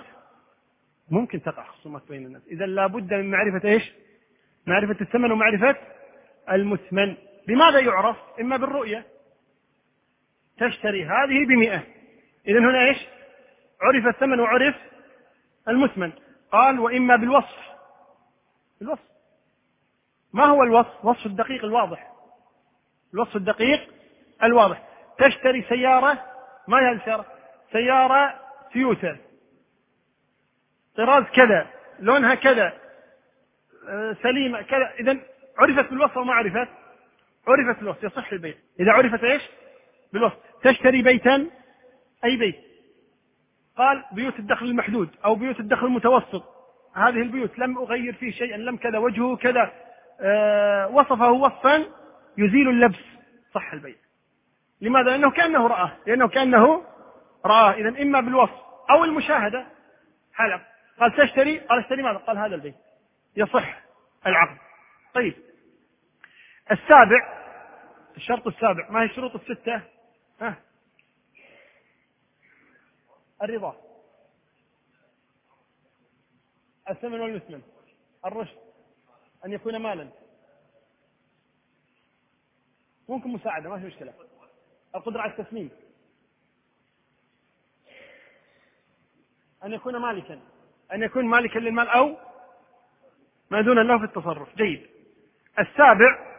ممكن 1.09 1.41
تقع 1.41 1.63
خصومات 1.63 2.01
بين 2.09 2.25
الناس. 2.25 2.47
اذا 2.47 2.65
لابد 2.65 3.13
من 3.13 3.31
معرفة 3.31 3.69
إيش؟ 3.69 3.91
معرفة 4.65 5.01
الثمن 5.01 5.31
ومعرفة 5.31 5.75
المثمن. 6.51 7.17
بماذا 7.47 7.79
يعرف؟ 7.79 8.17
إما 8.39 8.57
بالرؤية. 8.57 9.05
تشتري 10.57 11.05
هذه 11.05 11.45
بمئة. 11.47 11.83
إذا 12.47 12.59
هنا 12.59 12.85
إيش؟ 12.85 12.97
عرف 13.81 14.15
الثمن 14.15 14.39
وعرف 14.39 14.75
المثمن. 15.67 16.11
قال 16.51 16.79
وإما 16.79 17.15
بالوصف. 17.15 17.57
الوصف 18.81 19.03
ما 20.33 20.45
هو 20.45 20.63
الوصف؟ 20.63 21.05
وصف 21.05 21.25
الدقيق 21.25 21.63
الواضح. 21.65 22.11
الوصف 23.13 23.35
الدقيق 23.35 23.94
الواضح. 24.45 24.83
تشتري 25.17 25.65
سيارة 25.69 26.23
ما 26.67 26.77
هي 26.77 26.91
السيارة؟ 26.91 27.25
سيارة 27.71 28.39
تويوتا 28.73 29.17
طراز 30.95 31.23
كذا 31.23 31.67
لونها 31.99 32.35
كذا 32.35 32.73
آه، 33.89 34.15
سليمة 34.23 34.61
كذا. 34.61 34.93
إذا 34.99 35.17
عرفت 35.57 35.89
بالوصف 35.89 36.17
أو 36.17 36.23
ما 36.23 36.33
عرفت؟ 36.33 36.67
عرفت 37.47 37.79
بالوصف 37.79 38.03
يصح 38.03 38.31
البيع. 38.31 38.53
إذا 38.79 38.91
عرفت 38.91 39.23
إيش؟ 39.23 39.41
بالوصف. 40.13 40.37
تشتري 40.63 41.01
بيتا 41.01 41.49
أي 42.25 42.37
بيت؟ 42.37 42.55
قال 43.77 44.03
بيوت 44.11 44.39
الدخل 44.39 44.65
المحدود 44.65 45.09
أو 45.25 45.35
بيوت 45.35 45.59
الدخل 45.59 45.85
المتوسط. 45.85 46.43
هذه 46.95 47.21
البيوت 47.21 47.59
لم 47.59 47.77
أغير 47.77 48.13
فيه 48.13 48.31
شيئا 48.31 48.57
لم 48.57 48.77
كذا 48.77 48.97
وجهه 48.97 49.35
كذا. 49.35 49.71
آه 50.21 50.87
وصفه 50.87 51.31
وصفا 51.31 51.85
يزيل 52.37 52.69
اللبس. 52.69 52.99
صح 53.53 53.73
البيع. 53.73 53.95
لماذا؟ 54.81 55.09
لأنه 55.09 55.31
كأنه 55.31 55.67
رآه 55.67 55.97
لأنه 56.07 56.27
كأنه 56.27 56.85
رآه 57.45 57.71
إذا 57.71 58.01
إما 58.01 58.21
بالوصف 58.21 58.65
أو 58.89 59.03
المشاهدة. 59.03 59.67
حلق 60.33 60.61
قال 60.99 61.15
تشتري؟ 61.15 61.59
قال 61.59 61.79
اشتري 61.79 62.03
ماذا؟ 62.03 62.17
قال 62.17 62.37
هذا 62.37 62.55
البيت. 62.55 62.75
يصح 63.35 63.81
العقد. 64.27 64.57
طيب. 65.13 65.35
السابع. 66.71 67.45
الشرط 68.17 68.47
السابع. 68.47 68.89
ما 68.89 69.01
هي 69.01 69.05
الشروط 69.05 69.35
الستة؟ 69.35 69.81
ها؟ 70.41 70.55
الرضا. 73.43 73.75
الثمن 76.89 77.21
والمثمن. 77.21 77.61
الرشد. 78.25 78.57
أن 79.45 79.53
يكون 79.53 79.77
مالا. 79.77 80.09
ممكن 83.09 83.29
مساعدة 83.29 83.69
ما 83.69 83.79
في 83.79 83.85
مشكلة. 83.85 84.13
القدرة 84.95 85.21
على 85.21 85.31
التسليم. 85.31 85.69
أن 89.63 89.73
يكون 89.73 89.97
مالكا. 89.97 90.39
أن 90.93 91.03
يكون 91.03 91.25
مالكا 91.25 91.59
للمال 91.59 91.87
أو 91.87 92.17
ما 93.51 93.61
دون 93.61 93.87
له 93.87 93.97
في 93.97 94.03
التصرف. 94.03 94.55
جيد. 94.55 94.87
السابع 95.59 96.35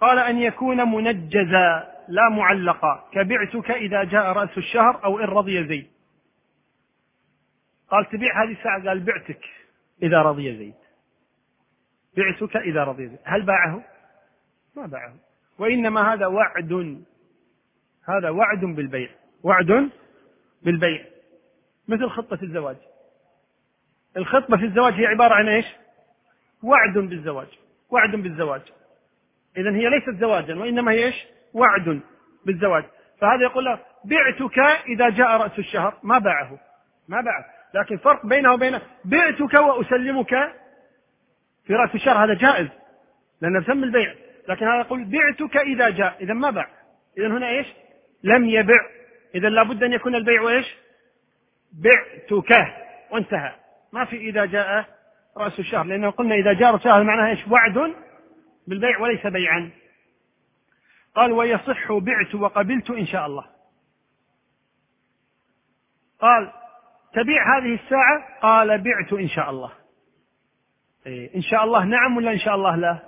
قال 0.00 0.18
أن 0.18 0.38
يكون 0.38 0.90
منجزا 0.90 1.96
لا 2.08 2.28
معلقا. 2.28 3.08
كبعتك 3.12 3.70
إذا 3.70 4.04
جاء 4.04 4.32
رأس 4.32 4.58
الشهر 4.58 5.04
أو 5.04 5.18
إن 5.18 5.24
رضي 5.24 5.68
زيد. 5.68 5.90
قال 7.88 8.08
تبيع 8.08 8.44
هذه 8.44 8.52
الساعة 8.52 8.88
قال 8.88 9.00
بعتك 9.00 9.44
إذا 10.02 10.22
رضي 10.22 10.56
زيد. 10.56 10.74
بعتك 12.16 12.56
إذا 12.56 12.84
رضي 12.84 13.08
زيد. 13.08 13.18
هل 13.24 13.42
باعه؟ 13.42 13.84
ما 14.76 14.86
باعه. 14.86 15.14
وإنما 15.58 16.14
هذا 16.14 16.26
وعد. 16.26 17.04
هذا 18.18 18.30
وعد 18.30 18.60
بالبيع 18.60 19.08
وعد 19.42 19.90
بالبيع 20.62 21.04
مثل 21.88 22.08
خطة 22.08 22.38
الزواج. 22.42 22.76
الخطبة 24.16 24.56
في 24.56 24.64
الزواج 24.64 24.92
هي 24.92 25.06
عبارة 25.06 25.34
عن 25.34 25.48
إيش؟ 25.48 25.66
وعد 26.62 26.98
بالزواج 26.98 27.48
وعد 27.90 28.16
بالزواج. 28.16 28.62
إذا 29.56 29.70
هي 29.70 29.88
ليست 29.88 30.20
زواجا 30.20 30.54
وإنما 30.54 30.92
هي 30.92 31.04
إيش؟ 31.04 31.26
وعد 31.54 32.00
بالزواج. 32.46 32.84
فهذا 33.20 33.42
يقول 33.42 33.64
له 33.64 33.78
بعتك 34.04 34.58
إذا 34.88 35.08
جاء 35.08 35.28
رأس 35.28 35.58
الشهر. 35.58 35.98
ما 36.02 36.18
باعه 36.18 36.58
ما 37.08 37.20
باعه. 37.20 37.44
لكن 37.74 37.96
فرق 37.96 38.26
بينه 38.26 38.52
وبين 38.52 38.78
بعتك 39.04 39.54
وأسلمك 39.54 40.30
في 41.64 41.74
رأس 41.74 41.94
الشهر 41.94 42.24
هذا 42.24 42.34
جائز 42.34 42.68
لأنه 43.40 43.60
بسمي 43.60 43.84
البيع. 43.84 44.14
لكن 44.48 44.66
هذا 44.66 44.80
يقول 44.80 45.04
بعتك 45.04 45.56
إذا 45.56 45.90
جاء 45.90 46.16
إذا 46.20 46.34
ما 46.34 46.50
باع. 46.50 46.68
إذا 47.18 47.26
هنا 47.26 47.48
إيش؟ 47.48 47.66
لم 48.22 48.48
يبع. 48.48 48.78
إذا 49.34 49.48
لابد 49.48 49.82
أن 49.82 49.92
يكون 49.92 50.14
البيع 50.14 50.48
إيش؟ 50.48 50.66
بعتك. 51.72 52.52
وانتهى. 53.10 53.52
ما 53.92 54.04
في 54.04 54.16
إذا 54.16 54.44
جاء 54.44 54.86
رأس 55.36 55.58
الشهر. 55.58 55.84
لأنه 55.84 56.10
قلنا 56.10 56.34
إذا 56.34 56.52
جاء 56.52 56.72
رأس 56.72 56.80
الشهر 56.80 57.02
معناها 57.04 57.30
إيش؟ 57.30 57.48
وعد 57.48 57.94
بالبيع 58.66 58.98
وليس 59.00 59.26
بيعا. 59.26 59.70
قال 61.14 61.32
ويصح 61.32 61.92
بعت 61.92 62.34
وقبلت 62.34 62.90
إن 62.90 63.06
شاء 63.06 63.26
الله. 63.26 63.46
قال 66.20 66.52
تبيع 67.12 67.58
هذه 67.58 67.74
الساعة؟ 67.74 68.40
قال 68.42 68.68
بعت 68.68 69.12
إن 69.12 69.28
شاء 69.28 69.50
الله. 69.50 69.72
إيه 71.06 71.34
إن 71.34 71.42
شاء 71.42 71.64
الله 71.64 71.84
نعم 71.84 72.16
ولا 72.16 72.32
إن 72.32 72.38
شاء 72.38 72.54
الله 72.54 72.76
لا؟ 72.76 72.98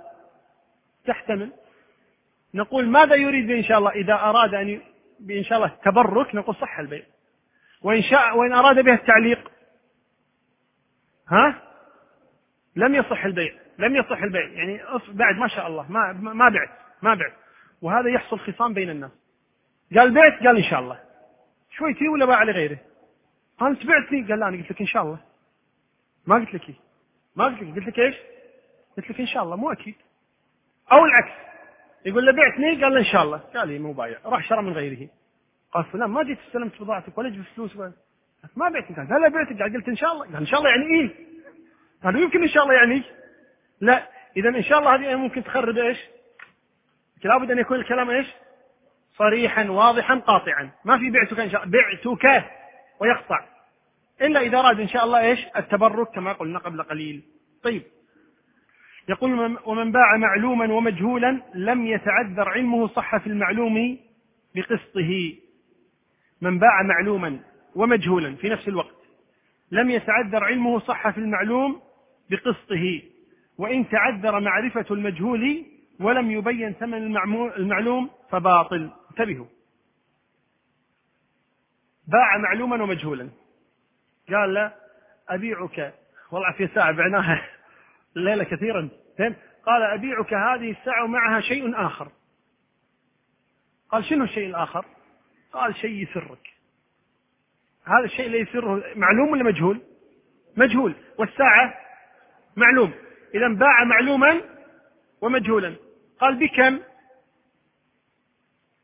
تحتمل. 1.05 1.51
نقول 2.53 2.89
ماذا 2.89 3.15
يريد 3.15 3.47
بإن 3.47 3.63
شاء 3.63 3.77
الله 3.77 3.91
إذا 3.91 4.13
أراد 4.13 4.53
أن 4.53 4.81
بإن 5.19 5.43
شاء 5.43 5.57
الله 5.57 5.77
تبرك 5.85 6.35
نقول 6.35 6.55
صح 6.55 6.79
البيع. 6.79 7.03
وإن 7.81 8.01
شاء 8.01 8.37
وإن 8.37 8.53
أراد 8.53 8.79
بها 8.79 8.93
التعليق. 8.93 9.51
ها؟ 11.29 11.61
لم 12.75 12.95
يصح 12.95 13.25
البيع 13.25 13.53
لم 13.77 13.95
يصح 13.95 14.23
البيع. 14.23 14.47
يعني 14.47 14.81
بعد 15.07 15.35
ما 15.35 15.47
شاء 15.47 15.67
الله 15.67 15.91
ما 15.91 16.13
ما 16.13 16.49
بعت 16.49 16.69
ما 17.01 17.15
بعت 17.15 17.33
وهذا 17.81 18.09
يحصل 18.09 18.39
خصام 18.39 18.73
بين 18.73 18.89
الناس. 18.89 19.11
قال 19.95 20.13
بعت 20.13 20.43
قال 20.43 20.57
إن 20.57 20.69
شاء 20.69 20.79
الله. 20.79 20.99
شوي 21.71 21.93
تي 21.93 22.07
ولا 22.07 22.25
باع 22.25 22.43
لغيره؟ 22.43 22.77
قال 23.59 23.71
أنت 23.71 23.85
بعتني 23.85 24.27
قال 24.27 24.39
لا 24.39 24.47
أنا 24.47 24.57
قلت 24.57 24.71
لك 24.71 24.81
إن 24.81 24.87
شاء 24.87 25.03
الله. 25.03 25.19
ما 26.25 26.35
قلت 26.35 26.53
لك. 26.53 26.75
ما 27.35 27.45
قلت 27.45 27.63
لك. 27.63 27.75
قلت 27.75 27.87
لك 27.87 27.99
إيش؟ 27.99 28.15
قلت 28.97 29.09
لك 29.09 29.19
إن 29.19 29.27
شاء 29.27 29.43
الله. 29.43 29.55
مو 29.55 29.71
أكيد. 29.71 29.95
أو 30.91 31.05
العكس. 31.05 31.52
يقول 32.05 32.25
له 32.25 32.31
بعتني 32.31 32.83
قال 32.83 32.93
له 32.93 32.99
إن 32.99 33.05
شاء 33.05 33.23
الله. 33.23 33.37
قال 33.37 33.67
لي 33.67 33.79
مو 33.79 33.93
بايع. 33.93 34.17
راح 34.25 34.49
شرى 34.49 34.61
من 34.61 34.73
غيره. 34.73 35.09
قال 35.71 35.85
فلان 35.85 36.09
ما 36.09 36.23
جيت 36.23 36.39
استلمت 36.47 36.81
بضاعتك 36.81 37.17
ولا 37.17 37.29
جبت 37.29 37.45
فلوس 37.55 37.75
ما 38.55 38.69
بعتك 38.69 38.95
قال 38.95 39.21
لا 39.21 39.29
بعتك. 39.29 39.61
قال 39.61 39.73
قلت 39.73 39.89
إن 39.89 39.95
شاء 39.95 40.13
الله. 40.13 40.25
قال 40.25 40.35
إن 40.35 40.45
شاء 40.45 40.59
الله 40.59 40.69
يعني 40.69 40.85
إيه؟ 40.85 41.15
قال 42.03 42.15
يمكن 42.15 42.41
إن 42.41 42.47
شاء 42.47 42.63
الله 42.63 42.75
يعني 42.75 43.03
لا. 43.81 44.09
إذا 44.37 44.49
إن 44.49 44.63
شاء 44.63 44.79
الله 44.79 44.95
هذه 44.95 45.15
ممكن 45.15 45.43
تخرب 45.43 45.77
إيش؟ 45.77 45.97
لابد 47.23 47.51
أن 47.51 47.57
يكون 47.57 47.79
الكلام 47.79 48.09
إيش؟ 48.09 48.27
صريحا 49.17 49.69
واضحا 49.69 50.15
قاطعا. 50.15 50.71
ما 50.85 50.97
في 50.97 51.09
بعتك 51.09 51.39
إن 51.39 51.49
شاء 51.49 51.63
الله. 51.63 51.71
بعتك 51.71 52.45
ويقطع. 52.99 53.45
إلا 54.21 54.39
إذا 54.39 54.59
أراد 54.59 54.79
إن 54.79 54.87
شاء 54.87 55.05
الله 55.05 55.19
إيش؟ 55.19 55.39
التبرك 55.57 56.07
كما 56.09 56.33
قلنا 56.33 56.59
قبل 56.59 56.83
قليل. 56.83 57.23
طيب. 57.63 57.83
يقول 59.09 59.57
ومن 59.65 59.91
باع 59.91 60.17
معلوما 60.17 60.73
ومجهولا 60.73 61.41
لم 61.55 61.85
يتعذر 61.85 62.49
علمه 62.49 62.87
صح 62.87 63.17
في 63.17 63.27
المعلوم 63.27 63.99
بقسطه. 64.55 65.35
من 66.41 66.59
باع 66.59 66.83
معلوما 66.83 67.39
ومجهولا 67.75 68.35
في 68.35 68.49
نفس 68.49 68.67
الوقت 68.67 68.95
لم 69.71 69.89
يتعذر 69.89 70.43
علمه 70.43 70.79
صح 70.79 71.09
في 71.09 71.17
المعلوم 71.17 71.81
بقسطه. 72.29 73.01
وإن 73.57 73.89
تعذر 73.89 74.39
معرفة 74.39 74.85
المجهول 74.91 75.65
ولم 75.99 76.31
يبين 76.31 76.73
ثمن 76.73 77.17
المعلوم 77.57 78.09
فباطل. 78.29 78.91
انتبهوا. 79.11 79.45
باع 82.07 82.37
معلوما 82.37 82.83
ومجهولا. 82.83 83.29
قال 84.29 84.53
له 84.53 84.73
أبيعك. 85.29 85.93
والله 86.31 86.51
في 86.51 86.67
ساعة 86.67 86.91
بعناها. 86.91 87.41
الليلة 88.17 88.43
كثيرا. 88.43 88.89
فهم؟ 89.17 89.35
قال 89.65 89.83
أبيعك 89.83 90.33
هذه 90.33 90.71
الساعة 90.71 91.03
ومعها 91.03 91.41
شيء 91.41 91.85
آخر. 91.85 92.11
قال 93.89 94.05
شنو 94.05 94.23
الشيء 94.23 94.47
الآخر؟ 94.47 94.85
قال 95.53 95.75
شيء 95.75 95.91
يسرك. 95.91 96.53
هذا 97.85 98.05
الشيء 98.05 98.25
اللي 98.25 98.39
يسره 98.39 98.83
معلوم 98.95 99.31
ولا 99.31 99.43
مجهول؟ 99.43 99.81
مجهول. 100.57 100.95
والساعة؟ 101.19 101.73
معلوم. 102.55 102.93
إذا 103.35 103.47
باع 103.47 103.83
معلوما 103.83 104.41
ومجهولا. 105.21 105.75
قال 106.19 106.35
بكم؟ 106.35 106.79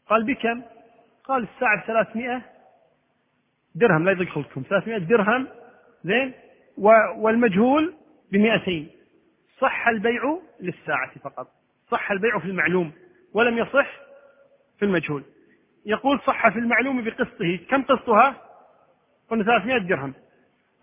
قال 0.08 0.24
بكم؟ 0.24 0.62
قال 1.24 1.44
الساعة 1.44 1.84
بثلاثمائة 1.84 2.42
درهم. 3.76 4.06
لا 4.06 4.12
يضيق 4.12 4.42
300 4.70 4.98
درهم. 4.98 5.48
زين. 6.04 6.34
والمجهول 7.18 7.94
بمئتين. 8.32 8.99
صح 9.62 9.88
البيع 9.88 10.40
للساعة 10.60 11.12
فقط. 11.24 11.48
صح 11.92 12.12
البيع 12.12 12.40
في 12.40 12.46
المعلوم 12.46 12.92
ولم 13.34 13.58
يصح 13.58 13.88
في 14.80 14.86
المجهول. 14.86 15.24
يقول 15.86 16.20
صح 16.20 16.50
في 16.50 16.60
المعلوم 16.60 17.04
بقسطه. 17.04 17.60
كم 17.70 17.84
قسطها؟ 17.84 18.36
قلنا 19.30 19.44
300 19.44 19.78
درهم. 19.78 20.14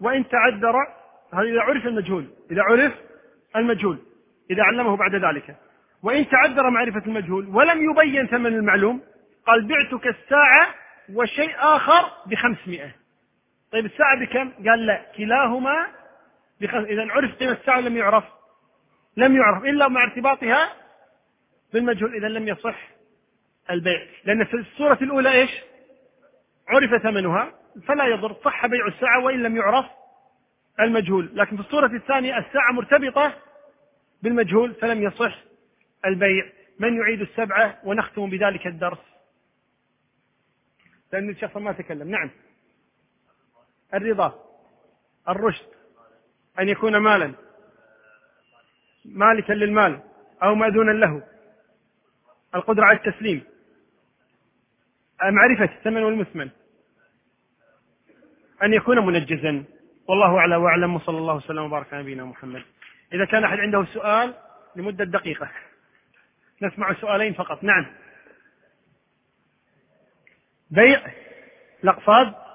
وإن 0.01 0.29
تعذر 0.29 0.75
هذا 1.35 1.43
إذا 1.43 1.61
عرف 1.61 1.87
المجهول. 1.87 2.27
إذا 2.51 2.63
عرف 2.63 2.93
المجهول. 3.57 3.99
إذا 4.51 4.63
علمه 4.63 4.97
بعد 4.97 5.15
ذلك. 5.15 5.57
وإن 6.03 6.29
تعذر 6.29 6.71
معرفة 6.71 7.03
المجهول 7.07 7.47
ولم 7.49 7.91
يبين 7.91 8.27
ثمن 8.27 8.47
المعلوم 8.47 9.03
قال 9.47 9.69
بعتك 9.69 10.07
الساعة 10.07 10.75
وشيء 11.15 11.55
آخر 11.59 12.11
بخمسمائة. 12.27 12.95
طيب 13.73 13.85
الساعة 13.85 14.21
بكم؟ 14.21 14.69
قال 14.69 14.87
لا 14.87 15.07
كلاهما 15.17 15.87
بخمس 16.61 16.87
إذا 16.87 17.07
عرف 17.13 17.35
قيمة 17.35 17.53
الساعة 17.53 17.81
لم 17.81 17.97
يعرف. 17.97 18.25
لم 19.17 19.37
يعرف 19.37 19.65
إلا 19.65 19.89
مع 19.89 20.05
ارتباطها 20.05 20.73
بالمجهول 21.73 22.15
إذا 22.15 22.29
لم 22.29 22.49
يصح 22.49 22.89
البيع. 23.71 24.07
لأن 24.25 24.45
في 24.45 24.55
الصورة 24.55 24.99
الأولى 25.03 25.33
إيش؟ 25.33 25.51
عرف 26.69 27.03
ثمنها 27.03 27.53
فلا 27.87 28.07
يضر 28.07 28.37
صح 28.45 28.67
بيع 28.67 28.87
الساعة 28.87 29.25
وإن 29.25 29.43
لم 29.43 29.57
يعرف 29.57 29.87
المجهول. 30.81 31.31
لكن 31.35 31.57
في 31.57 31.63
الصورة 31.63 31.97
الثانية 31.97 32.39
الساعة 32.39 32.73
مرتبطة 32.73 33.35
بالمجهول 34.23 34.75
فلم 34.75 35.03
يصح 35.03 35.39
البيع. 36.05 36.53
من 36.79 36.97
يعيد 36.97 37.21
السبعة 37.21 37.79
ونختم 37.85 38.31
بذلك 38.31 38.67
الدرس؟ 38.67 38.99
لأن 41.13 41.31
الشخص 41.31 41.57
ما 41.57 41.73
تكلم. 41.73 42.11
نعم. 42.11 42.31
الرضا 43.95 44.45
الرشد 45.29 45.67
أن 46.59 46.69
يكون 46.69 46.97
مالا. 46.97 47.46
مالكا 49.09 49.53
للمال 49.53 50.01
أو 50.43 50.55
مأذونا 50.55 50.91
له. 50.91 51.23
القدرة 52.55 52.85
على 52.85 52.99
التسليم. 52.99 53.45
معرفة 55.23 55.75
الثمن 55.75 56.03
والمثمن. 56.03 56.51
أن 58.63 58.75
يكون 58.75 59.07
منجزا. 59.07 59.65
والله 60.09 60.39
أعلى 60.39 60.57
وأعلم. 60.57 60.95
وصلى 60.95 61.19
الله 61.19 61.35
وسلم 61.35 61.63
وبارك 61.63 61.93
على 61.93 62.03
نبينا 62.03 62.25
محمد. 62.25 62.63
إذا 63.13 63.25
كان 63.25 63.45
أحد 63.45 63.59
عنده 63.59 63.85
سؤال 63.85 64.35
لمدة 64.77 65.05
دقيقة. 65.05 65.51
نسمع 66.63 66.95
سؤالين 66.95 67.33
فقط. 67.33 67.65
نعم. 67.65 67.87
بيع 70.71 71.13
الأقفاض 71.85 72.46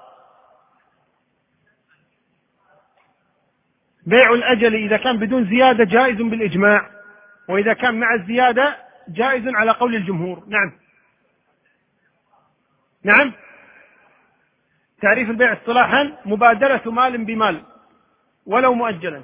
بيع 4.06 4.32
الأجل 4.32 4.74
إذا 4.74 4.96
كان 4.96 5.18
بدون 5.18 5.44
زيادة 5.50 5.84
جائز 5.84 6.16
بالإجماع 6.16 6.90
وإذا 7.48 7.72
كان 7.72 8.00
مع 8.00 8.14
الزيادة 8.14 8.76
جائز 9.08 9.42
على 9.46 9.70
قول 9.70 9.94
الجمهور. 9.94 10.44
نعم. 10.46 10.72
نعم. 13.04 13.32
تعريف 15.02 15.30
البيع 15.30 15.52
اصطلاحا 15.52 16.16
مبادرة 16.24 16.90
مال 16.90 17.24
بمال 17.24 17.62
ولو 18.46 18.74
مؤجلا. 18.74 19.22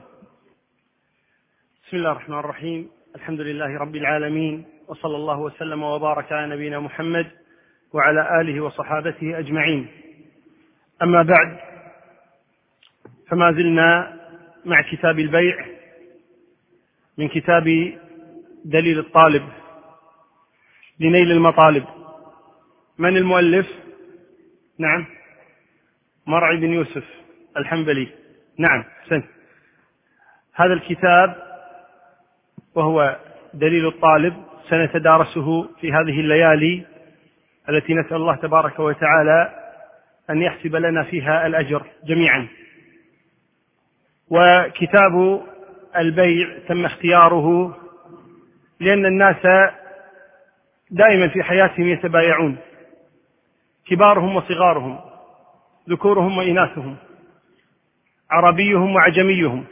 بسم 1.86 1.96
الله 1.96 2.12
الرحمن 2.12 2.38
الرحيم. 2.38 2.90
الحمد 3.16 3.40
لله 3.40 3.78
رب 3.78 3.96
العالمين 3.96 4.66
وصلى 4.88 5.16
الله 5.16 5.38
وسلم 5.38 5.82
وبارك 5.82 6.32
على 6.32 6.54
نبينا 6.54 6.80
محمد 6.80 7.30
وعلى 7.92 8.40
آله 8.40 8.60
وصحابته 8.60 9.38
أجمعين. 9.38 9.88
أما 11.02 11.22
بعد 11.22 11.58
فما 13.30 13.52
زلنا 13.52 14.17
مع 14.68 14.82
كتاب 14.82 15.18
البيع 15.18 15.66
من 17.18 17.28
كتاب 17.28 17.64
دليل 18.64 18.98
الطالب 18.98 19.48
لنيل 21.00 21.32
المطالب. 21.32 21.84
من 22.98 23.16
المؤلف؟ 23.16 23.66
نعم. 24.78 25.06
مرعي 26.26 26.56
بن 26.56 26.72
يوسف 26.72 27.04
الحنبلي. 27.56 28.08
نعم 28.58 28.84
سن 29.08 29.22
هذا 30.54 30.72
الكتاب 30.72 31.36
وهو 32.74 33.16
دليل 33.54 33.86
الطالب 33.86 34.44
سنتدارسه 34.68 35.68
في 35.80 35.92
هذه 35.92 36.20
الليالي 36.20 36.86
التي 37.68 37.94
نسأل 37.94 38.16
الله 38.16 38.36
تبارك 38.36 38.78
وتعالى 38.78 39.54
أن 40.30 40.42
يحسب 40.42 40.76
لنا 40.76 41.04
فيها 41.04 41.46
الأجر 41.46 41.86
جميعا. 42.04 42.48
وكتاب 44.30 45.42
البيع 45.96 46.58
تم 46.68 46.84
اختياره 46.84 47.76
لأن 48.80 49.06
الناس 49.06 49.70
دائما 50.90 51.28
في 51.28 51.42
حياتهم 51.42 51.88
يتبايعون. 51.88 52.56
كبارهم 53.86 54.36
وصغارهم 54.36 55.00
ذكورهم 55.88 56.38
وإناثهم 56.38 56.96
عربيهم 58.30 58.94
وعجميهم. 58.94 59.64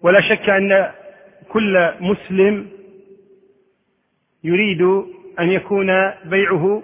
ولا 0.00 0.20
شك 0.20 0.50
أن 0.50 0.90
كل 1.48 1.92
مسلم 2.00 2.70
يريد 4.44 4.82
أن 5.40 5.50
يكون 5.50 5.86
بيعه 6.24 6.82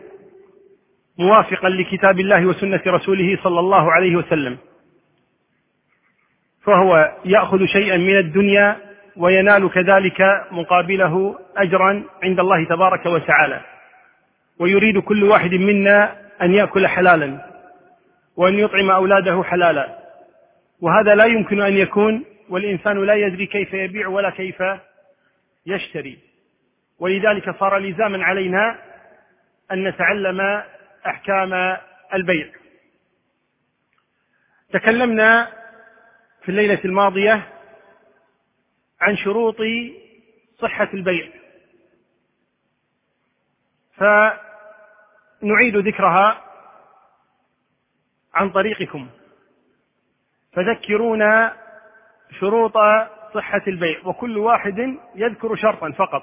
موافقا 1.19 1.69
لكتاب 1.69 2.21
الله 2.21 2.47
وسنة 2.47 2.83
رسوله 2.87 3.39
صلى 3.43 3.61
الله 3.61 3.93
عليه 3.93 4.17
وسلم. 4.17 4.59
فهو 6.65 7.13
يأخذ 7.25 7.65
شيئا 7.67 7.97
من 7.97 8.17
الدنيا 8.17 8.77
وينال 9.17 9.71
كذلك 9.71 10.47
مقابله 10.51 11.39
أجرا 11.57 12.05
عند 12.23 12.41
الله 12.41 12.65
تبارك 12.65 13.07
وتعالى. 13.07 13.61
ويريد 14.59 14.99
كل 14.99 15.25
واحد 15.25 15.55
منا 15.55 16.17
أن 16.43 16.55
يأكل 16.55 16.87
حلالا 16.87 17.51
وأن 18.37 18.55
يطعم 18.55 18.91
أولاده 18.91 19.43
حلالا. 19.43 19.99
وهذا 20.81 21.15
لا 21.15 21.25
يمكن 21.25 21.61
أن 21.61 21.73
يكون 21.73 22.25
والإنسان 22.49 23.05
لا 23.05 23.15
يدري 23.15 23.47
كيف 23.47 23.75
يبيع 23.75 24.09
ولا 24.09 24.31
كيف 24.31 24.63
يشتري. 25.67 26.19
ولذلك 26.99 27.57
صار 27.61 27.79
لزاما 27.79 28.25
علينا 28.25 28.79
أن 29.73 29.85
نتعلم 29.89 30.63
أحكام 31.07 31.77
البيع. 32.15 32.47
تكلمنا 34.73 35.60
في 36.43 36.49
الليلة 36.49 36.81
الماضية 36.85 37.53
عن 39.01 39.17
شروط 39.17 39.57
صحة 40.59 40.89
البيع. 40.95 41.33
فنعيد 43.95 45.77
ذكرها 45.77 46.45
عن 48.35 48.51
طريقكم. 48.51 49.11
فذكرونا 50.53 51.57
شروط 52.41 52.75
صحة 53.35 53.63
البيع 53.67 54.07
وكل 54.07 54.39
واحد 54.39 54.99
يذكر 55.15 55.57
شرطا 55.57 55.93
فقط. 55.93 56.23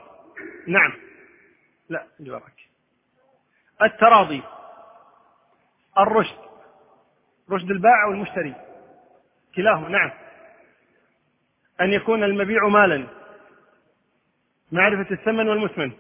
نعم. 0.68 0.94
لا 1.90 2.08
جوابك 2.20 2.68
التراضي 3.82 4.44
الرشد 5.98 6.38
رشد 7.52 7.72
البائع 7.72 8.06
والمشتري. 8.06 8.56
كلاهما 9.58 9.90
نعم. 9.90 10.12
أن 11.82 11.94
يكون 11.94 12.24
المبيع 12.24 12.68
مالا. 12.68 13.08
معرفة 14.72 15.12
الثمن 15.12 15.50
والمثمن. 15.50 15.92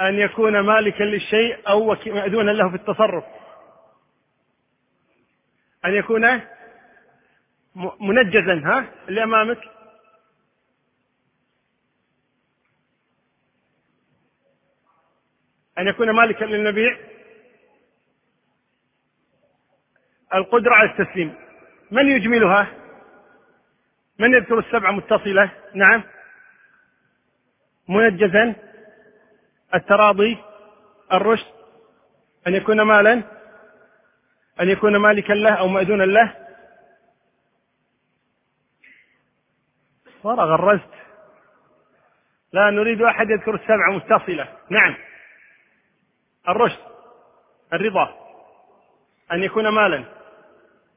أن 0.00 0.14
يكون 0.14 0.60
مالكا 0.60 1.02
للشيء 1.02 1.68
أو 1.68 1.86
مأذونا 2.06 2.50
له 2.50 2.68
في 2.70 2.76
التصرف. 2.76 3.24
أن 5.84 5.94
يكون 5.94 6.40
منجزا 8.00 8.62
ها 8.64 8.92
اللي 9.08 9.22
أمامك 9.22 9.60
أن 15.78 15.88
يكون 15.88 16.10
مالكا 16.10 16.44
للمبيع. 16.44 17.13
القدرة 20.34 20.74
على 20.74 20.90
التسليم. 20.90 21.34
من 21.90 22.08
يجملها؟ 22.08 22.66
من 24.18 24.34
يذكر 24.34 24.58
السبعة 24.58 24.90
متصلة؟ 24.90 25.50
نعم. 25.74 26.02
منجزا؟ 27.88 28.54
التراضي؟ 29.74 30.38
الرشد؟ 31.12 31.46
أن 32.46 32.54
يكون 32.54 32.82
مالا؟ 32.82 33.22
أن 34.60 34.68
يكون 34.68 34.96
مالكا 34.96 35.32
له 35.32 35.54
أو 35.54 35.68
مأذونا 35.68 36.04
له؟ 36.04 36.34
ورا 40.24 40.44
غرزت 40.44 40.94
لا 42.52 42.70
نريد 42.70 43.02
أحد 43.02 43.30
يذكر 43.30 43.54
السبعة 43.54 43.90
متصلة. 43.90 44.48
نعم. 44.70 44.96
الرشد 46.48 46.78
الرضا 47.72 48.14
أن 49.32 49.42
يكون 49.42 49.68
مالا. 49.68 50.23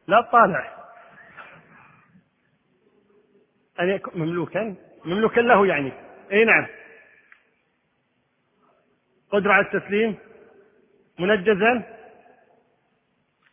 لا 0.08 0.22
طالع. 0.22 0.78
أن 3.80 3.90
يكون 3.90 4.22
مملوكا؟ 4.22 4.76
مملوكا 5.06 5.42
له 5.42 5.68
يعني. 5.68 5.92
أي 6.32 6.46
نعم. 6.46 6.68
قدرة 9.32 9.54
على 9.54 9.66
التسليم؟ 9.66 10.18
منجزا؟ 11.20 11.98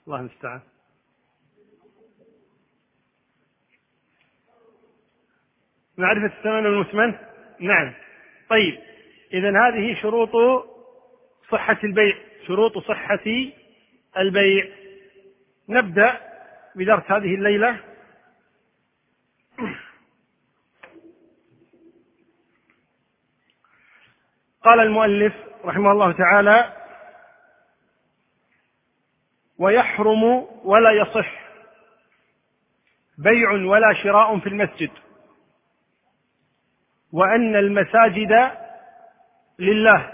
الله 0.06 0.20
المستعان. 0.20 0.60
معرفة 5.98 6.38
الثمن 6.38 6.66
والمثمن؟ 6.66 7.14
نعم. 7.60 7.94
طيب 8.50 8.78
إذا 9.32 9.50
هذه 9.50 10.02
شروط 10.02 10.30
صحة 11.50 11.78
البيع. 11.84 12.16
شروط 12.46 12.78
صحة 12.78 13.24
البيع. 14.16 14.68
نبدأ 15.68 16.33
بدرس 16.74 17.02
هذه 17.10 17.34
الليلة. 17.34 17.80
قال 24.62 24.80
المؤلف 24.80 25.34
رحمه 25.64 25.92
الله 25.92 26.12
تعالى 26.12 26.72
ويحرم 29.58 30.22
ولا 30.64 30.90
يصح 30.90 31.44
بيع 33.18 33.50
ولا 33.50 33.92
شراء 34.02 34.38
في 34.38 34.48
المسجد 34.48 34.90
وأن 37.12 37.56
المساجد 37.56 38.50
لله 39.58 40.12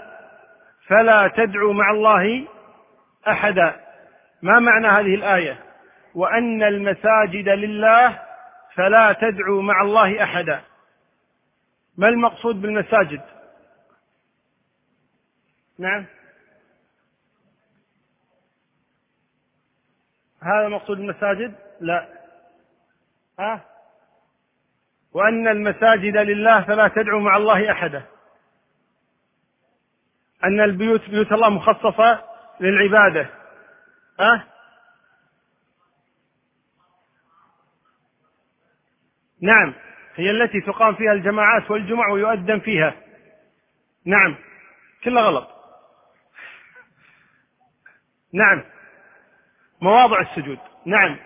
فلا 0.87 1.27
تدعوا 1.27 1.73
مع 1.73 1.91
الله 1.91 2.47
أحدا. 3.27 3.81
ما 4.41 4.59
معنى 4.59 4.87
هذه 4.87 5.15
الآية؟ 5.15 5.70
وأن 6.15 6.63
المساجد 6.63 7.49
لله 7.49 8.19
فلا 8.75 9.13
تدعوا 9.13 9.61
مع 9.61 9.81
الله 9.81 10.23
أحدا. 10.23 10.61
ما 11.97 12.09
المقصود 12.09 12.61
بالمساجد؟ 12.61 13.21
نعم. 15.79 16.05
هذا 20.43 20.67
مقصود 20.67 20.99
المساجد؟ 20.99 21.55
لا. 21.81 22.07
ها؟ 23.39 23.65
وأن 25.13 25.47
المساجد 25.47 26.17
لله 26.17 26.61
فلا 26.61 26.87
تدعوا 26.87 27.21
مع 27.21 27.37
الله 27.37 27.71
أحدا. 27.71 28.03
أن 30.43 30.61
البيوت 30.61 31.09
بيوت 31.09 31.31
الله 31.31 31.49
مخصصة 31.49 32.23
للعبادة. 32.59 33.29
أه؟ 34.19 34.50
نعم. 39.41 39.73
هي 40.15 40.31
التي 40.31 40.61
تقام 40.61 40.95
فيها 40.95 41.11
الجماعات 41.11 41.71
والجمع 41.71 42.07
ويؤذن 42.09 42.59
فيها. 42.59 42.93
نعم. 44.05 44.35
كله 45.03 45.21
غلط. 45.21 45.47
نعم. 48.33 48.63
مواضع 49.81 50.21
السجود. 50.21 50.57
نعم. 50.85 51.17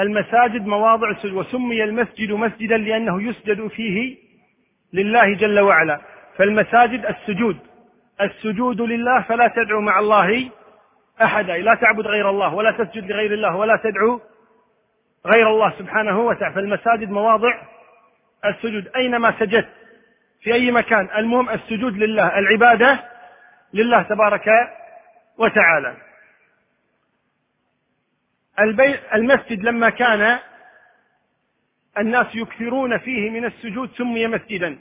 المساجد 0.00 0.66
مواضع 0.66 1.10
السجود. 1.10 1.32
وسمي 1.32 1.84
المسجد 1.84 2.32
مسجدا 2.32 2.76
لأنه 2.76 3.22
يسجد 3.22 3.66
فيه 3.66 4.16
لله 4.92 5.34
جل 5.34 5.60
وعلا. 5.60 6.00
فالمساجد 6.38 7.06
السجود. 7.06 7.58
السجود 8.20 8.80
لله 8.80 9.22
فلا 9.22 9.48
تدعو 9.48 9.80
مع 9.80 9.98
الله 9.98 10.50
أحدا. 11.22 11.58
لا 11.58 11.74
تعبد 11.74 12.06
غير 12.06 12.30
الله 12.30 12.54
ولا 12.54 12.70
تسجد 12.70 13.10
لغير 13.10 13.34
الله 13.34 13.56
ولا 13.56 13.76
تدعو 13.76 14.20
غير 15.26 15.50
الله 15.50 15.78
سبحانه 15.78 16.20
وتعالى. 16.20 16.54
فالمساجد 16.54 17.10
مواضع 17.10 17.62
السجود 18.44 18.88
أينما 18.96 19.38
سجدت 19.38 19.68
في 20.40 20.54
أي 20.54 20.70
مكان. 20.70 21.08
المهم 21.16 21.50
السجود 21.50 21.96
لله 21.96 22.38
العبادة 22.38 23.04
لله 23.74 24.02
تبارك 24.02 24.44
وتعالى. 25.38 25.96
المسجد 29.14 29.62
لما 29.64 29.90
كان 29.90 30.38
الناس 31.98 32.26
يكثرون 32.34 32.98
فيه 32.98 33.30
من 33.30 33.44
السجود 33.44 33.90
سمي 33.90 34.26
مسجدا. 34.26 34.78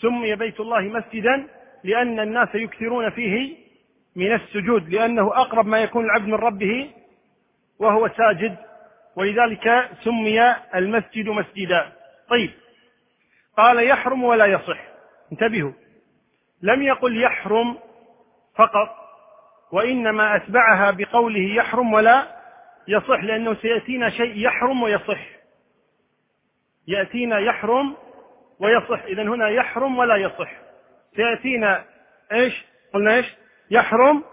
سمي 0.00 0.34
بيت 0.34 0.60
الله 0.60 0.80
مسجدا 0.80 1.46
لأن 1.84 2.20
الناس 2.20 2.48
يكثرون 2.54 3.10
فيه 3.10 3.56
من 4.16 4.34
السجود 4.34 4.88
لأنه 4.88 5.26
أقرب 5.26 5.66
ما 5.66 5.78
يكون 5.78 6.04
العبد 6.04 6.26
من 6.26 6.34
ربه 6.34 6.90
وهو 7.78 8.08
ساجد 8.08 8.56
ولذلك 9.16 9.90
سمي 10.04 10.54
المسجد 10.74 11.28
مسجدا. 11.28 11.92
طيب. 12.28 12.50
قال 13.56 13.88
يحرم 13.88 14.24
ولا 14.24 14.46
يصح. 14.46 14.78
انتبهوا. 15.32 15.72
لم 16.62 16.82
يقل 16.82 17.22
يحرم 17.22 17.78
فقط 18.56 18.96
وإنما 19.72 20.36
أتبعها 20.36 20.90
بقوله 20.90 21.54
يحرم 21.54 21.92
ولا 21.92 22.26
يصح 22.88 23.24
لأنه 23.24 23.54
سيأتينا 23.54 24.10
شيء 24.10 24.36
يحرم 24.36 24.82
ويصح. 24.82 25.20
يأتينا 26.88 27.38
يحرم 27.38 27.96
ويصح. 28.60 29.02
إذا 29.04 29.22
هنا 29.22 29.48
يحرم 29.48 29.98
ولا 29.98 30.16
يصح. 30.16 30.52
سيأتينا 31.16 31.84
إيش؟ 32.32 32.64
قلنا 32.94 33.14
إيش؟ 33.14 33.34
يحرم 33.70 34.24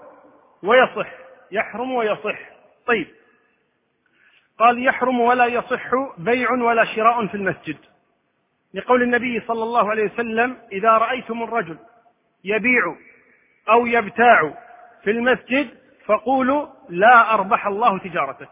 ويصح. 0.63 1.11
يحرم 1.51 1.91
ويصح. 1.91 2.39
طيب. 2.85 3.07
قال 4.61 4.85
يحرم 4.85 5.19
ولا 5.19 5.45
يصح 5.45 5.89
بيع 6.17 6.51
ولا 6.51 6.85
شراء 6.85 7.27
في 7.27 7.35
المسجد. 7.35 7.77
لقول 8.73 9.03
النبي 9.03 9.41
صلى 9.47 9.63
الله 9.63 9.89
عليه 9.89 10.03
وسلم 10.03 10.57
إذا 10.71 10.89
رأيتم 10.89 11.43
الرجل 11.43 11.77
يبيع 12.43 12.95
أو 13.69 13.85
يبتاع 13.85 14.53
في 15.03 15.11
المسجد 15.11 15.69
فقولوا 16.05 16.67
لا 16.89 17.33
أربح 17.33 17.67
الله 17.67 17.99
تجارتك. 17.99 18.49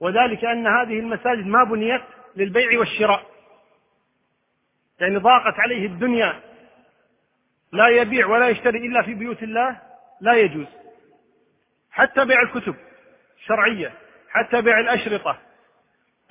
وذلك 0.00 0.44
أن 0.44 0.66
هذه 0.66 0.98
المساجد 0.98 1.46
ما 1.46 1.64
بنيت 1.64 2.02
للبيع 2.36 2.78
والشراء. 2.78 3.26
يعني 5.00 5.16
ضاقت 5.16 5.54
عليه 5.58 5.86
الدنيا. 5.86 6.40
لا 7.72 7.88
يبيع 7.88 8.26
ولا 8.26 8.48
يشتري 8.48 8.86
إلا 8.86 9.02
في 9.02 9.14
بيوت 9.14 9.42
الله 9.42 9.80
لا 10.20 10.34
يجوز. 10.34 10.66
حتى 11.90 12.24
بيع 12.24 12.42
الكتب 12.42 12.74
الشرعية. 13.38 13.92
حتى 14.32 14.62
بيع 14.62 14.80
الأشرطة. 14.80 15.38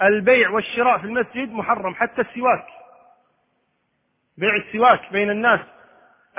البيع 0.02 0.49
والشراء 0.49 0.97
في 0.97 1.04
المسجد 1.04 1.52
محرم 1.52 1.95
حتى 1.95 2.22
السواك. 2.22 2.66
بيع 4.38 4.56
السواك 4.56 5.12
بين 5.12 5.30
الناس. 5.30 5.60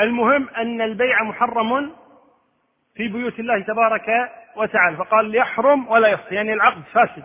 المهم 0.01 0.49
أن 0.49 0.81
البيع 0.81 1.23
محرم 1.23 1.93
في 2.95 3.09
بيوت 3.09 3.39
الله 3.39 3.63
تبارك 3.63 4.31
وتعالى. 4.57 4.97
فقال 4.97 5.35
يحرم 5.35 5.89
ولا 5.89 6.09
يصح 6.09 6.33
يعني 6.33 6.53
العقد 6.53 6.83
فاسد. 6.93 7.25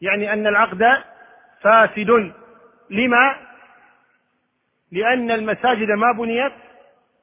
يعني 0.00 0.32
أن 0.32 0.46
العقد 0.46 1.02
فاسد. 1.60 2.32
لما؟ 2.90 3.36
لأن 4.92 5.30
المساجد 5.30 5.90
ما 5.90 6.12
بنيت 6.12 6.52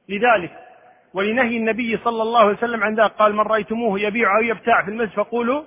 لذلك. 0.10 0.68
ولنهي 1.14 1.58
النبي 1.58 1.98
صلى 1.98 2.22
الله 2.24 2.40
عليه 2.40 2.58
وسلم 2.58 2.84
عن 2.84 2.96
ذلك 2.96 3.12
قال 3.12 3.34
من 3.36 3.42
رأيتموه 3.42 4.00
يبيع 4.00 4.38
أو 4.38 4.42
يبتاع 4.42 4.84
في 4.84 4.92
المسجد 4.92 5.14
فقولوا 5.14 5.64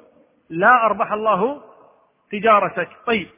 لا 0.51 0.87
أربح 0.87 1.13
الله 1.13 1.63
تجارتك. 2.33 2.89
طيب. 3.07 3.29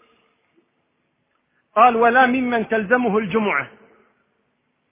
قال 1.76 1.96
ولا 1.96 2.26
ممن 2.26 2.68
تلزمه 2.68 3.18
الجمعة. 3.18 3.70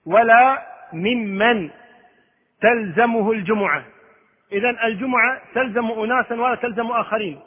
ولا 0.05 0.67
ممن 0.93 1.69
تلزمه 2.61 3.31
الجمعة. 3.31 3.85
إذا 4.51 4.69
الجمعة 4.69 5.41
تلزم 5.55 5.91
أناسا 5.91 6.35
ولا 6.35 6.55
تلزم 6.55 6.91
آخرين. 6.91 7.41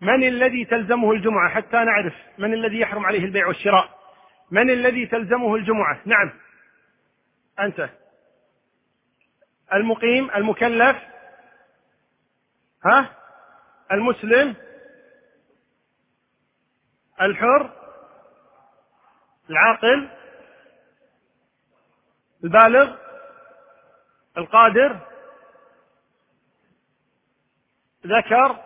من 0.00 0.24
الذي 0.24 0.64
تلزمه 0.64 1.12
الجمعة؟ 1.12 1.48
حتى 1.48 1.76
نعرف 1.76 2.14
من 2.38 2.54
الذي 2.54 2.80
يحرم 2.80 3.06
عليه 3.06 3.24
البيع 3.24 3.46
والشراء. 3.46 3.88
من 4.50 4.70
الذي 4.70 5.06
تلزمه 5.06 5.54
الجمعة؟ 5.54 6.00
نعم. 6.04 6.32
أنت. 7.60 7.88
المقيم 9.72 10.30
المكلف. 10.30 10.96
ها؟ 12.84 13.25
المسلم 13.92 14.54
الحر 17.20 17.70
العاقل 19.50 20.08
البالغ 22.44 22.96
القادر 24.38 24.98
ذكر 28.06 28.56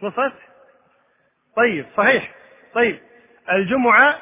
صفت 0.00 0.32
طيب 1.56 1.86
صحيح. 1.96 2.34
طيب 2.74 3.00
الجمعة 3.50 4.20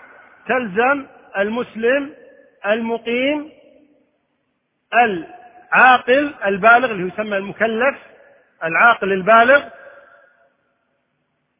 تلزم 0.48 1.06
المسلم 1.38 2.14
المقيم 2.66 3.52
العاقل 4.94 6.34
البالغ 6.44 6.90
اللي 6.90 7.08
يسمى 7.08 7.36
المكلف 7.36 7.98
العاقل 8.64 9.12
البالغ 9.12 9.68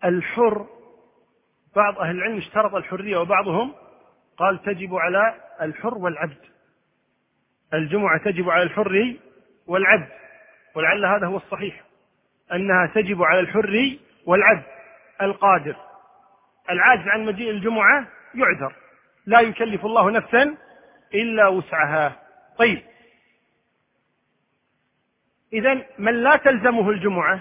الحر. 0.04 0.66
بعض 1.76 1.98
أهل 1.98 2.16
العلم 2.16 2.38
اشترط 2.38 2.74
الحرية 2.74 3.16
وبعضهم 3.16 3.74
قال 4.36 4.62
تجب 4.62 4.94
على 4.94 5.34
الحر 5.60 5.94
والعبد. 5.94 6.38
الجمعة 7.74 8.18
تجب 8.24 8.50
على 8.50 8.62
الحر 8.62 9.16
والعبد 9.66 10.08
ولعل 10.74 11.04
هذا 11.04 11.26
هو 11.26 11.36
الصحيح 11.36 11.82
أنها 12.52 12.86
تجب 12.94 13.22
على 13.22 13.40
الحر 13.40 13.96
والعبد 14.26 14.64
القادر. 15.22 15.76
العاجز 16.70 17.08
عن 17.08 17.24
مجيء 17.24 17.50
الجمعة 17.50 18.08
يعذر 18.34 18.74
لا 19.26 19.40
يكلف 19.40 19.86
الله 19.86 20.10
نفسا 20.10 20.56
إلا 21.14 21.48
وسعها. 21.48 22.16
طيب 22.58 22.82
إذا 25.52 25.82
من 25.98 26.22
لا 26.22 26.36
تلزمه 26.36 26.90
الجمعة 26.90 27.40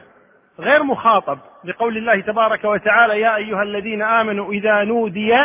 غير 0.59 0.83
مخاطب 0.83 1.39
لقول 1.63 1.97
الله 1.97 2.21
تبارك 2.21 2.63
وتعالى 2.63 3.19
يا 3.19 3.35
أيها 3.35 3.63
الذين 3.63 4.01
آمنوا 4.01 4.53
إذا 4.53 4.83
نودي 4.83 5.37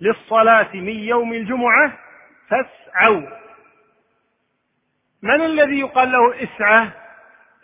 للصلاة 0.00 0.68
من 0.74 0.98
يوم 0.98 1.32
الجمعة 1.32 1.92
فاسعوا. 2.48 3.22
من 5.22 5.40
الذي 5.40 5.80
يقال 5.80 6.12
له 6.12 6.42
اسعى؟ 6.42 6.88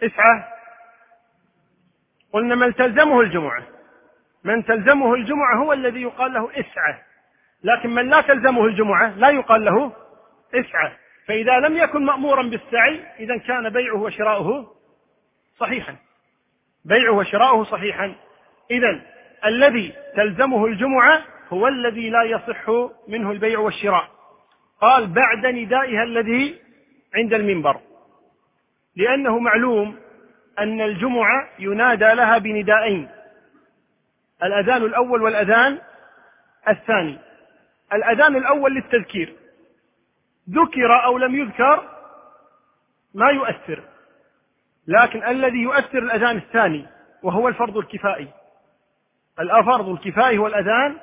اسعى. 0.02 0.44
قلنا 2.32 2.54
من 2.54 2.74
تلزمه 2.74 3.20
الجمعة. 3.20 3.62
من 4.44 4.64
تلزمه 4.64 5.14
الجمعة 5.14 5.56
هو 5.56 5.72
الذي 5.72 6.02
يقال 6.02 6.32
له 6.32 6.50
اسعى. 6.50 6.94
لكن 7.64 7.90
من 7.90 8.08
لا 8.08 8.20
تلزمه 8.20 8.64
الجمعة 8.64 9.10
لا 9.16 9.28
يقال 9.30 9.64
له 9.64 9.92
اسعى. 10.54 10.92
فإذا 11.30 11.58
لم 11.58 11.76
يكن 11.76 12.04
مأمورا 12.04 12.42
بالسعي 12.42 13.00
إذا 13.20 13.36
كان 13.36 13.68
بيعه 13.68 14.02
وشراؤه 14.02 14.74
صحيحا. 15.58 15.96
بيعه 16.84 17.12
وشراؤه 17.12 17.64
صحيحا. 17.64 18.14
إذا 18.70 19.00
الذي 19.44 19.92
تلزمه 20.16 20.66
الجمعة 20.66 21.22
هو 21.48 21.68
الذي 21.68 22.10
لا 22.10 22.22
يصح 22.22 22.70
منه 23.08 23.30
البيع 23.30 23.58
والشراء. 23.58 24.08
قال 24.80 25.06
بعد 25.06 25.46
ندائها 25.46 26.02
الذي 26.02 26.58
عند 27.14 27.34
المنبر. 27.34 27.80
لأنه 28.96 29.38
معلوم 29.38 29.96
أن 30.58 30.80
الجمعة 30.80 31.48
ينادى 31.58 32.14
لها 32.14 32.38
بندائين. 32.38 33.08
الأذان 34.42 34.82
الأول 34.82 35.22
والأذان 35.22 35.78
الثاني. 36.68 37.18
الأذان 37.92 38.36
الأول 38.36 38.74
للتذكير. 38.74 39.39
ذكر 40.50 41.04
أو 41.04 41.18
لم 41.18 41.34
يذكر 41.34 41.88
ما 43.14 43.30
يؤثر 43.30 43.82
لكن 44.86 45.24
الذي 45.24 45.58
يؤثر 45.58 45.98
الأذان 45.98 46.36
الثاني 46.36 46.86
وهو 47.22 47.48
الفرض 47.48 47.76
الكفائي. 47.76 48.28
الفرض 49.40 49.88
الكفائي 49.88 50.38
هو 50.38 50.46
الأذان 50.46 50.96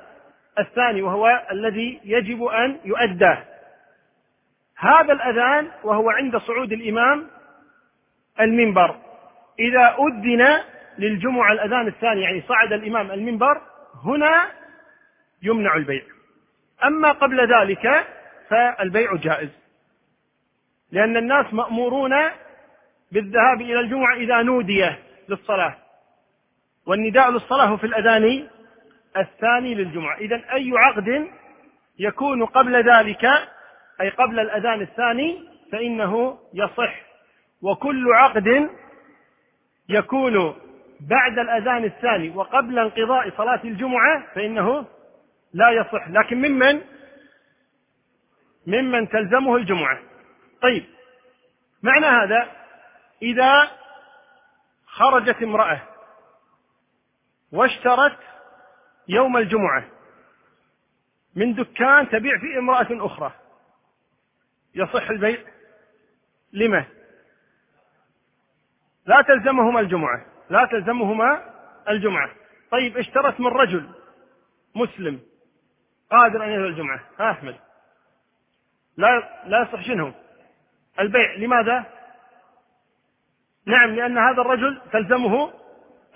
الثاني 0.58 1.02
وهو 1.02 1.46
الذي 1.52 2.00
يجب 2.04 2.44
أن 2.44 2.80
يؤدى 2.84 3.36
هذا 4.76 5.12
الأذان 5.12 5.68
وهو 5.84 6.10
عند 6.10 6.36
صعود 6.36 6.72
الإمام 6.72 7.26
المنبر. 8.40 8.96
إذا 9.58 9.96
أذن 9.98 10.62
للجمعة 10.98 11.52
الأذان 11.52 11.86
الثاني 11.86 12.20
يعني 12.22 12.42
صعد 12.48 12.72
الإمام 12.72 13.10
المنبر 13.10 13.60
هنا 14.04 14.46
يمنع 15.42 15.76
البيع. 15.76 16.02
أما 16.84 17.12
قبل 17.12 17.54
ذلك 17.54 18.06
فالبيع 18.48 19.16
جائز. 19.16 19.48
لأن 20.92 21.16
الناس 21.16 21.54
مأمورون 21.54 22.14
بالذهاب 23.12 23.60
إلى 23.60 23.80
الجمعة 23.80 24.16
إذا 24.16 24.42
نودي 24.42 24.90
للصلاة. 25.28 25.76
والنداء 26.86 27.30
للصلاة 27.30 27.76
في 27.76 27.84
الأذان 27.84 28.48
الثاني 29.16 29.74
للجمعة. 29.74 30.16
إذا 30.16 30.42
أي 30.52 30.70
عقد 30.74 31.28
يكون 31.98 32.44
قبل 32.44 32.90
ذلك 32.90 33.24
أي 34.00 34.08
قبل 34.08 34.40
الأذان 34.40 34.80
الثاني 34.80 35.48
فإنه 35.72 36.38
يصح. 36.54 36.94
وكل 37.62 38.12
عقد 38.12 38.70
يكون 39.88 40.54
بعد 41.00 41.38
الأذان 41.38 41.84
الثاني 41.84 42.30
وقبل 42.30 42.78
انقضاء 42.78 43.30
صلاة 43.36 43.60
الجمعة 43.64 44.26
فإنه 44.34 44.86
لا 45.54 45.70
يصح. 45.70 46.08
لكن 46.08 46.36
ممن 46.36 46.80
ممن 48.68 49.08
تلزمه 49.08 49.56
الجمعة. 49.56 49.98
طيب 50.62 50.84
معنى 51.82 52.06
هذا؟ 52.06 52.52
إذا 53.22 53.70
خرجت 54.86 55.42
امرأة 55.42 55.82
واشترت 57.52 58.18
يوم 59.08 59.36
الجمعة 59.36 59.84
من 61.36 61.54
دكان 61.54 62.08
تبيع 62.08 62.38
في 62.38 62.58
امرأة 62.58 63.06
أخرى 63.06 63.32
يصح 64.74 65.10
البيع؟ 65.10 65.38
لما؟ 66.52 66.86
لا 69.06 69.22
تلزمهما 69.22 69.80
الجمعة 69.80 70.26
لا 70.50 70.68
تلزمهما 70.70 71.54
الجمعة. 71.88 72.30
طيب 72.70 72.96
اشترت 72.96 73.40
من 73.40 73.46
رجل 73.46 73.88
مسلم 74.74 75.20
قادر 76.10 76.44
أن 76.44 76.50
يذهب 76.50 76.64
الجمعة. 76.64 77.00
ها 77.20 77.30
أحمد. 77.30 77.67
لا 78.98 79.42
لا 79.46 79.62
يصح 79.62 79.82
شنو 79.82 80.12
البيع 81.00 81.34
لماذا؟ 81.34 81.84
نعم 83.66 83.90
لأن 83.90 84.18
هذا 84.18 84.40
الرجل 84.42 84.80
تلزمه 84.92 85.52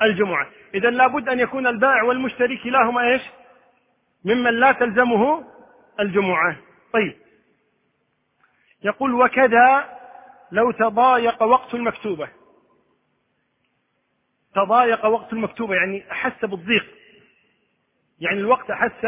الجمعة. 0.02 0.46
إذا 0.74 0.90
لابد 0.90 1.28
أن 1.28 1.40
يكون 1.40 1.66
البائع 1.66 2.02
والمشتري 2.02 2.56
كلاهما 2.56 3.12
إيش؟ 3.12 3.22
ممن 4.24 4.50
لا 4.60 4.72
تلزمه 4.72 5.44
الجمعة. 6.00 6.56
طيب. 6.92 7.16
يقول 8.82 9.14
وكذا 9.14 9.98
لو 10.52 10.70
تضايق 10.70 11.42
وقت 11.42 11.74
المكتوبة. 11.74 12.28
تضايق 14.54 15.06
وقت 15.06 15.32
المكتوبة 15.32 15.74
يعني 15.74 16.12
أحس 16.12 16.44
بالضيق. 16.44 16.86
يعني 18.20 18.40
الوقت 18.40 18.70
أحس 18.70 19.06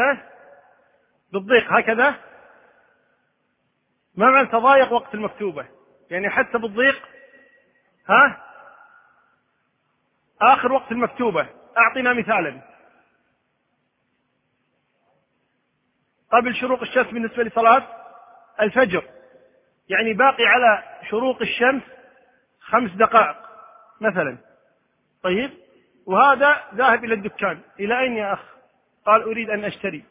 بالضيق. 1.33 1.73
هكذا؟ 1.73 2.15
ما 4.17 4.29
معنى 4.29 4.47
تضايق 4.47 4.93
وقت 4.93 5.13
المكتوبة. 5.13 5.67
يعني 6.09 6.27
أحس 6.27 6.55
بالضيق 6.55 7.01
ها؟ 8.09 8.45
آخر 10.41 10.71
وقت 10.71 10.91
المكتوبة. 10.91 11.47
أعطنا 11.77 12.13
مثالا. 12.13 12.61
قبل 16.31 16.55
شروق 16.55 16.81
الشمس 16.81 17.07
بالنسبة 17.07 17.43
لصلاة 17.43 17.87
الفجر. 18.61 19.03
يعني 19.89 20.13
باقي 20.13 20.45
على 20.45 20.83
شروق 21.09 21.41
الشمس 21.41 21.83
خمس 22.59 22.91
دقائق 22.91 23.37
مثلا. 24.01 24.37
طيب؟ 25.23 25.51
وهذا 26.05 26.63
ذاهب 26.75 27.05
إلى 27.05 27.13
الدكان. 27.13 27.61
إلى 27.79 27.99
أين 27.99 28.17
يا 28.17 28.33
أخ؟ 28.33 28.39
قال 29.05 29.21
أريد 29.21 29.49
أن 29.49 29.65
أشتري. 29.65 30.05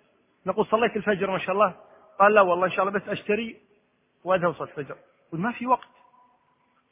نقول 0.47 0.67
صليت 0.67 0.97
الفجر 0.97 1.31
ما 1.31 1.39
شاء 1.39 1.53
الله. 1.53 1.75
قال 2.19 2.35
لا 2.35 2.41
والله 2.41 2.67
إن 2.67 2.73
شاء 2.73 2.89
الله 2.89 3.01
بس 3.01 3.09
أشتري 3.09 3.64
وأذهب 4.25 4.51
أصلي 4.51 4.69
الفجر. 4.69 4.97
ما 5.33 5.53
في 5.53 5.67
وقت. 5.67 5.89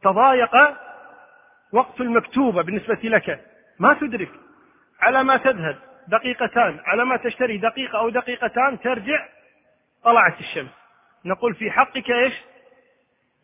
تضايق 0.02 0.56
وقت 1.72 2.00
المكتوبة 2.00 2.62
بالنسبة 2.62 2.98
لك. 3.04 3.44
ما 3.78 3.94
تدرك. 3.94 4.30
على 5.00 5.24
ما 5.24 5.36
تذهب. 5.36 5.78
دقيقتان. 6.08 6.80
على 6.84 7.04
ما 7.04 7.16
تشتري. 7.16 7.58
دقيقة 7.58 7.98
أو 7.98 8.08
دقيقتان 8.08 8.80
ترجع 8.80 9.28
طلعت 10.04 10.40
الشمس. 10.40 10.70
نقول 11.24 11.54
في 11.54 11.70
حقك 11.70 12.10
إيش؟ 12.10 12.34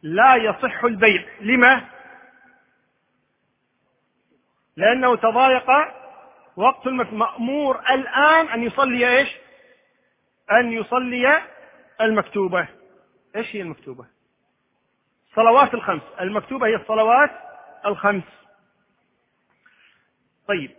لا 0.02 0.36
يصح 0.36 0.84
البيع. 0.84 1.24
لما؟ 1.40 1.84
لأنه 4.76 5.16
تضايق 5.16 5.70
وقت 6.56 6.86
المأمور 6.86 7.80
الآن 7.90 8.48
أن 8.48 8.62
يصلي 8.62 9.18
إيش؟ 9.18 9.28
أن 10.52 10.72
يصلي 10.72 11.42
المكتوبة. 12.00 12.77
إيش 13.36 13.56
هي 13.56 13.62
المكتوبة؟ 13.62 14.06
الصلوات 15.28 15.74
الخمس. 15.74 16.02
المكتوبة 16.20 16.66
هي 16.66 16.74
الصلوات 16.76 17.30
الخمس. 17.86 18.24
طيب. 20.48 20.70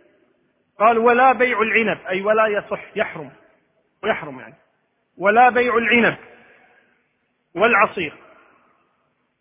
قال 0.78 0.98
ولا 0.98 1.32
بيع 1.32 1.62
العنب. 1.62 2.06
أي 2.06 2.22
ولا 2.22 2.46
يصح 2.46 2.96
يحرم. 2.96 3.30
ويحرم 4.02 4.40
يعني. 4.40 4.54
ولا 5.18 5.48
بيع 5.50 5.76
العنب 5.76 6.18
والعصير. 7.54 8.14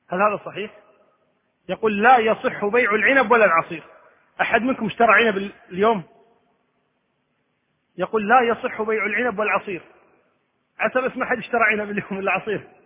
هل 0.09 0.21
هذا 0.21 0.41
صحيح؟ 0.45 0.71
يقول 1.69 2.03
لا 2.03 2.17
يصح 2.17 2.65
بيع 2.65 2.95
العنب 2.95 3.31
ولا 3.31 3.45
العصير. 3.45 3.83
أحد 4.41 4.61
منكم 4.61 4.85
اشترى 4.85 5.25
عنب 5.25 5.51
اليوم؟ 5.69 6.03
يقول 7.97 8.29
لا 8.29 8.41
يصح 8.41 8.81
بيع 8.81 9.05
العنب 9.05 9.39
والعصير. 9.39 9.81
عسى 10.79 11.01
بس 11.01 11.17
ما 11.17 11.25
حد 11.25 11.37
اشترى 11.37 11.63
عنب 11.63 11.89
اليوم 11.89 12.17
ولا 12.17 12.31
عصير؟ 12.31 12.78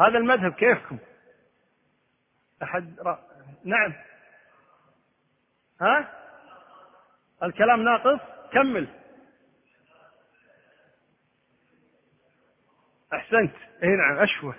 هذا 0.00 0.18
المذهب 0.18 0.52
كيفكم؟ 0.52 0.98
أحد 2.62 3.00
رأ... 3.00 3.20
نعم. 3.64 3.92
ها؟ 5.80 6.12
الكلام 7.42 7.82
ناقص؟ 7.82 8.20
كمل. 8.52 8.88
أحسنت. 13.14 13.54
إي 13.82 13.88
نعم 13.88 14.18
أشوه. 14.18 14.54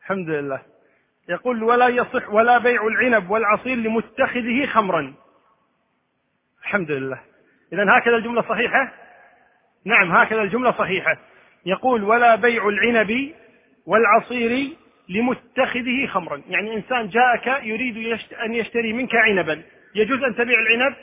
الحمد 0.00 0.28
لله. 0.28 0.62
يقول 1.28 1.62
ولا 1.62 1.88
يصح 1.88 2.28
ولا 2.28 2.58
بيع 2.58 2.86
العنب 2.86 3.30
والعصير 3.30 3.76
لمتخذه 3.76 4.66
خمرا. 4.66 5.14
الحمد 6.60 6.90
لله. 6.90 7.20
إذا 7.72 7.98
هكذا 7.98 8.16
الجملة 8.16 8.42
صحيحة؟ 8.42 8.92
نعم 9.84 10.12
هكذا 10.12 10.42
الجملة 10.42 10.72
صحيحة. 10.72 11.18
يقول 11.66 12.04
ولا 12.04 12.34
بيع 12.34 12.68
العنب 12.68 13.34
والعصير 13.86 14.68
لمتخذه 15.08 16.06
خمرا. 16.06 16.42
يعني 16.48 16.76
إنسان 16.76 17.08
جاءك 17.08 17.64
يريد 17.64 18.18
أن 18.44 18.54
يشتري 18.54 18.92
منك 18.92 19.14
عنبا. 19.14 19.62
يجوز 19.94 20.22
أن 20.22 20.34
تبيع 20.34 20.56
العنب؟ 20.60 20.94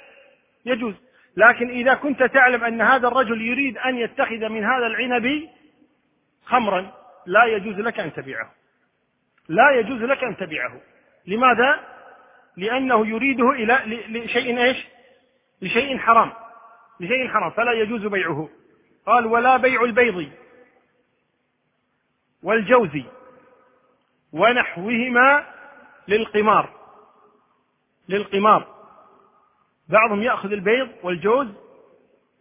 يجوز. 0.65 0.93
لكن 1.37 1.69
إذا 1.69 1.93
كنت 1.93 2.23
تعلم 2.23 2.63
أن 2.63 2.81
هذا 2.81 3.07
الرجل 3.07 3.41
يريد 3.41 3.77
أن 3.77 3.97
يتخذ 3.97 4.49
من 4.49 4.63
هذا 4.63 4.87
العنب 4.87 5.49
خمرا 6.45 6.93
لا 7.25 7.45
يجوز 7.45 7.79
لك 7.79 7.99
أن 7.99 8.13
تبيعه. 8.13 8.51
لا 9.49 9.71
يجوز 9.71 10.01
لك 10.01 10.23
أن 10.23 10.37
تبيعه. 10.37 10.81
لماذا؟ 11.27 11.79
لأنه 12.57 13.07
يريده 13.07 13.51
إلى 13.51 14.01
لشيء 14.09 14.59
إيش؟ 14.59 14.77
لشيء 15.61 15.97
حرام. 15.97 16.31
لشيء 16.99 17.27
حرام. 17.27 17.51
فلا 17.51 17.71
يجوز 17.71 18.05
بيعه. 18.05 18.49
قال 19.05 19.25
ولا 19.25 19.57
بيع 19.57 19.83
البيض. 19.83 20.29
والجوز 22.43 23.03
ونحوهما 24.33 25.45
للقمار. 26.07 26.69
للقمار. 28.09 28.67
بعضهم 29.89 30.23
يأخذ 30.23 30.51
البيض 30.51 30.89
والجوز 31.03 31.47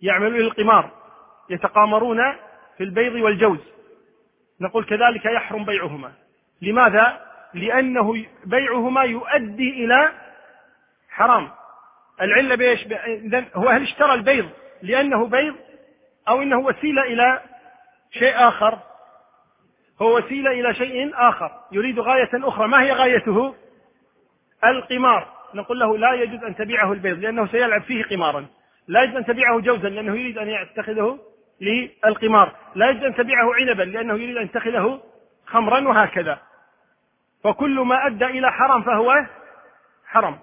يعمل 0.03 0.33
للقمار 0.33 0.91
يتقامرون 1.51 2.19
في 2.77 2.85
البيض 2.85 3.15
والجوز. 3.15 3.59
نقول 4.61 4.85
كذلك 4.85 5.25
يحرم 5.25 5.65
بيعهما. 5.65 6.13
لماذا؟ 6.63 7.29
لأنه 7.55 8.27
بيعهما 8.45 9.03
يؤدي 9.03 9.85
إلى 9.85 10.13
حرام. 11.09 11.51
العلة 12.21 12.55
بإيش؟ 12.55 12.87
إذا 13.07 13.45
هو 13.55 13.69
هل 13.69 13.83
اشترى 13.83 14.15
البيض 14.15 14.51
لأنه 14.83 15.27
بيض 15.27 15.57
أو 16.29 16.43
إنه 16.43 16.59
وسيلة 16.59 17.03
إلى 17.03 17.43
شيء 18.11 18.49
آخر؟ 18.49 18.79
هو 20.03 20.19
وسيلة 20.19 20.51
إلى 20.51 20.75
شيء 20.75 21.11
آخر. 21.15 21.51
يريد 21.73 21.99
غاية 21.99 22.31
أخرى. 22.35 22.69
ما 22.69 22.83
هي 22.83 22.93
غايته؟ 22.93 23.55
القمار. 24.65 25.39
نقول 25.55 25.79
له 25.79 25.99
لا 25.99 26.13
يجوز 26.13 26.45
أن 26.45 26.57
تبيعه 26.57 26.93
البيض 26.93 27.19
لأنه 27.19 27.47
سيلعب 27.47 27.83
فيه 27.83 28.05
قمارا. 28.05 28.47
لا 28.89 29.03
يجوز 29.03 29.17
أن 29.17 29.25
تبيعه 29.25 29.61
جوزا 29.61 29.89
لأنه 29.89 30.13
يريد 30.17 30.39
أن 30.39 30.49
يتخذه 30.49 31.19
للقمار. 31.61 32.57
لا 32.75 32.91
يجوز 32.91 33.05
أن 33.05 33.15
تبيعه 33.15 33.55
عنبا 33.55 33.83
لأنه 33.83 34.15
يريد 34.15 34.37
أن 34.37 34.45
يتخذه 34.45 35.03
خمرا 35.47 35.89
وهكذا. 35.89 36.39
فكل 37.45 37.81
ما 37.81 38.07
أدى 38.07 38.25
إلى 38.25 38.53
حرام 38.53 38.83
فهو 38.83 39.27
حرام. 40.07 40.39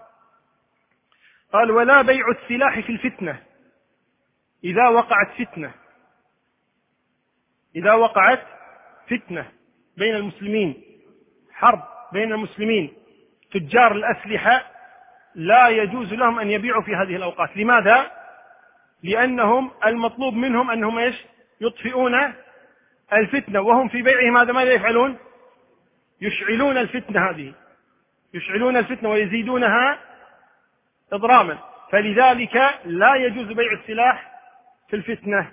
قال 1.53 1.71
ولا 1.71 2.01
بيع 2.01 2.25
السلاح 2.29 2.79
في 2.79 2.91
الفتنة. 2.91 3.39
إذا 4.63 4.87
وقعت 4.87 5.27
فتنة. 5.31 5.73
إذا 7.75 7.93
وقعت 7.93 8.54
فتنة 9.09 9.45
بين 9.97 10.15
المسلمين 10.15 10.83
حرب 11.51 11.83
بين 12.13 12.33
المسلمين 12.33 12.93
تجار 13.51 13.91
الأسلحة 13.91 14.75
لا 15.35 15.67
يجوز 15.67 16.13
لهم 16.13 16.39
أن 16.39 16.51
يبيعوا 16.51 16.81
في 16.81 16.95
هذه 16.95 17.15
الأوقات. 17.15 17.57
لماذا؟ 17.57 18.11
لأنهم 19.03 19.71
المطلوب 19.85 20.33
منهم 20.33 20.71
أنهم 20.71 20.97
إيش؟ 20.97 21.15
يطفئون 21.61 22.33
الفتنة. 23.13 23.61
وهم 23.61 23.87
في 23.87 24.01
بيعهم 24.01 24.37
هذا 24.37 24.53
ماذا 24.53 24.71
يفعلون؟ 24.71 25.17
يشعلون 26.21 26.77
الفتنة 26.77 27.29
هذه. 27.29 27.53
يشعلون 28.33 28.77
الفتنة 28.77 29.09
ويزيدونها 29.09 29.99
إضراما. 31.13 31.57
فلذلك 31.91 32.55
لا 32.85 33.15
يجوز 33.15 33.47
بيع 33.47 33.71
السلاح 33.71 34.31
في 34.89 34.95
الفتنة. 34.95 35.51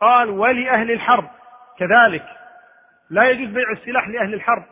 قال 0.00 0.30
ولأهل 0.30 0.90
الحرب. 0.90 1.30
كذلك 1.78 2.41
لا 3.12 3.30
يجوز 3.30 3.48
بيع 3.48 3.72
السلاح 3.72 4.08
لأهل 4.08 4.34
الحرب. 4.34 4.64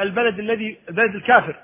البلد 0.00 0.38
الذي 0.38 0.78
البلد 0.88 1.14
الكافر 1.14 1.56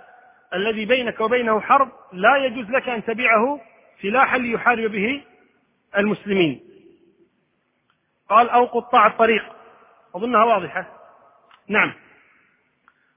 الذي 0.55 0.85
بينك 0.85 1.21
وبينه 1.21 1.61
حرب 1.61 1.89
لا 2.13 2.37
يجوز 2.37 2.71
لك 2.71 2.89
أن 2.89 3.05
تبيعه 3.05 3.61
سلاحا 4.03 4.39
ليحارب 4.39 4.91
به 4.91 5.23
المسلمين. 5.99 6.61
قال 8.29 8.51
أو 8.51 8.65
قطاع 8.65 9.07
الطريق. 9.07 9.45
أظنها 10.15 10.45
واضحة. 10.45 10.87
نعم. 11.69 11.93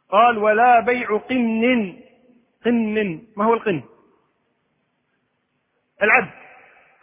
قال 0.10 0.38
ولا 0.38 0.80
بيع 0.80 1.18
قن. 1.18 2.00
قن. 2.66 3.22
ما 3.38 3.46
هو 3.46 3.54
القن؟ 3.54 3.84
العبد. 6.04 6.32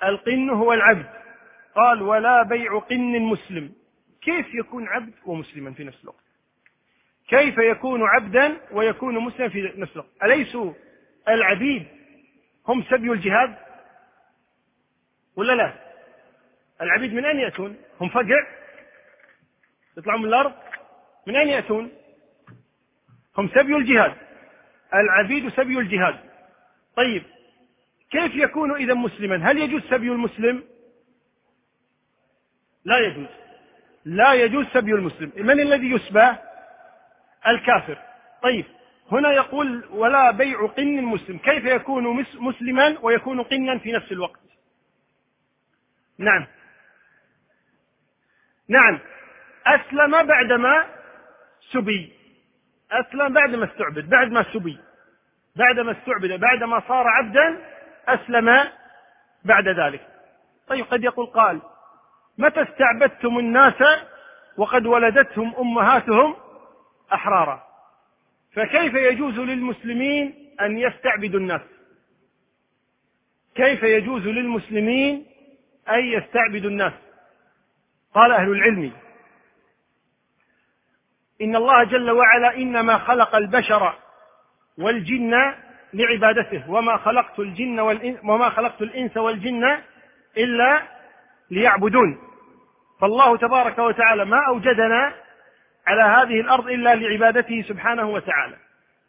القن 0.05 0.51
هو 0.51 0.73
العبد. 0.73 1.07
قال 1.75 2.03
ولا 2.03 2.43
بيع 2.43 2.79
قن 2.79 3.21
مسلم. 3.21 3.78
كيف 4.29 4.55
يكون 4.55 4.89
عبد 4.89 5.15
ومسلما 5.27 5.73
في 5.73 5.85
نفس 5.85 6.03
الوقت؟ 6.03 6.25
كيف 7.29 7.59
يكون 7.59 8.03
عبدا 8.03 8.61
ويكون 8.73 9.15
مسلما 9.19 9.49
في 9.49 9.73
نفس 9.77 9.93
الوقت؟ 9.93 10.09
أليسوا 10.23 10.73
العبيد 11.29 11.87
هم 12.69 12.83
سبي 12.83 13.13
الجهاد؟ 13.13 13.57
ولا 15.37 15.53
لا؟ 15.53 15.75
العبيد 16.81 17.15
من 17.15 17.25
أين 17.25 17.39
يأتون؟ 17.39 17.77
هم 18.01 18.09
فقع؟ 18.09 18.47
يطلعون 19.97 20.23
من 20.23 20.29
الأرض؟ 20.29 20.55
من 21.27 21.37
أين 21.37 21.49
يأتون؟ 21.49 21.91
هم 23.39 23.49
سبي 23.49 23.77
الجهاد. 23.77 24.15
العبيد 24.95 25.49
سبي 25.49 25.79
الجهاد. 25.79 26.19
طيب 26.97 27.23
كيف 28.11 28.35
يكون 28.35 28.77
إذا 28.77 28.95
مسلما؟ 28.95 29.51
هل 29.51 29.59
يجوز 29.59 29.83
سبي 29.83 30.09
المسلم؟ 30.09 30.65
لا 32.85 32.99
يجوز. 32.99 33.48
لا 34.05 34.33
يجوز 34.33 34.67
سبي 34.67 34.93
المسلم. 34.93 35.33
من 35.37 35.61
الذي 35.61 35.91
يسبى؟ 35.91 36.33
الكافر. 37.47 37.99
طيب 38.43 38.65
هنا 39.13 39.33
يقول 39.33 39.85
ولا 39.91 40.31
بيع 40.31 40.67
قن 40.67 41.03
مسلم 41.03 41.39
كيف 41.39 41.65
يكون 41.65 42.27
مسلما 42.35 42.97
ويكون 43.03 43.43
قنا 43.43 43.79
في 43.79 43.93
نفس 43.93 44.13
الوقت؟ 44.13 44.41
نعم. 46.19 46.47
نعم. 48.69 48.99
أسلم 49.67 50.27
بعدما 50.27 50.87
سبي. 51.73 52.13
أسلم 52.93 53.33
بعدما 53.33 53.65
استعبد. 53.65 54.09
بعد 54.09 54.29
ما 54.29 54.45
سبي. 54.53 54.79
بعدما 55.57 55.93
استعبد. 55.93 56.41
بعدما 56.41 56.83
صار 56.89 57.09
عبدا 57.09 57.59
أسلم 58.09 58.69
بعد 59.45 59.69
ذلك. 59.69 60.07
طيب 60.69 60.85
قد 60.85 61.05
يقول 61.05 61.27
قال 61.27 61.61
متى 62.39 62.63
استعبدتم 62.63 63.39
الناس 63.39 63.83
وقد 64.57 64.87
ولدتهم 64.87 65.55
أمهاتهم 65.57 66.37
أحرارا؟ 67.13 67.63
فكيف 68.53 68.95
يجوز 68.95 69.39
للمسلمين 69.39 70.35
أن 70.61 70.79
يستعبدوا 70.79 71.41
الناس؟ 71.41 71.61
كيف 73.55 73.83
يجوز 73.83 74.23
للمسلمين 74.27 75.27
أن 75.91 76.05
يستعبدوا 76.05 76.71
الناس؟ 76.71 76.93
قال 78.15 78.33
أهل 78.33 78.51
العلم 78.51 78.93
إن 81.43 81.57
الله 81.57 81.85
جل 81.85 82.11
وعلا 82.11 82.57
إنما 82.57 82.99
خلق 82.99 83.37
البشر 83.37 83.95
والجن 84.79 85.55
لعبادته 85.93 86.71
وما 86.71 86.97
خلقت 86.97 87.39
الجن 87.39 87.81
والإنس 87.81 88.19
وما 88.25 88.51
خلقت 88.51 88.83
الإنس 88.83 89.17
والجن 89.17 89.79
إلا 90.37 90.83
ليعبدون. 91.51 92.28
فالله 93.01 93.37
تبارك 93.37 93.79
وتعالى 93.79 94.25
ما 94.25 94.47
أوجدنا 94.49 95.15
على 95.87 96.03
هذه 96.03 96.41
الأرض 96.41 96.69
إلا 96.69 96.95
لعبادته 96.95 97.65
سبحانه 97.69 98.09
وتعالى. 98.09 98.57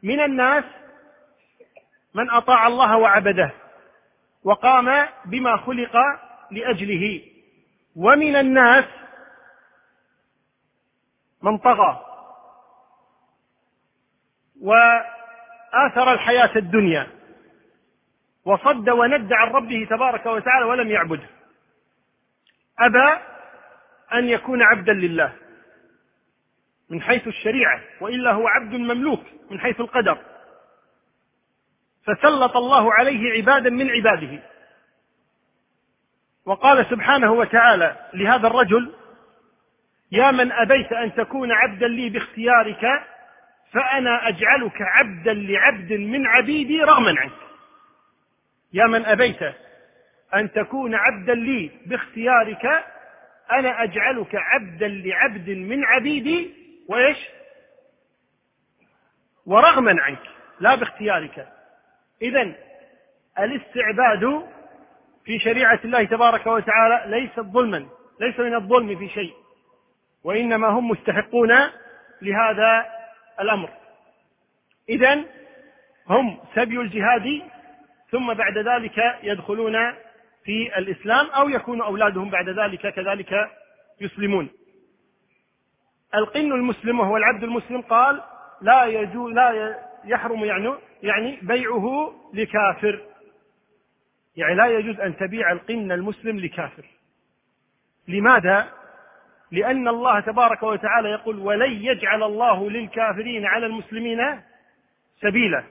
من 0.04 0.20
الناس 0.20 0.64
من 2.14 2.30
أطاع 2.30 2.68
الله 2.68 2.98
وعبده 2.98 3.52
وقام 4.44 5.08
بما 5.26 5.58
خلق 5.58 5.96
لأجله. 6.52 7.22
ومن 7.96 8.36
الناس 8.36 8.86
من 11.42 11.58
طغى 11.58 12.06
وآثر 14.62 16.14
الحياة 16.14 16.52
الدنيا 16.56 17.08
وصد 18.46 18.90
وند 18.90 19.34
عن 19.34 19.48
ربه 19.48 19.88
تبارك 19.90 20.26
وتعالى 20.26 20.66
ولم 20.66 20.92
يعبده. 20.92 21.30
أبى 22.80 23.20
أن 24.14 24.30
يكون 24.30 24.64
عبدا 24.64 24.94
لله 24.94 25.34
من 26.90 27.02
حيث 27.02 27.28
الشريعة 27.28 27.82
وإلا 28.02 28.32
هو 28.32 28.48
عبد 28.48 28.74
مملوك 28.74 29.24
من 29.52 29.60
حيث 29.60 29.80
القدر. 29.80 30.18
فسلط 32.04 32.58
الله 32.58 32.94
عليه 32.94 33.32
عبادا 33.32 33.70
من 33.70 33.90
عباده. 33.90 34.40
وقال 36.46 36.86
سبحانه 36.90 37.32
وتعالى 37.32 37.96
لهذا 38.14 38.48
الرجل 38.48 38.94
يا 40.12 40.32
من 40.32 40.52
أبيت 40.52 40.92
أن 40.92 41.16
تكون 41.16 41.52
عبدا 41.52 41.88
لي 41.88 42.10
باختيارك 42.10 42.86
فأنا 43.72 44.28
أجعلك 44.28 44.82
عبدا 44.82 45.34
لعبد 45.34 45.94
من 45.94 46.28
عبيدي 46.28 46.82
رغما 46.82 47.20
عنك. 47.20 47.32
يا 48.74 48.86
من 48.86 49.06
أبيت 49.06 49.40
أن 50.36 50.52
تكون 50.52 50.96
عبدا 50.96 51.34
لي 51.34 51.72
باختيارك 51.86 52.86
أنا 53.52 53.84
أجعلك 53.84 54.36
عبدا 54.36 54.88
لعبد 54.88 55.50
من 55.50 55.86
عبيدي 55.86 56.54
وإيش؟ 56.90 57.18
ورغما 59.46 60.02
عنك 60.02 60.22
لا 60.60 60.76
باختيارك. 60.76 61.48
إذا 62.22 62.56
الاستعباد 63.40 64.48
في 65.26 65.40
شريعة 65.40 65.80
الله 65.86 66.04
تبارك 66.04 66.48
وتعالى 66.48 67.20
ليس 67.20 67.40
ظلما 67.40 67.86
ليس 68.20 68.40
من 68.40 68.56
الظلم 68.56 69.00
في 69.00 69.10
شيء 69.10 69.34
وإنما 70.24 70.68
هم 70.68 70.88
مستحقون 70.88 71.52
لهذا 72.22 72.86
الأمر. 73.40 73.70
إذا 74.90 75.24
هم 76.08 76.40
سبي 76.56 76.80
الجهاد 76.80 77.42
ثم 78.12 78.34
بعد 78.34 78.58
ذلك 78.58 79.18
يدخلون 79.24 79.76
في 80.44 80.78
الإسلام 80.78 81.26
أو 81.26 81.50
يكون 81.50 81.82
أولادهم 81.82 82.30
بعد 82.30 82.50
ذلك 82.50 82.94
كذلك 82.94 83.50
يسلمون. 84.02 84.50
القن 86.16 86.52
المسلم 86.52 87.00
وهو 87.00 87.18
العبد 87.18 87.44
المسلم 87.44 87.82
قال 87.82 88.22
لا 88.62 88.86
يجوز 88.86 89.34
لا 89.34 89.80
يحرم 90.06 90.46
يعني 90.46 90.74
يعني 91.04 91.40
بيعه 91.42 92.14
لكافر. 92.34 93.02
يعني 94.36 94.56
لا 94.56 94.66
يجوز 94.66 95.00
أن 95.00 95.18
تبيع 95.18 95.52
القن 95.52 95.92
المسلم 95.92 96.40
لكافر. 96.40 96.86
لماذا؟ 98.08 98.74
لأن 99.52 99.88
الله 99.88 100.20
تبارك 100.20 100.64
وتعالى 100.64 101.10
يقول 101.10 101.40
ولن 101.40 101.72
يجعل 101.72 102.24
الله 102.24 102.70
للكافرين 102.70 103.46
على 103.46 103.66
المسلمين 103.66 104.42
سبيلا. 105.22 105.64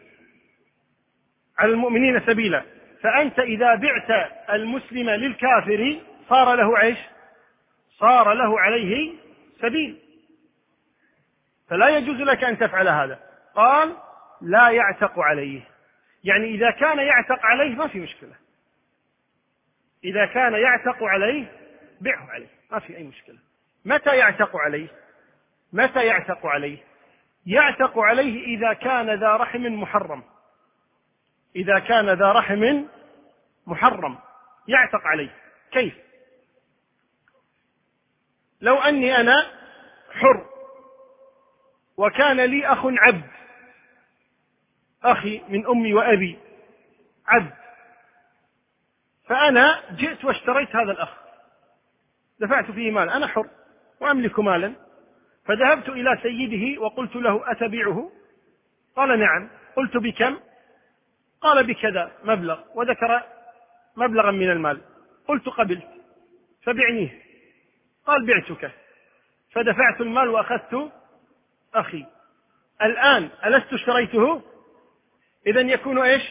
على 1.59 1.73
المؤمنين 1.73 2.21
سبيلا. 2.21 2.78
فأنت 3.03 3.39
إذا 3.39 3.75
بعت 3.75 4.31
المسلم 4.51 5.11
للكافر 5.11 6.01
صار 6.29 6.55
له 6.55 6.79
عيش 6.79 6.99
صار 7.99 8.33
له 8.33 8.61
عليه 8.61 9.15
سبيل. 9.61 9.99
فلا 11.71 11.89
يجوز 11.89 12.17
لك 12.17 12.45
أن 12.45 12.59
تفعل 12.59 12.89
هذا. 12.89 13.19
قال 13.55 13.97
لا 14.43 14.69
يعتق 14.71 15.19
عليه. 15.19 15.61
يعني 16.25 16.47
إذا 16.47 16.71
كان 16.71 16.99
يعتق 16.99 17.47
عليه 17.47 17.75
ما 17.75 17.89
في 17.89 18.01
مشكلة. 18.01 18.35
إذا 20.05 20.27
كان 20.27 20.53
يعتق 20.53 21.05
عليه 21.05 21.53
بيعه 22.01 22.31
عليه. 22.31 22.49
ما 22.71 22.79
في 22.79 22.97
أي 22.97 23.05
مشكلة. 23.05 23.39
متى 23.85 24.17
يعتق 24.17 24.57
عليه؟ 24.57 24.89
متى 25.73 26.07
يعتق 26.07 26.47
عليه؟ 26.47 26.79
يعتق 27.47 27.99
عليه 27.99 28.57
إذا 28.57 28.73
كان 28.73 29.11
ذا 29.11 29.37
رحم 29.37 29.63
محرم. 29.63 30.23
إذا 31.57 31.79
كان 31.79 32.11
ذا 32.11 32.33
رحم 32.33 32.85
محرم 33.67 34.19
يعتق 34.69 35.01
عليه. 35.07 35.35
كيف؟ 35.71 35.95
لو 38.61 38.77
أني 38.77 39.17
أنا 39.17 39.51
حر 40.13 40.47
وكان 41.97 42.41
لي 42.41 42.67
أخ 42.67 42.79
عبد 42.85 43.31
أخي 45.05 45.43
من 45.49 45.67
أمي 45.67 45.95
وأبي 45.95 46.39
عبد 47.27 47.53
فأنا 49.27 49.83
جئت 49.93 50.25
واشتريت 50.25 50.77
هذا 50.77 50.93
الأخ. 50.93 51.15
دفعت 52.41 52.71
فيه 52.71 52.91
مال 52.91 53.11
أنا 53.11 53.27
حر 53.27 53.51
وأملك 54.01 54.39
مالا. 54.39 54.75
فذهبت 55.45 55.89
إلى 55.89 56.19
سيده 56.23 56.81
وقلت 56.81 57.17
له 57.17 57.53
أتبيعه؟ 57.53 58.13
قال 58.97 59.19
نعم. 59.21 59.51
قلت 59.77 59.97
بكم؟ 59.97 60.39
قال 61.41 61.67
بكذا 61.67 62.13
مبلغ 62.25 62.61
وذكر 62.75 63.23
مبلغا 63.97 64.31
من 64.31 64.51
المال. 64.51 64.81
قلت 65.29 65.49
قبلت 65.49 65.89
فبعنيه. 66.63 67.23
قال 68.07 68.27
بعتك. 68.27 68.73
فدفعت 69.53 70.01
المال 70.01 70.29
وأخذت 70.29 70.93
أخي. 71.75 72.07
الآن 72.83 73.31
ألست 73.47 73.73
اشتريته؟ 73.73 74.43
إذا 75.47 75.61
يكون 75.61 75.99
إيش؟ 75.99 76.23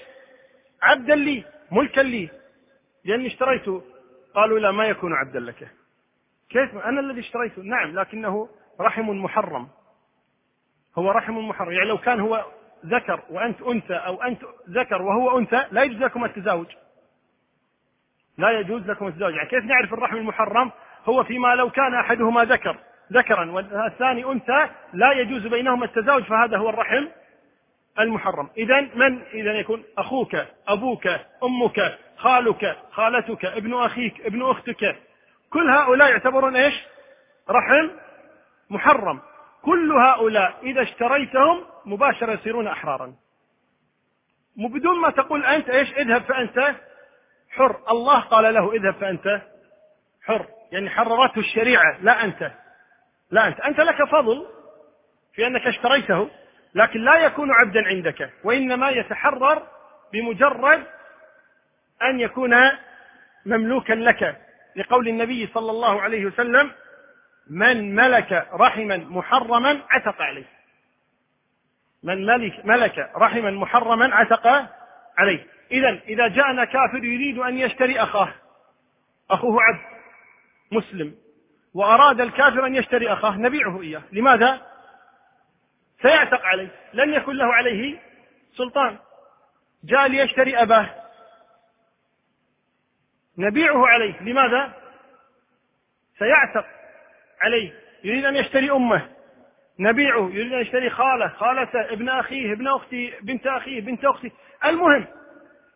عبدا 0.82 1.16
لي 1.16 1.44
ملكا 1.72 2.02
لي. 2.02 2.30
لأني 3.06 3.28
اشتريته. 3.28 3.84
قالوا 4.36 4.60
لا 4.60 4.72
ما 4.72 4.86
يكون 4.86 5.14
عبدا 5.14 5.40
لك. 5.40 5.72
كيف؟ 6.50 6.76
أنا 6.76 7.00
الذي 7.00 7.20
اشتريته. 7.20 7.62
نعم 7.62 8.00
لكنه 8.00 8.50
رحم 8.82 9.10
محرم. 9.10 9.70
هو 10.98 11.12
رحم 11.12 11.38
محرم. 11.38 11.72
يعني 11.72 11.86
لو 11.86 11.98
كان 11.98 12.20
هو 12.20 12.46
ذكر 12.88 13.22
وأنت 13.30 13.62
أنثى 13.62 13.94
أو 13.94 14.24
أنت 14.24 14.42
ذكر 14.70 15.02
وهو 15.02 15.38
أنثى 15.40 15.66
لا 15.72 15.84
يجوز 15.84 16.04
لكم 16.04 16.26
التزاوج. 16.26 16.68
لا 18.38 18.60
يجوز 18.60 18.90
لكم 18.90 19.08
التزاوج. 19.08 19.34
يعني 19.34 19.50
كيف 19.50 19.64
نعرف 19.64 19.94
الرحم 19.94 20.16
المحرم؟ 20.16 20.72
هو 21.06 21.24
فيما 21.24 21.56
لو 21.56 21.70
كان 21.70 21.94
أحدهما 21.94 22.44
ذكر 22.44 22.78
ذكرا 23.14 23.52
والثاني 23.52 24.26
أنثى 24.26 24.70
لا 24.94 25.12
يجوز 25.12 25.48
بينهما 25.48 25.86
التزاوج 25.86 26.24
فهذا 26.24 26.58
هو 26.58 26.70
الرحم 26.70 27.08
المحرم. 28.00 28.50
إذا 28.58 28.82
من؟ 28.82 29.22
إذا 29.34 29.54
يكون 29.54 29.84
أخوك 29.98 30.38
أبوك 30.68 31.08
أمك 31.44 31.98
خالك 32.18 32.78
خالتك 32.92 33.46
ابن 33.46 33.74
أخيك 33.74 34.22
ابن 34.26 34.50
أختك. 34.50 34.96
كل 35.50 35.70
هؤلاء 35.70 36.10
يعتبرون 36.10 36.56
إيش؟ 36.56 36.74
رحم 37.50 37.90
محرم. 38.70 39.20
كل 39.62 39.92
هؤلاء 39.92 40.56
إذا 40.64 40.82
اشتريتهم 40.82 41.64
مباشرة 41.88 42.34
يصيرون 42.34 42.68
أحرارا. 42.68 43.16
بدون 44.56 45.02
ما 45.02 45.10
تقول 45.10 45.46
أنت 45.46 45.70
إيش 45.70 45.94
اذهب 45.94 46.22
فأنت 46.22 46.76
حر. 47.50 47.80
الله 47.92 48.20
قال 48.20 48.54
له 48.54 48.74
اذهب 48.74 48.94
فأنت 48.94 49.42
حر. 50.24 50.46
يعني 50.72 50.90
حررته 50.90 51.40
الشريعة. 51.40 51.98
لا 52.02 52.24
أنت. 52.24 52.52
لا 53.32 53.48
أنت. 53.48 53.60
أنت 53.60 53.80
لك 53.80 54.04
فضل 54.04 54.48
في 55.34 55.48
أنك 55.48 55.68
اشتريته 55.68 56.30
لكن 56.76 57.00
لا 57.00 57.16
يكون 57.16 57.52
عبدا 57.52 57.88
عندك 57.88 58.30
وإنما 58.44 58.90
يتحرر 58.90 59.68
بمجرد 60.14 60.84
أن 62.04 62.20
يكون 62.20 62.56
مملوكا 63.46 63.94
لك. 63.94 64.42
لقول 64.76 65.08
النبي 65.08 65.48
صلى 65.54 65.72
الله 65.72 66.02
عليه 66.02 66.26
وسلم 66.26 66.72
من 67.50 67.96
ملك 67.96 68.48
رحما 68.54 68.98
محرما 68.98 69.82
عتق 69.90 70.22
عليه. 70.22 70.57
من 72.08 72.26
ملك 72.26 72.66
ملك 72.66 73.12
رحما 73.16 73.52
محرما 73.52 74.16
عتق 74.16 74.48
عليه. 75.18 75.48
إذا 75.72 75.90
إذا 75.90 76.28
جاءنا 76.28 76.66
كافر 76.66 77.04
يريد 77.04 77.38
أن 77.38 77.58
يشتري 77.58 78.00
أخاه. 78.00 78.34
أخوه 79.32 79.64
عبد 79.64 79.80
مسلم. 80.72 81.16
وأراد 81.74 82.22
الكافر 82.22 82.66
أن 82.66 82.76
يشتري 82.76 83.14
أخاه 83.14 83.38
نبيعه 83.38 83.82
إياه. 83.82 84.02
لماذا؟ 84.12 84.62
سيعتق 86.02 86.42
عليه. 86.42 86.70
لن 86.94 87.14
يكن 87.14 87.36
له 87.36 87.54
عليه 87.54 88.00
سلطان. 88.58 88.98
جاء 89.84 90.08
ليشتري 90.08 90.62
أباه. 90.62 90.90
نبيعه 93.38 93.88
عليه. 93.88 94.22
لماذا؟ 94.22 94.74
سيعتق 96.20 96.66
عليه. 97.42 97.74
يريد 98.04 98.26
أن 98.26 98.36
يشتري 98.36 98.72
أمه. 98.72 99.10
نبيعه 99.80 100.30
يريد 100.34 100.54
أن 100.54 100.60
يشتري 100.60 100.90
خالة 100.90 101.28
خالته 101.28 101.94
ابن 101.94 102.10
أخيه 102.10 102.54
ابن 102.54 102.68
أختي 102.68 103.14
بنت 103.22 103.48
أخيه 103.48 103.82
بنت 103.82 104.06
أختي. 104.06 104.32
المهم 104.66 105.06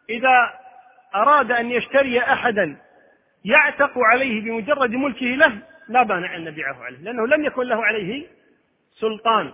إذا 0.09 0.53
أراد 1.15 1.51
أن 1.51 1.71
يشتري 1.71 2.19
أحدا 2.19 2.77
يعتق 3.45 3.91
عليه 3.95 4.41
بمجرد 4.41 4.91
ملكه 4.91 5.25
له 5.25 5.57
لا 5.89 6.03
مانع 6.03 6.35
أن 6.35 6.43
نبيعه 6.43 6.83
عليه 6.83 6.97
لأنه 6.97 7.27
لم 7.27 7.45
يكن 7.45 7.61
له 7.61 7.85
عليه 7.85 8.27
سلطان. 8.99 9.51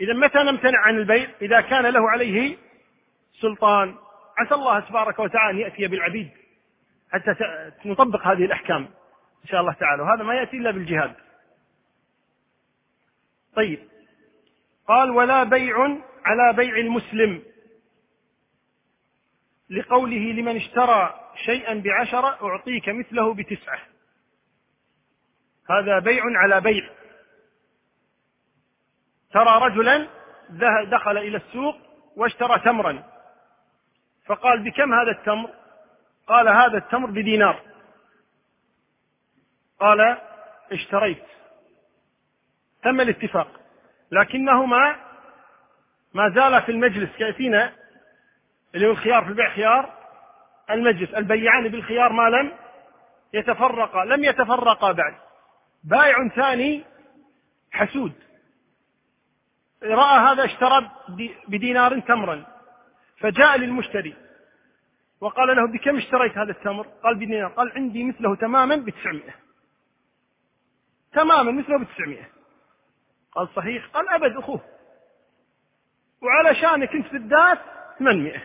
إذا 0.00 0.12
متى 0.12 0.38
نمتنع 0.38 0.78
عن 0.78 0.96
البيع؟ 0.96 1.26
إذا 1.42 1.60
كان 1.60 1.86
له 1.86 2.10
عليه 2.10 2.56
سلطان. 3.40 3.94
عسى 4.38 4.54
الله 4.54 4.80
تبارك 4.80 5.18
وتعالى 5.18 5.50
أن 5.50 5.58
يأتي 5.58 5.86
بالعبيد 5.86 6.30
حتى 7.12 7.34
نطبق 7.84 8.26
هذه 8.26 8.44
الأحكام 8.44 8.82
إن 9.44 9.48
شاء 9.50 9.60
الله 9.60 9.72
تعالى. 9.72 10.02
وهذا 10.02 10.22
ما 10.22 10.34
يأتي 10.34 10.56
إلا 10.56 10.70
بالجهاد. 10.70 11.14
طيب. 13.56 13.88
قال 14.88 15.10
ولا 15.10 15.44
بيع 15.44 15.76
على 16.24 16.56
بيع 16.56 16.76
المسلم. 16.76 17.42
لقوله 19.70 20.32
لمن 20.32 20.56
اشترى 20.56 21.30
شيئا 21.44 21.74
بعشرة 21.74 22.48
أعطيك 22.48 22.88
مثله 22.88 23.34
بتسعة. 23.34 23.80
هذا 25.70 25.98
بيع 25.98 26.22
على 26.24 26.60
بيع. 26.60 26.90
ترى 29.32 29.68
رجلا 29.68 30.08
دخل 30.90 31.18
إلى 31.18 31.36
السوق 31.36 31.76
واشترى 32.16 32.58
تمرا. 32.58 33.02
فقال 34.26 34.62
بكم 34.64 34.94
هذا 34.94 35.10
التمر؟ 35.10 35.50
قال 36.26 36.48
هذا 36.48 36.78
التمر 36.78 37.10
بدينار. 37.10 37.62
قال 39.80 40.18
اشتريت. 40.72 41.24
تم 42.86 43.00
الاتفاق. 43.00 43.60
لكنهما 44.10 44.96
ما 46.14 46.28
زال 46.34 46.62
في 46.62 46.72
المجلس 46.72 47.16
كيفين 47.16 47.54
اللي 48.74 48.86
هو 48.86 48.90
الخيار 48.90 49.24
في 49.24 49.30
البيع 49.30 49.54
خيار 49.54 49.92
المجلس 50.70 51.14
البيعان 51.14 51.68
بالخيار 51.68 52.12
ما 52.12 52.28
لم 52.28 52.52
يتفرقا 53.32 54.04
لم 54.04 54.24
يتفرقا 54.24 54.92
بعد. 54.92 55.14
بائع 55.84 56.28
ثاني 56.28 56.84
حسود. 57.72 58.12
رأى 59.82 60.18
هذا 60.18 60.44
اشترى 60.44 60.90
بدينار 61.48 62.00
تمرا 62.00 62.46
فجاء 63.20 63.58
للمشتري 63.58 64.14
وقال 65.20 65.56
له 65.56 65.66
بكم 65.66 65.96
اشتريت 65.96 66.38
هذا 66.38 66.50
التمر؟ 66.50 66.86
قال 66.86 67.14
بدينار. 67.14 67.48
قال 67.48 67.72
عندي 67.72 68.04
مثله 68.04 68.36
تماما 68.36 68.76
بتسعمائة. 68.76 69.34
تماما 71.12 71.52
مثله 71.52 71.78
بتسعمائة. 71.78 72.35
قال 73.36 73.48
صحيح. 73.56 73.86
قال 73.86 74.08
أبد 74.08 74.36
أخوه. 74.36 74.60
وعلشانك 76.22 76.94
أنت 76.94 77.12
بالذات 77.12 77.58
800 77.98 78.42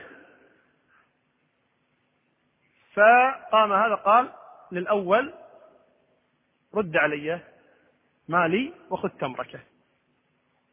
فقام 2.93 3.73
هذا 3.73 3.95
قال 3.95 4.33
للأول 4.71 5.33
رد 6.75 6.97
علي 6.97 7.39
مالي 8.27 8.73
وخذ 8.89 9.09
تمرك 9.09 9.65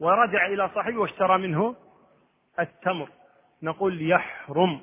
ورجع 0.01 0.47
إلى 0.47 0.71
صاحبه 0.75 0.99
واشترى 0.99 1.39
منه 1.39 1.77
التمر. 2.61 3.09
نقول 3.63 4.11
يحرم. 4.11 4.81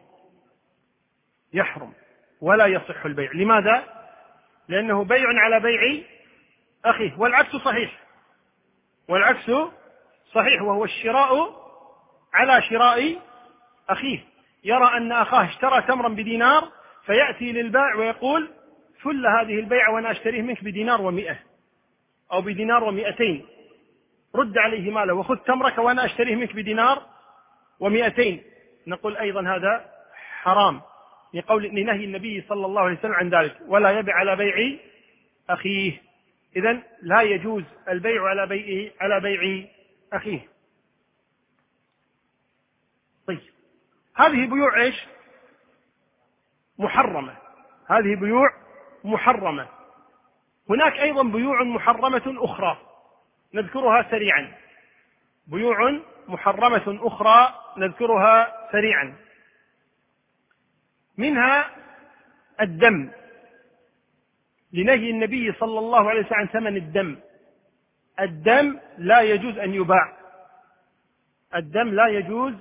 يحرم. 1.54 1.94
ولا 2.42 2.66
يصح 2.66 3.06
البيع. 3.06 3.32
لماذا؟ 3.32 3.84
لأنه 4.68 5.04
بيع 5.04 5.28
على 5.28 5.60
بيع 5.60 6.04
أخيه. 6.86 7.20
والعكس 7.20 7.56
صحيح. 7.56 8.05
والعكس 9.08 9.52
صحيح 10.34 10.62
وهو 10.62 10.84
الشراء 10.84 11.56
على 12.34 12.62
شراء 12.62 13.22
أخيه. 13.90 14.20
يرى 14.64 14.98
أن 14.98 15.12
أخاه 15.12 15.46
اشترى 15.46 15.82
تمرا 15.82 16.10
بدينار 16.10 16.72
فيأتي 17.06 17.52
للبائع 17.52 17.96
ويقول 17.96 18.50
فل 19.02 19.28
هذه 19.28 19.60
البيعة 19.60 19.94
وأنا 19.94 20.12
أشتريه 20.12 20.42
منك 20.42 20.64
بدينار 20.64 21.02
ومئة 21.02 21.40
أو 22.32 22.42
بدينار 22.42 22.84
ومئتين. 22.84 23.46
رد 24.36 24.58
عليه 24.58 24.92
ماله 24.92 25.14
وخذ 25.14 25.36
تمرك 25.36 25.78
وأنا 25.78 26.06
أشتريه 26.06 26.36
منك 26.36 26.56
بدينار 26.56 27.02
ومئتين. 27.80 28.44
نقول 28.88 29.18
أيضا 29.18 29.42
هذا 29.42 29.86
حرام 30.42 30.82
لقول 31.34 31.64
لنهي 31.64 32.06
النبي 32.06 32.46
صلى 32.50 32.66
الله 32.66 32.82
عليه 32.82 32.98
وسلم 32.98 33.14
عن 33.14 33.30
ذلك. 33.30 33.58
ولا 33.68 34.00
يبع 34.00 34.14
على 34.14 34.36
بيع 34.36 34.78
أخيه. 35.50 36.05
إذا 36.56 36.84
لا 37.02 37.22
يجوز 37.22 37.64
البيع 37.90 38.28
على 38.28 38.48
بيع 38.48 38.92
على 39.02 39.20
بيع 39.20 39.68
أخيه. 40.14 40.48
طيب. 43.28 43.42
هذه 44.16 44.46
بيوع 44.46 44.82
إيش؟ 44.82 45.06
محرمة. 46.78 47.38
هذه 47.90 48.16
بيوع 48.16 48.50
محرمة. 49.04 49.68
هناك 50.70 50.94
أيضا 50.94 51.24
بيوع 51.24 51.64
محرمة 51.64 52.24
أخرى. 52.28 52.78
نذكرها 53.54 54.12
سريعا. 54.12 54.58
بيوع 55.48 56.00
محرمة 56.28 57.08
أخرى 57.08 57.54
نذكرها 57.78 58.54
سريعا. 58.72 59.16
منها 61.18 61.72
الدم. 62.62 63.12
لنهي 64.74 65.10
النبي 65.10 65.54
صلى 65.54 65.80
الله 65.80 66.10
عليه 66.10 66.20
وسلم 66.20 66.34
عن 66.38 66.48
ثمن 66.48 66.78
الدم. 66.78 67.20
الدم 68.20 68.80
لا 68.98 69.22
يجوز 69.22 69.58
أن 69.58 69.74
يباع. 69.74 70.18
الدم 71.56 71.90
لا 71.90 72.08
يجوز 72.08 72.54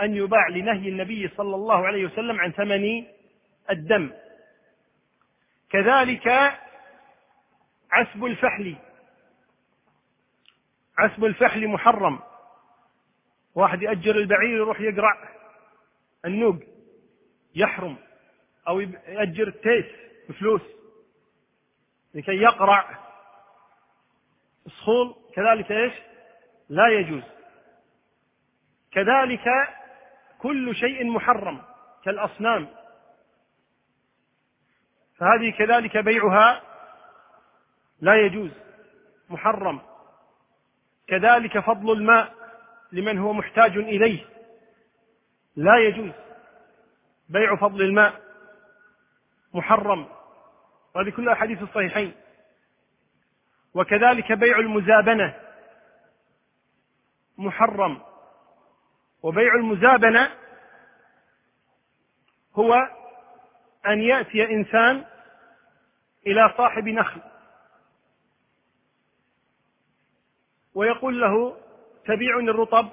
أن 0.00 0.16
يباع 0.16 0.48
لنهي 0.48 0.88
النبي 0.88 1.28
صلى 1.28 1.54
الله 1.54 1.86
عليه 1.86 2.04
وسلم 2.04 2.40
عن 2.40 2.52
ثمن 2.52 3.06
الدم. 3.70 4.12
كذلك 5.70 6.28
عسب 7.90 8.24
الفحل. 8.24 8.76
عسب 10.98 11.24
الفحل 11.24 11.68
محرم. 11.68 12.20
واحد 13.54 13.82
يأجر 13.82 14.16
البعير 14.16 14.56
يروح 14.56 14.80
يقرع 14.80 15.28
النوق 16.24 16.56
يحرم 17.54 17.96
أو 18.68 18.80
يأجر 18.80 19.48
التيس 19.48 19.86
بفلوس. 20.28 20.62
لكي 22.16 22.32
يقرع 22.32 22.98
الصخول 24.66 25.14
كذلك 25.34 25.72
إيش؟ 25.72 25.92
لا 26.68 26.88
يجوز. 26.88 27.22
كذلك 28.92 29.44
كل 30.38 30.74
شيء 30.76 31.10
محرم 31.10 31.62
كالأصنام. 32.04 32.68
فهذه 35.16 35.50
كذلك 35.50 35.96
بيعها 35.96 36.62
لا 38.00 38.26
يجوز 38.26 38.50
محرم. 39.28 39.80
كذلك 41.06 41.58
فضل 41.58 41.92
الماء 41.92 42.34
لمن 42.92 43.18
هو 43.18 43.32
محتاج 43.32 43.76
إليه 43.76 44.24
لا 45.56 45.76
يجوز. 45.76 46.12
بيع 47.28 47.56
فضل 47.56 47.82
الماء 47.82 48.20
محرم. 49.54 50.08
وهذه 50.96 51.10
كلها 51.10 51.34
حديث 51.34 51.62
الصحيحين 51.62 52.14
وكذلك 53.74 54.32
بيع 54.32 54.58
المزابنة 54.58 55.34
محرم. 57.38 58.02
وبيع 59.22 59.54
المزابنة 59.54 60.30
هو 62.54 62.74
أن 63.86 64.00
يأتي 64.00 64.44
إنسان 64.44 65.04
إلى 66.26 66.54
صاحب 66.56 66.88
نخل. 66.88 67.20
ويقول 70.74 71.20
له 71.20 71.56
تبيعني 72.04 72.50
الرطب 72.50 72.88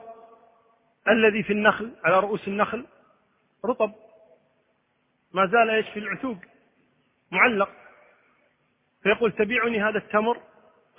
الذي 1.08 1.44
في 1.44 1.54
النخل 1.54 1.96
على 2.04 2.20
رؤوس 2.20 2.48
النخل 2.48 2.88
رطب. 3.66 3.94
ما 5.34 5.46
زال 5.46 5.70
إيش 5.70 5.90
في 5.90 6.00
العتوق؟ 6.00 6.38
معلق. 7.32 7.83
فيقول 9.04 9.32
تبيعني 9.32 9.84
هذا 9.84 9.98
التمر 9.98 10.42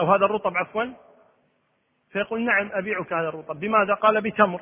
أو 0.00 0.06
هذا 0.14 0.24
الرطب 0.24 0.56
عفوا؟ 0.56 0.84
فيقول 2.12 2.40
نعم 2.40 2.70
أبيعك 2.72 3.12
هذا 3.12 3.28
الرطب. 3.28 3.60
بماذا؟ 3.60 3.94
قال 3.94 4.20
بتمر. 4.20 4.60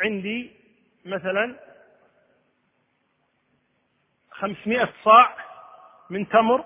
عندي 0.00 0.50
مثلا 1.04 1.60
خمسمائة 4.30 4.88
صاع 5.04 5.36
من 6.10 6.28
تمر 6.28 6.64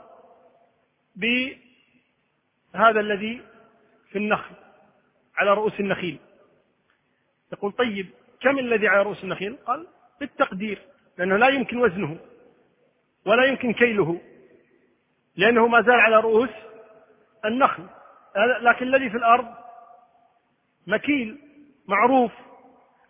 بهذا 1.16 3.00
الذي 3.00 3.42
في 4.10 4.18
النخل 4.18 4.54
على 5.36 5.54
رؤوس 5.54 5.80
النخيل. 5.80 6.18
يقول 7.52 7.72
طيب 7.72 8.10
كم 8.40 8.58
الذي 8.58 8.88
على 8.88 9.02
رؤوس 9.02 9.24
النخيل؟ 9.24 9.56
قال 9.66 9.86
بالتقدير 10.20 10.82
لأنه 11.18 11.36
لا 11.36 11.48
يمكن 11.48 11.78
وزنه 11.78 12.18
ولا 13.26 13.44
يمكن 13.44 13.72
كيله. 13.72 14.20
لأنه 15.38 15.66
ما 15.66 15.82
زال 15.82 16.00
على 16.00 16.16
رؤوس 16.16 16.50
النخل. 17.44 17.86
لكن 18.60 18.86
الذي 18.86 19.10
في 19.10 19.16
الأرض 19.16 19.46
مكيل 20.86 21.38
معروف. 21.88 22.32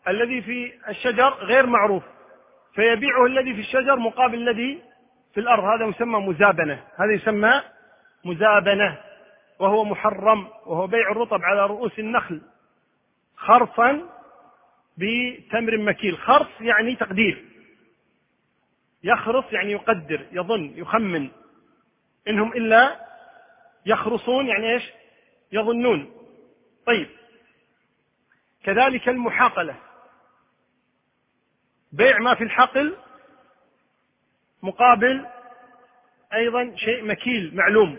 الذي 0.09 0.43
في 0.43 0.73
الشجر 0.89 1.29
غير 1.29 1.67
معروف. 1.67 2.03
فيبيعه 2.75 3.27
الذي 3.27 3.55
في 3.55 3.61
الشجر 3.61 3.97
مقابل 3.97 4.49
الذي 4.49 4.83
في 5.35 5.41
الأرض. 5.41 5.65
هذا 5.65 5.87
يسمى 5.87 6.19
مزابنة. 6.19 6.85
هذا 6.97 7.13
يسمى 7.13 7.63
مزابنة. 8.25 8.99
وهو 9.59 9.85
محرم. 9.85 10.49
وهو 10.67 10.87
بيع 10.87 11.11
الرطب 11.11 11.43
على 11.43 11.67
رؤوس 11.67 11.99
النخل. 11.99 12.43
خرصا 13.37 14.03
بتمر 14.99 15.79
مكيل. 15.79 16.19
خرص 16.19 16.61
يعني 16.61 16.97
تقدير. 16.97 17.45
يخرص 19.05 19.45
يعني 19.53 19.73
يقدر 19.73 20.27
يظن 20.33 20.73
يخمن. 20.77 21.29
إنهم 22.29 22.53
إلا 22.53 23.07
يخرصون 23.87 24.47
يعني 24.47 24.73
إيش؟ 24.73 24.93
يظنون. 25.53 26.13
طيب. 26.87 27.09
كذلك 28.65 29.09
المحاقلة. 29.09 29.77
بيع 31.93 32.19
ما 32.19 32.35
في 32.35 32.45
الحقل 32.45 32.97
مقابل 34.63 35.27
أيضا 36.35 36.77
شيء 36.77 37.05
مكيل 37.05 37.57
معلوم. 37.57 37.99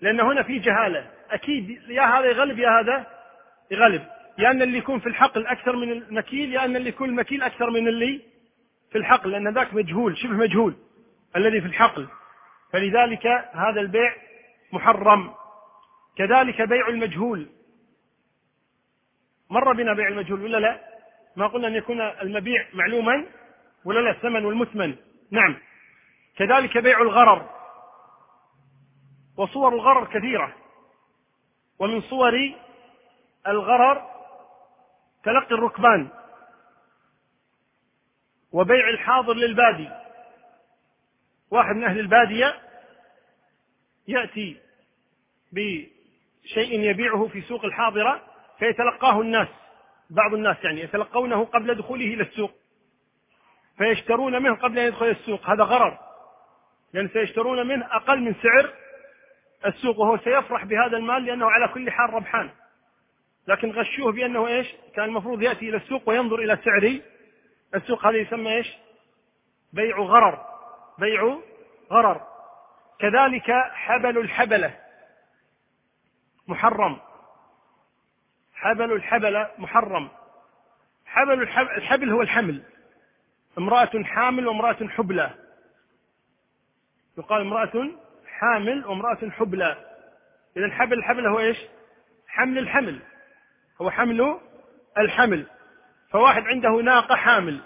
لأن 0.00 0.20
هنا 0.20 0.42
في 0.42 0.58
جهالة. 0.58 1.10
أكيد 1.30 1.70
يا 1.88 2.02
هذا 2.02 2.26
يغلب 2.26 2.58
يا 2.58 2.80
هذا 2.80 3.06
يغلب. 3.70 4.06
يا 4.38 4.50
أن 4.50 4.62
اللي 4.62 4.78
يكون 4.78 5.00
في 5.00 5.06
الحقل 5.06 5.46
أكثر 5.46 5.76
من 5.76 5.92
المكيل 5.92 6.54
يا 6.54 6.64
أن 6.64 6.76
اللي 6.76 6.88
يكون 6.88 7.08
المكيل 7.08 7.42
أكثر 7.42 7.70
من 7.70 7.88
اللي 7.88 8.20
في 8.90 8.98
الحقل 8.98 9.30
لأن 9.30 9.54
ذاك 9.54 9.74
مجهول 9.74 10.18
شبه 10.18 10.32
مجهول. 10.32 10.74
الذي 11.36 11.60
في 11.60 11.66
الحقل. 11.66 12.08
فلذلك 12.74 13.26
هذا 13.52 13.80
البيع 13.80 14.14
محرم. 14.72 15.34
كذلك 16.16 16.62
بيع 16.62 16.88
المجهول. 16.88 17.50
مر 19.50 19.72
بنا 19.72 19.94
بيع 19.94 20.08
المجهول 20.08 20.42
ولا 20.42 20.56
لا؟ 20.56 20.80
ما 21.36 21.46
قلنا 21.46 21.68
أن 21.68 21.74
يكون 21.74 22.00
المبيع 22.00 22.66
معلوما 22.72 23.26
ولا 23.84 24.00
لا 24.00 24.10
الثمن 24.10 24.44
والمثمن. 24.44 24.96
نعم. 25.30 25.56
كذلك 26.36 26.78
بيع 26.78 27.00
الغرر. 27.00 27.50
وصور 29.36 29.74
الغرر 29.74 30.04
كثيرة. 30.04 30.56
ومن 31.78 32.00
صور 32.00 32.54
الغرر 33.46 34.10
تلقي 35.24 35.54
الركبان. 35.54 36.08
وبيع 38.52 38.88
الحاضر 38.88 39.34
للبادي. 39.34 39.90
واحد 41.50 41.76
من 41.76 41.84
أهل 41.84 41.98
البادية 41.98 42.63
يأتي 44.08 44.56
بشيء 45.52 46.80
يبيعه 46.80 47.28
في 47.28 47.42
سوق 47.42 47.64
الحاضرة 47.64 48.22
فيتلقاه 48.58 49.20
الناس 49.20 49.48
بعض 50.10 50.34
الناس 50.34 50.56
يعني 50.64 50.80
يتلقونه 50.80 51.44
قبل 51.44 51.74
دخوله 51.74 52.04
إلى 52.04 52.22
السوق 52.22 52.52
فيشترون 53.78 54.42
منه 54.42 54.54
قبل 54.54 54.78
أن 54.78 54.86
يدخل 54.86 55.06
السوق 55.06 55.50
هذا 55.50 55.64
غرر 55.64 55.98
لأن 56.92 57.08
سيشترون 57.08 57.66
منه 57.66 57.86
أقل 57.96 58.20
من 58.20 58.34
سعر 58.34 58.72
السوق 59.66 59.98
وهو 59.98 60.18
سيفرح 60.18 60.64
بهذا 60.64 60.96
المال 60.96 61.24
لأنه 61.24 61.50
على 61.50 61.68
كل 61.68 61.90
حال 61.90 62.14
ربحان 62.14 62.50
لكن 63.48 63.70
غشوه 63.70 64.12
بأنه 64.12 64.46
إيش؟ 64.46 64.66
كان 64.94 65.04
المفروض 65.04 65.42
يأتي 65.42 65.68
إلى 65.68 65.76
السوق 65.76 66.08
وينظر 66.08 66.38
إلى 66.38 66.58
سعر 66.64 67.00
السوق 67.74 68.06
هذا 68.06 68.16
يسمى 68.16 68.54
إيش؟ 68.54 68.72
بيع 69.72 69.98
غرر 69.98 70.44
بيع 70.98 71.38
غرر. 71.92 72.33
كذلك 72.98 73.50
حبل 73.72 74.18
الحبلة. 74.18 74.80
محرم. 76.48 77.00
حبل 78.54 78.92
الحبلة 78.92 79.50
محرم. 79.58 80.10
حبل 81.06 81.42
الحبل 81.76 82.10
هو 82.10 82.22
الحمل. 82.22 82.62
امرأة 83.58 84.02
حامل 84.04 84.46
وامرأة 84.46 84.88
حبلى. 84.88 85.34
يقال 87.18 87.40
امرأة 87.40 87.90
حامل 88.26 88.86
وامرأة 88.86 89.30
حبلى. 89.30 89.94
إذا 90.56 90.70
حبل 90.70 90.98
الحبل 90.98 91.26
هو 91.26 91.38
إيش؟ 91.38 91.58
حمل 92.28 92.58
الحمل. 92.58 93.02
هو 93.80 93.90
حمل 93.90 94.40
الحمل. 94.98 95.46
فواحد 96.10 96.42
عنده 96.42 96.70
ناقة 96.70 97.16
حامل. 97.16 97.60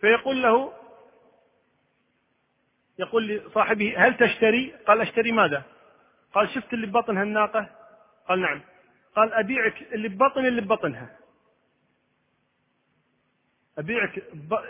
فيقول 0.00 0.42
له 0.42 0.81
يقول 3.02 3.28
لصاحبه 3.28 3.94
هل 3.98 4.16
تشتري؟ 4.16 4.74
قال 4.86 5.00
أشتري 5.00 5.32
ماذا؟ 5.32 5.62
قال 6.34 6.48
شفت 6.48 6.72
اللي 6.72 6.86
ببطنها 6.86 7.22
الناقة؟ 7.22 7.66
قال 8.28 8.40
نعم 8.40 8.60
قال 9.16 9.32
أبيعك 9.32 9.82
اللي 9.92 10.08
ببطن 10.08 10.46
اللي 10.46 10.60
ببطنها 10.60 11.16
أبيعك 13.78 14.22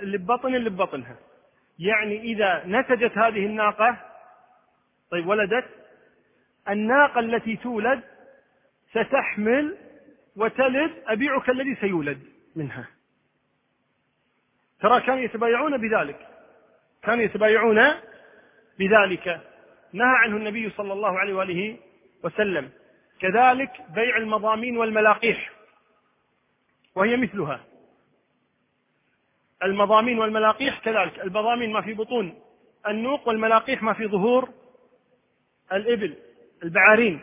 اللي 0.02 0.18
ببطن 0.18 0.54
اللي 0.54 0.70
ببطنها 0.70 1.16
يعني 1.78 2.20
إذا 2.20 2.62
نتجت 2.66 3.18
هذه 3.18 3.46
الناقة 3.46 3.96
طيب 5.10 5.26
ولدت 5.26 5.64
الناقة 6.68 7.20
التي 7.20 7.56
تولد 7.56 8.00
ستحمل 8.90 9.76
وتلد 10.36 10.92
أبيعك 11.06 11.50
الذي 11.50 11.76
سيولد 11.80 12.22
منها 12.56 12.88
ترى 14.80 15.00
كانوا 15.00 15.20
يتبايعون 15.20 15.76
بذلك 15.76 16.28
كانوا 17.02 17.24
يتبايعون 17.24 17.78
بذلك 18.78 19.26
نهى 19.92 20.16
عنه 20.16 20.36
النبي 20.36 20.70
صلى 20.70 20.92
الله 20.92 21.18
عليه 21.18 21.34
وآله 21.34 21.78
وسلم. 22.24 22.70
كذلك 23.20 23.70
بيع 23.94 24.16
المضامين 24.16 24.76
والملاقيح 24.76 25.50
وهي 26.94 27.16
مثلها. 27.16 27.64
المضامين 29.62 30.18
والملاقيح 30.18 30.78
كذلك 30.78 31.20
المضامين 31.20 31.72
ما 31.72 31.80
في 31.80 31.94
بطون 31.94 32.42
النوق 32.88 33.28
والملاقيح 33.28 33.82
ما 33.82 33.92
في 33.92 34.06
ظهور 34.06 34.48
الإبل 35.72 36.16
البعارين 36.62 37.20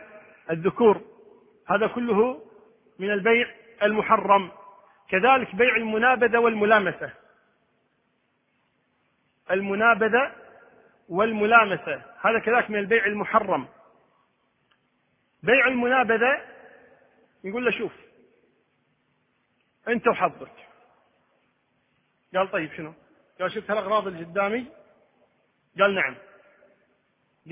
الذكور 0.52 1.02
هذا 1.70 1.88
كله 1.88 2.42
من 3.00 3.12
البيع 3.12 3.48
المحرم. 3.84 4.52
كذلك 5.10 5.56
بيع 5.56 5.76
المنابذة 5.76 6.38
والملامسة. 6.38 7.14
المنابذة 9.52 10.32
والملامسة. 11.10 12.02
هذا 12.22 12.40
كذلك 12.40 12.70
من 12.70 12.80
البيع 12.80 13.06
المحرم. 13.06 13.68
بيع 15.44 15.68
المنابذة 15.68 16.42
يقول 17.44 17.66
له 17.66 17.72
شوف 17.72 17.92
أنت 19.88 20.08
وحظك. 20.08 20.52
قال 22.36 22.52
طيب 22.52 22.74
شنو؟ 22.74 22.94
قال 23.40 23.52
شفت 23.52 23.72
هالأغراض 23.72 24.08
اللي 24.08 24.24
قدامي؟ 24.24 24.66
قال 25.80 25.96
نعم. 25.96 26.16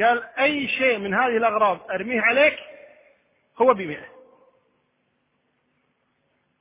قال 0.01 0.23
أي 0.23 0.67
شيء 0.67 0.97
من 0.97 1.13
هذه 1.13 1.37
الأغراض 1.37 1.91
أرميه 1.91 2.21
عليك 2.21 2.59
هو 3.61 3.73
بمئة. 3.73 4.05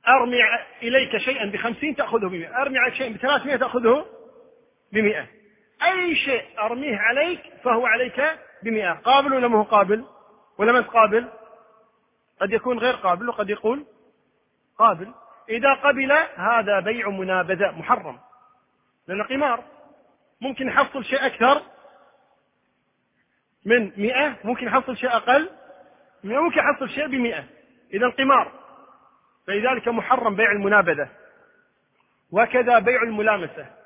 أرمي 0.07 0.37
إليك 0.81 1.17
شيئا 1.17 1.51
بخمسين 1.51 1.95
تأخذه 1.95 2.27
بمئة. 2.27 2.61
أرمي 2.61 2.79
عليك 2.79 2.93
شيئا 2.93 3.13
بثلاثمائة 3.13 3.57
تأخذه 3.57 4.05
بمئة. 4.91 5.36
أي 5.87 6.15
شيء 6.15 6.59
أرميه 6.59 6.97
عليك 6.97 7.41
فهو 7.63 7.85
عليك 7.85 8.39
بمئة. 8.63 8.93
قابل 8.93 9.33
ولا 9.33 9.47
مو 9.47 9.63
قابل؟ 9.63 10.05
ولا 10.57 10.71
ما 10.71 10.81
قابل؟ 10.81 11.29
قد 12.41 12.51
يكون 12.51 12.79
غير 12.79 12.93
قابل 12.93 13.29
وقد 13.29 13.49
يقول 13.49 13.85
قابل. 14.77 15.13
إذا 15.49 15.73
قبل 15.73 16.11
هذا 16.35 16.79
بيع 16.79 17.09
منابذة 17.09 17.71
محرم. 17.71 18.19
لأنه 19.07 19.23
قمار 19.23 19.63
ممكن 20.41 20.67
يحصل 20.67 21.05
شيء 21.05 21.25
أكثر 21.25 21.61
من 23.65 23.91
مئة 23.97 24.35
ممكن 24.43 24.67
يحصل 24.67 24.97
شيء 24.97 25.09
أقل 25.09 25.49
ممكن 26.23 26.59
يحصل 26.59 26.89
شيء 26.89 27.07
بمئة. 27.07 27.43
إذا 27.93 28.09
قمار 28.09 28.51
فلذلك 29.47 29.87
محرم 29.87 30.35
بيع 30.35 30.51
المنابذة. 30.51 31.09
وكذا 32.31 32.79
بيع 32.79 33.01
الملامسة. 33.03 33.76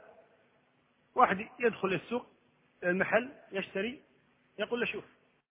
واحد 1.15 1.47
يدخل 1.59 1.93
السوق 1.93 2.25
المحل 2.83 3.29
يشتري 3.51 3.99
يقول 4.59 4.79
له 4.79 4.85
شوف. 4.85 5.03